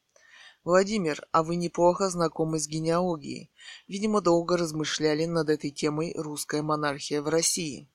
[0.64, 3.50] Владимир, а вы неплохо знакомы с генеалогией.
[3.88, 7.88] Видимо, долго размышляли над этой темой «Русская монархия в России».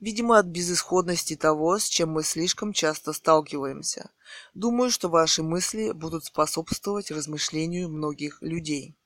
[0.00, 4.10] Видимо, от безысходности того, с чем мы слишком часто сталкиваемся.
[4.54, 8.96] Думаю, что ваши мысли будут способствовать размышлению многих людей.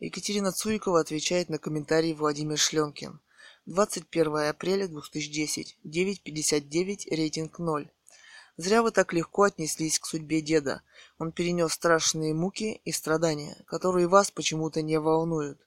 [0.00, 3.20] Екатерина Цурикова отвечает на комментарий Владимир Шленкин.
[3.66, 7.90] 21 апреля 2010, 9.59, рейтинг 0.
[8.56, 10.82] Зря вы так легко отнеслись к судьбе деда.
[11.18, 15.60] Он перенес страшные муки и страдания, которые вас почему-то не волнуют.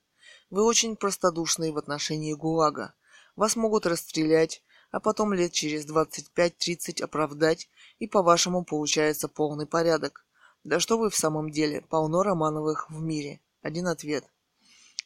[0.49, 2.94] Вы очень простодушны в отношении ГУЛАГа.
[3.35, 4.61] Вас могут расстрелять,
[4.91, 7.68] а потом лет через 25-30 оправдать,
[7.99, 10.26] и по-вашему получается полный порядок.
[10.64, 13.41] Да что вы в самом деле, полно Романовых в мире.
[13.61, 14.26] Один ответ.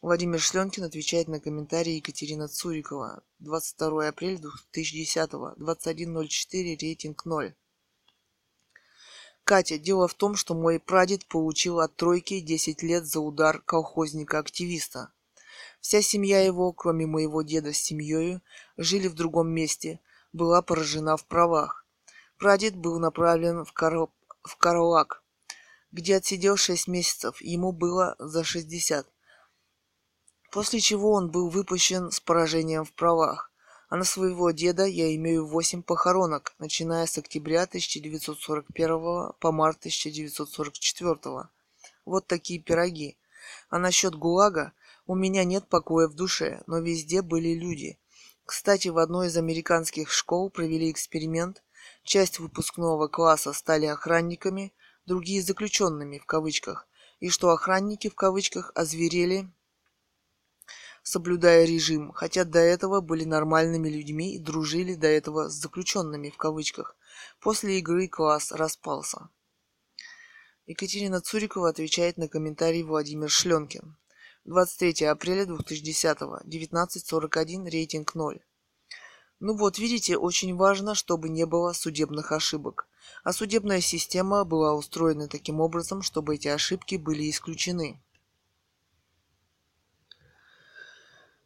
[0.02, 3.24] Владимир Шленкин отвечает на комментарии Екатерина Цурикова.
[3.40, 7.56] 22 апреля 2010, 21.04, рейтинг 0.
[9.44, 15.14] Катя, дело в том, что мой прадед получил от тройки 10 лет за удар колхозника-активиста.
[15.80, 18.40] Вся семья его, кроме моего деда с семьей,
[18.78, 20.00] жили в другом месте,
[20.34, 21.86] была поражена в правах.
[22.38, 24.08] Прадед был направлен в, Кар...
[24.44, 25.24] в Карлак,
[25.92, 29.08] где отсидел шесть месяцев, ему было за шестьдесят.
[30.52, 33.52] После чего он был выпущен с поражением в правах.
[33.90, 41.50] А на своего деда я имею восемь похоронок, начиная с октября 1941 по март 1944.
[42.06, 43.18] Вот такие пироги.
[43.70, 44.74] А насчет ГУЛАГа,
[45.08, 47.98] у меня нет покоя в душе, но везде были люди.
[48.46, 51.64] Кстати, в одной из американских школ провели эксперимент.
[52.04, 54.74] Часть выпускного класса стали охранниками,
[55.06, 56.88] другие заключенными в кавычках.
[57.20, 59.50] И что охранники в кавычках озверели
[61.08, 66.36] соблюдая режим, хотя до этого были нормальными людьми и дружили до этого с заключенными в
[66.36, 66.98] кавычках.
[67.40, 69.30] После игры класс распался.
[70.66, 73.96] Екатерина Цурикова отвечает на комментарий Владимир Шленкин.
[74.48, 78.40] 23 апреля 2010, 19.41, рейтинг 0.
[79.42, 82.88] Ну вот, видите, очень важно, чтобы не было судебных ошибок.
[83.26, 88.02] А судебная система была устроена таким образом, чтобы эти ошибки были исключены.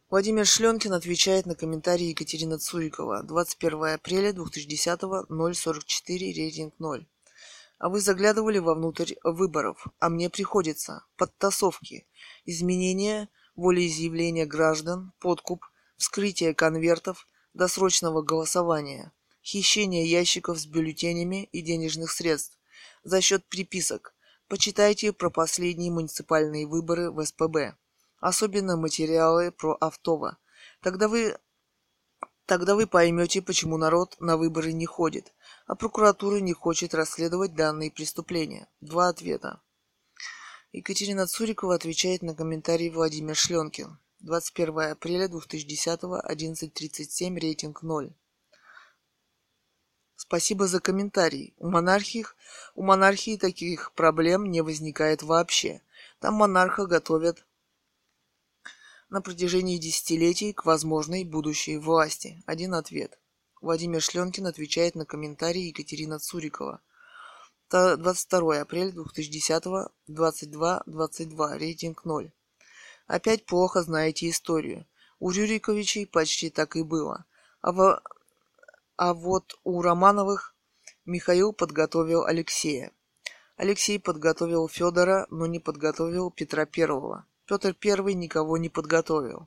[0.08, 3.24] Владимир Шленкин отвечает на комментарий Екатерины Цурикова.
[3.24, 7.06] 21 апреля 2010 044 рейтинг 0.
[7.82, 11.04] А вы заглядывали вовнутрь выборов, а мне приходится.
[11.16, 12.06] Подтасовки,
[12.44, 15.64] изменения волеизъявления граждан, подкуп,
[15.96, 19.10] вскрытие конвертов, досрочного голосования,
[19.42, 22.56] хищение ящиков с бюллетенями и денежных средств
[23.02, 24.14] за счет приписок.
[24.46, 27.74] Почитайте про последние муниципальные выборы в СПБ
[28.20, 30.38] особенно материалы про Автова.
[30.82, 31.36] Тогда вы
[32.44, 35.32] Тогда вы поймете, почему народ на выборы не ходит,
[35.66, 38.68] а прокуратура не хочет расследовать данные преступления.
[38.80, 39.60] Два ответа.
[40.72, 43.98] Екатерина Цурикова отвечает на комментарий Владимир Шленкин.
[44.20, 48.14] 21 апреля 2010 11.37, рейтинг 0.
[50.16, 51.54] Спасибо за комментарий.
[51.58, 55.82] У у монархии таких проблем не возникает вообще.
[56.20, 57.44] Там монарха готовят
[59.10, 62.42] на протяжении десятилетий к возможной будущей власти?
[62.46, 63.18] Один ответ.
[63.62, 66.80] Владимир Шленкин отвечает на комментарий Екатерина Цурикова.
[67.70, 72.32] 22 апреля 2010, 22-22, рейтинг 0.
[73.06, 74.84] Опять плохо знаете историю.
[75.20, 77.24] У Рюриковичей почти так и было.
[77.60, 78.02] А, в...
[78.96, 80.56] а вот у Романовых
[81.04, 82.90] Михаил подготовил Алексея.
[83.54, 87.26] Алексей подготовил Федора, но не подготовил Петра Первого.
[87.46, 89.46] Петр I никого не подготовил.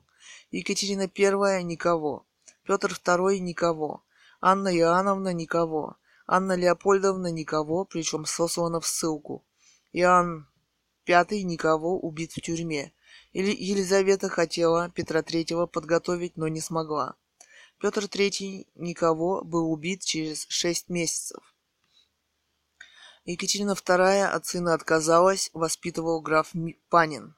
[0.50, 2.24] Екатерина I никого.
[2.66, 4.02] Петр II никого.
[4.40, 5.96] Анна Иоанновна никого.
[6.26, 9.44] Анна Леопольдовна никого, причем сослана в ссылку.
[9.92, 10.48] Иоанн
[11.06, 12.92] V никого убит в тюрьме.
[13.32, 17.14] Или Елизавета хотела Петра III подготовить, но не смогла.
[17.78, 21.54] Петр III никого был убит через шесть месяцев.
[23.24, 26.52] Екатерина II от сына отказалась, воспитывал граф
[26.88, 27.36] Панин.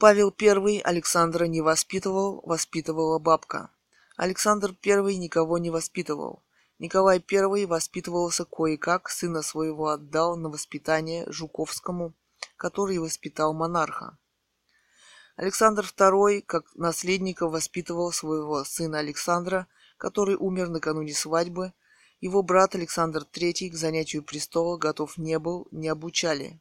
[0.00, 3.68] Павел I Александра не воспитывал, воспитывала бабка.
[4.16, 6.42] Александр I никого не воспитывал.
[6.78, 12.14] Николай I воспитывался кое-как, сына своего отдал на воспитание Жуковскому,
[12.56, 14.16] который воспитал монарха.
[15.36, 19.66] Александр II, как наследника, воспитывал своего сына Александра,
[19.98, 21.74] который умер накануне свадьбы.
[22.22, 26.58] Его брат Александр III к занятию престола готов не был, не обучали.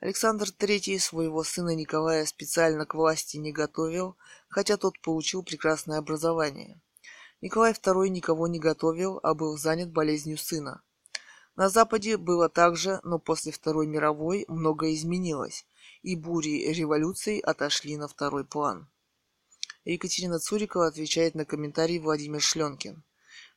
[0.00, 4.16] Александр III своего сына Николая специально к власти не готовил,
[4.48, 6.80] хотя тот получил прекрасное образование.
[7.40, 10.82] Николай II никого не готовил, а был занят болезнью сына.
[11.56, 15.66] На Западе было так же, но после Второй мировой многое изменилось,
[16.02, 18.88] и бури революций отошли на второй план.
[19.84, 23.02] Екатерина Цурикова отвечает на комментарий Владимир Шленкин.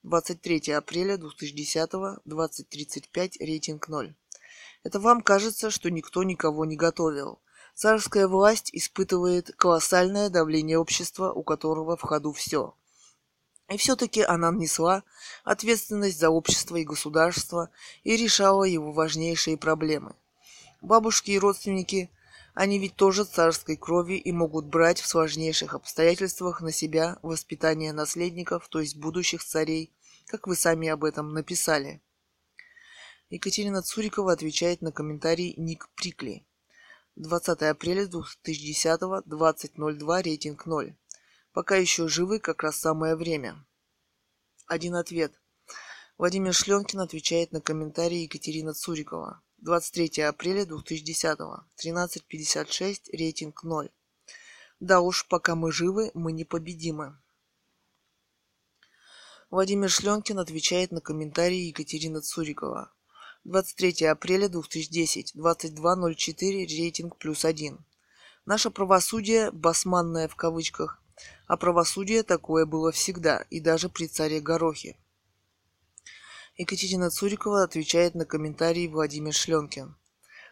[0.02, 1.94] 23 апреля 2010,
[2.26, 4.16] 20.35, рейтинг 0.
[4.84, 7.40] Это вам кажется, что никто никого не готовил.
[7.76, 12.74] Царская власть испытывает колоссальное давление общества, у которого в ходу все.
[13.70, 15.04] И все-таки она несла
[15.44, 17.70] ответственность за общество и государство
[18.04, 20.16] и решала его важнейшие проблемы.
[20.82, 22.10] Бабушки и родственники,
[22.54, 28.68] они ведь тоже царской крови и могут брать в сложнейших обстоятельствах на себя воспитание наследников,
[28.68, 29.94] то есть будущих царей,
[30.28, 32.02] как вы сами об этом написали.
[33.32, 36.46] Екатерина Цурикова отвечает на комментарий Ник Прикли.
[37.16, 40.98] 20 апреля 2010, 20.02, рейтинг 0.
[41.54, 43.66] Пока еще живы, как раз самое время.
[44.68, 45.32] Один ответ.
[46.18, 49.42] Владимир Шленкин отвечает на комментарий Екатерина Цурикова.
[49.60, 51.40] 23 апреля 2010,
[51.82, 53.90] 13.56, рейтинг 0.
[54.82, 57.18] Да уж, пока мы живы, мы непобедимы.
[59.50, 62.94] Владимир Шленкин отвечает на комментарии Екатерины Цурикова.
[63.44, 67.84] 23 апреля 2010, 22.04, рейтинг плюс один.
[68.46, 71.02] Наше правосудие, басманное в кавычках,
[71.48, 74.96] а правосудие такое было всегда, и даже при царе Горохе.
[76.56, 79.96] Екатерина Цурикова отвечает на комментарии Владимир Шленкин.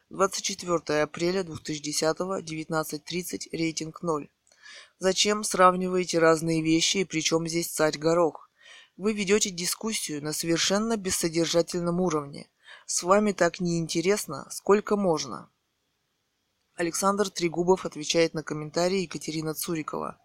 [0.09, 4.29] 24 апреля 2010, 19.30, рейтинг 0.
[4.97, 8.49] Зачем сравниваете разные вещи и причем здесь царь Горох?
[8.97, 12.49] Вы ведете дискуссию на совершенно бессодержательном уровне.
[12.91, 15.47] С вами так неинтересно, сколько можно.
[16.73, 20.19] Александр Трегубов отвечает на комментарии Екатерина Цурикова.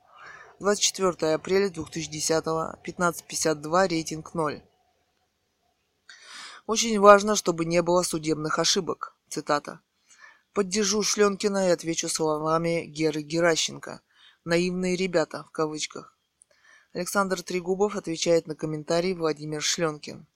[0.61, 4.63] 24 апреля 2010, 15.52, рейтинг 0.
[6.67, 9.15] Очень важно, чтобы не было судебных ошибок.
[9.29, 9.81] Цитата.
[10.55, 14.01] Поддержу Шленкина и отвечу словами Геры Геращенко.
[14.47, 16.17] Наивные ребята, в кавычках.
[16.95, 20.27] Александр Трегубов отвечает на комментарий Владимир Шленкин.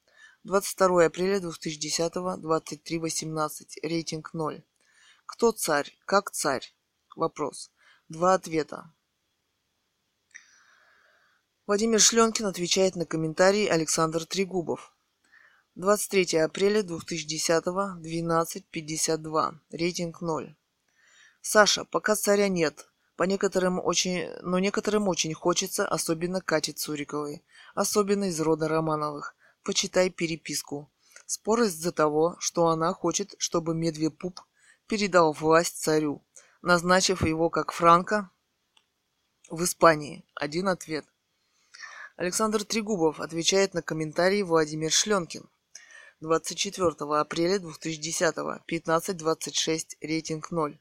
[0.44, 3.81] 22 апреля 2010, 23.18.
[3.82, 4.62] Рейтинг 0.
[5.27, 5.93] Кто царь?
[6.06, 6.74] Как царь?
[7.16, 7.73] Вопрос.
[8.09, 8.93] Два ответа.
[11.66, 14.97] Владимир Шленкин отвечает на комментарий Александр Трегубов.
[15.74, 19.55] 23 апреля 2010, 12.52.
[19.70, 20.56] Рейтинг 0.
[21.40, 27.44] Саша, пока царя нет, по некоторым очень, но некоторым очень хочется, особенно Кате Цуриковой,
[27.74, 29.35] особенно из рода Романовых.
[29.69, 30.90] Почитай переписку.
[31.27, 34.40] Спор из-за того, что она хочет, чтобы Медвепуп
[34.86, 36.24] передал власть царю,
[36.62, 38.31] назначив его как Франко
[39.51, 40.24] в Испании.
[40.35, 41.05] Один ответ.
[42.16, 45.47] Александр Трегубов отвечает на комментарий Владимир Шленкин.
[46.20, 46.89] 24
[47.20, 48.36] апреля 2010,
[48.66, 50.81] 15.26, рейтинг 0.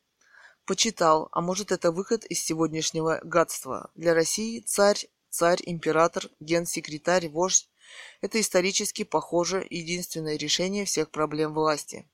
[0.66, 3.92] Почитал, а может это выход из сегодняшнего гадства.
[3.96, 7.70] Для России царь, царь, император, генсекретарь, вождь–
[8.22, 12.10] это исторически, похоже, единственное решение всех проблем власти.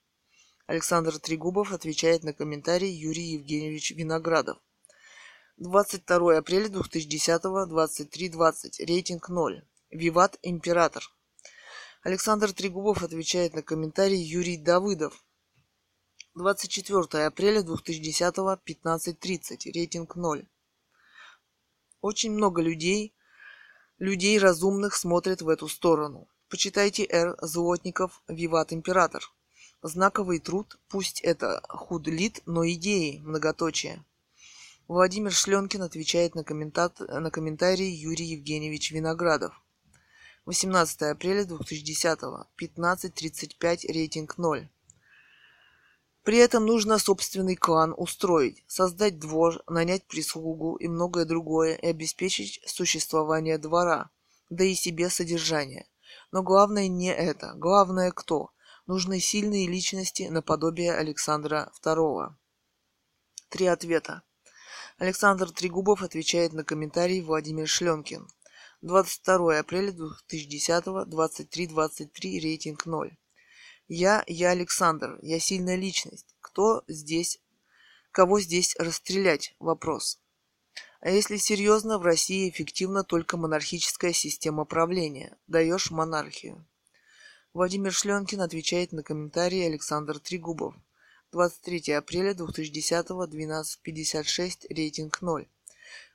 [0.66, 4.58] Александр Трегубов отвечает на комментарий Юрий Евгеньевич Виноградов.
[5.58, 8.86] 22 апреля 2010, 23.20.
[8.86, 9.68] Рейтинг 0.
[9.92, 11.04] Виват Император.
[12.02, 15.24] Александр Трегубов отвечает на комментарий Юрий Давыдов.
[16.36, 19.72] 24 апреля 2010 15.30.
[19.72, 20.48] Рейтинг 0.
[22.02, 23.14] Очень много людей,
[24.00, 26.28] людей разумных смотрят в эту сторону.
[26.50, 27.38] Почитайте Р.
[27.42, 29.24] Злотников «Виват Император».
[29.82, 34.04] Знаковый труд, пусть это худлит, но идеи, многоточие.
[34.88, 37.00] Владимир Шленкин отвечает на, комментат...
[37.00, 39.62] на комментарии Юрий Евгеньевич Виноградов.
[40.46, 42.20] 18 апреля 2010
[42.58, 44.70] 15.35 рейтинг 0.
[46.24, 52.62] При этом нужно собственный клан устроить, создать двор, нанять прислугу и многое другое и обеспечить
[52.66, 54.10] существование двора,
[54.50, 55.86] да и себе содержание.
[56.32, 57.54] Но главное не это.
[57.56, 58.52] Главное кто?
[58.88, 62.30] Нужны сильные личности наподобие Александра II.
[63.50, 64.24] Три ответа.
[64.98, 68.28] Александр Трегубов отвечает на комментарий Владимир Шленкин.
[68.82, 73.18] 22 апреля 2010, 23.23, рейтинг 0.
[73.96, 76.36] Я, я Александр, я сильная личность.
[76.42, 77.40] Кто здесь,
[78.12, 79.56] кого здесь расстрелять?
[79.60, 80.20] Вопрос.
[81.00, 85.38] А если серьезно, в России эффективна только монархическая система правления.
[85.46, 86.66] Даешь монархию.
[87.54, 90.74] Владимир Шленкин отвечает на комментарии Александр Трегубов.
[91.32, 95.48] 23 апреля 2010, 12.56, рейтинг 0.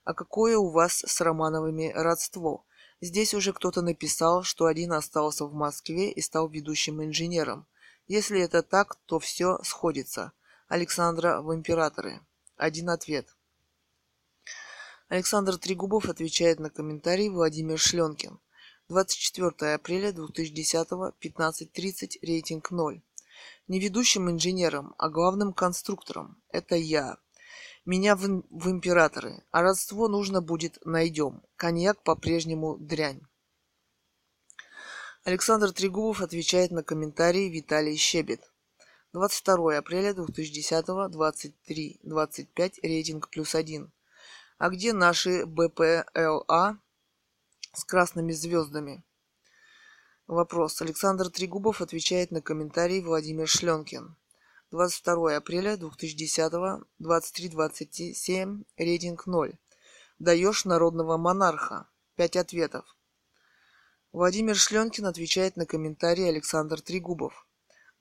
[0.02, 2.64] А какое у вас с Романовыми родство?
[3.00, 7.66] Здесь уже кто-то написал, что один остался в Москве и стал ведущим инженером.
[8.08, 10.32] Если это так, то все сходится.
[10.66, 12.20] Александра в императоры.
[12.56, 13.28] Один ответ.
[15.08, 18.40] Александр Трегубов отвечает на комментарий Владимир Шленкин.
[18.88, 23.02] 24 апреля 2010, 15.30, рейтинг 0.
[23.68, 26.42] Не ведущим инженером, а главным конструктором.
[26.50, 27.18] Это я
[27.88, 28.20] меня в,
[28.50, 31.42] в императоры, а родство нужно будет найдем.
[31.56, 33.22] Коньяк по-прежнему дрянь.
[35.24, 38.52] Александр Трегубов отвечает на комментарии Виталий Щебет.
[39.14, 43.90] 22 апреля 2010, 23.25, рейтинг плюс один.
[44.58, 46.78] А где наши БПЛА
[47.72, 49.02] с красными звездами?
[50.26, 50.82] Вопрос.
[50.82, 54.14] Александр Трегубов отвечает на комментарий Владимир Шленкин.
[54.70, 56.52] 22 апреля 2010,
[57.00, 59.58] 23.27, рейтинг 0.
[60.18, 61.88] Даешь народного монарха.
[62.16, 62.84] Пять ответов.
[64.12, 67.48] Владимир Шленкин отвечает на комментарий Александр Трегубов.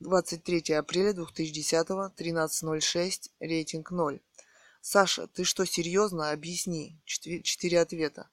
[0.02, 4.20] 23 апреля 2010, 13.06, рейтинг 0.
[4.82, 6.32] Саша, ты что, серьезно?
[6.32, 7.02] Объясни.
[7.06, 8.30] Четыре ответа.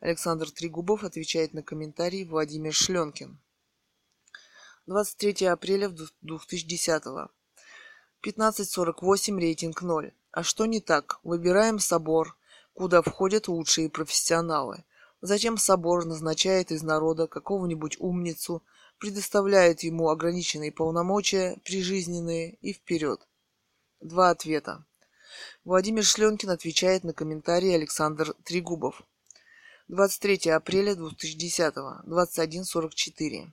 [0.00, 3.40] Александр Трегубов отвечает на комментарий Владимир Шленкин.
[4.86, 7.37] 23 апреля 2010.
[8.24, 10.12] 15.48, рейтинг 0.
[10.32, 11.20] А что не так?
[11.22, 12.36] Выбираем собор,
[12.74, 14.84] куда входят лучшие профессионалы.
[15.20, 18.62] Затем собор назначает из народа какого-нибудь умницу,
[18.98, 23.20] предоставляет ему ограниченные полномочия, прижизненные и вперед.
[24.00, 24.84] Два ответа.
[25.64, 29.02] Владимир Шленкин отвечает на комментарий Александр Трегубов.
[29.86, 33.52] 23 апреля 2010, 21.44.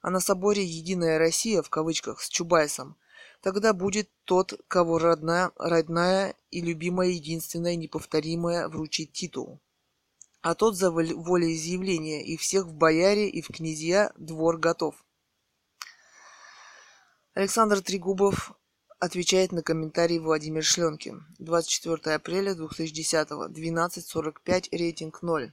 [0.00, 2.96] А на соборе «Единая Россия» в кавычках с Чубайсом
[3.40, 9.60] тогда будет тот, кого родная, родная и любимая, единственная, неповторимая вручит титул.
[10.40, 15.04] А тот за волеизъявление и всех в бояре и в князья двор готов.
[17.34, 18.52] Александр Трегубов
[18.98, 21.26] отвечает на комментарий Владимир Шленкин.
[21.38, 25.52] 24 апреля 2010, 12.45, рейтинг 0.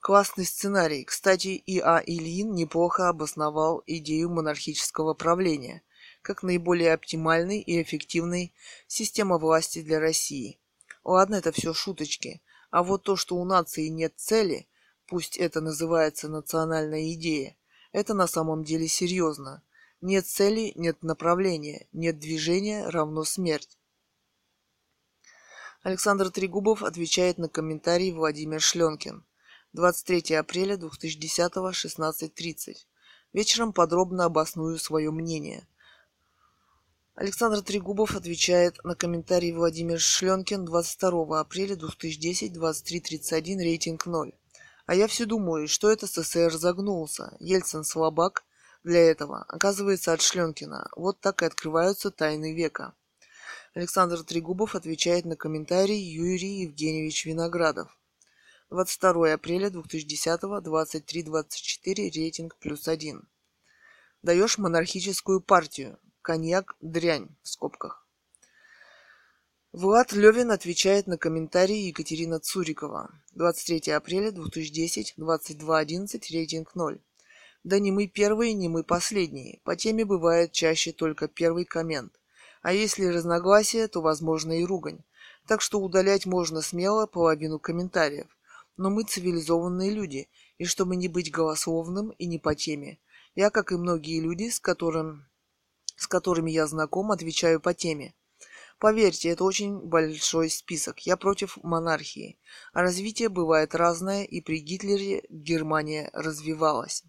[0.00, 1.04] Классный сценарий.
[1.04, 1.98] Кстати, и А.
[2.04, 5.82] Ильин неплохо обосновал идею монархического правления
[6.26, 8.52] как наиболее оптимальной и эффективной
[8.88, 10.58] система власти для России.
[11.04, 12.42] Ладно, это все шуточки.
[12.70, 14.66] А вот то, что у нации нет цели,
[15.06, 17.56] пусть это называется национальная идея,
[17.92, 19.62] это на самом деле серьезно.
[20.00, 23.78] Нет цели, нет направления, нет движения равно смерть.
[25.84, 29.24] Александр Трегубов отвечает на комментарий Владимир Шленкин.
[29.74, 32.74] 23 апреля 2010 16.30.
[33.32, 35.68] Вечером подробно обосную свое мнение.
[37.16, 44.34] Александр Трегубов отвечает на комментарий Владимир Шленкин 22 апреля 2010 23.31 рейтинг 0.
[44.84, 47.34] А я все думаю, что это СССР загнулся.
[47.40, 48.44] Ельцин слабак
[48.84, 49.46] для этого.
[49.48, 50.90] Оказывается, от Шленкина.
[50.94, 52.92] Вот так и открываются тайны века.
[53.72, 57.98] Александр Трегубов отвечает на комментарий Юрий Евгеньевич Виноградов.
[58.68, 63.26] 22 апреля 2010, 23-24, рейтинг плюс один.
[64.20, 65.98] Даешь монархическую партию.
[66.26, 68.04] Коньяк– дрянь, в скобках.
[69.70, 73.12] Влад Левин отвечает на комментарии Екатерина Цурикова.
[73.36, 77.00] 23 апреля 2010, 22.11, рейтинг 0.
[77.62, 79.60] Да не мы первые, не мы последние.
[79.62, 82.12] По теме бывает чаще только первый коммент.
[82.60, 85.04] А если разногласия, то возможно и ругань.
[85.46, 88.26] Так что удалять можно смело половину комментариев
[88.76, 90.28] но мы цивилизованные люди,
[90.58, 92.98] и чтобы не быть голословным и не по теме,
[93.34, 95.26] я, как и многие люди, с, которым,
[95.96, 98.14] с которыми я знаком, отвечаю по теме.
[98.78, 101.00] Поверьте, это очень большой список.
[101.00, 102.38] Я против монархии.
[102.72, 107.02] А развитие бывает разное, и при Гитлере Германия развивалась.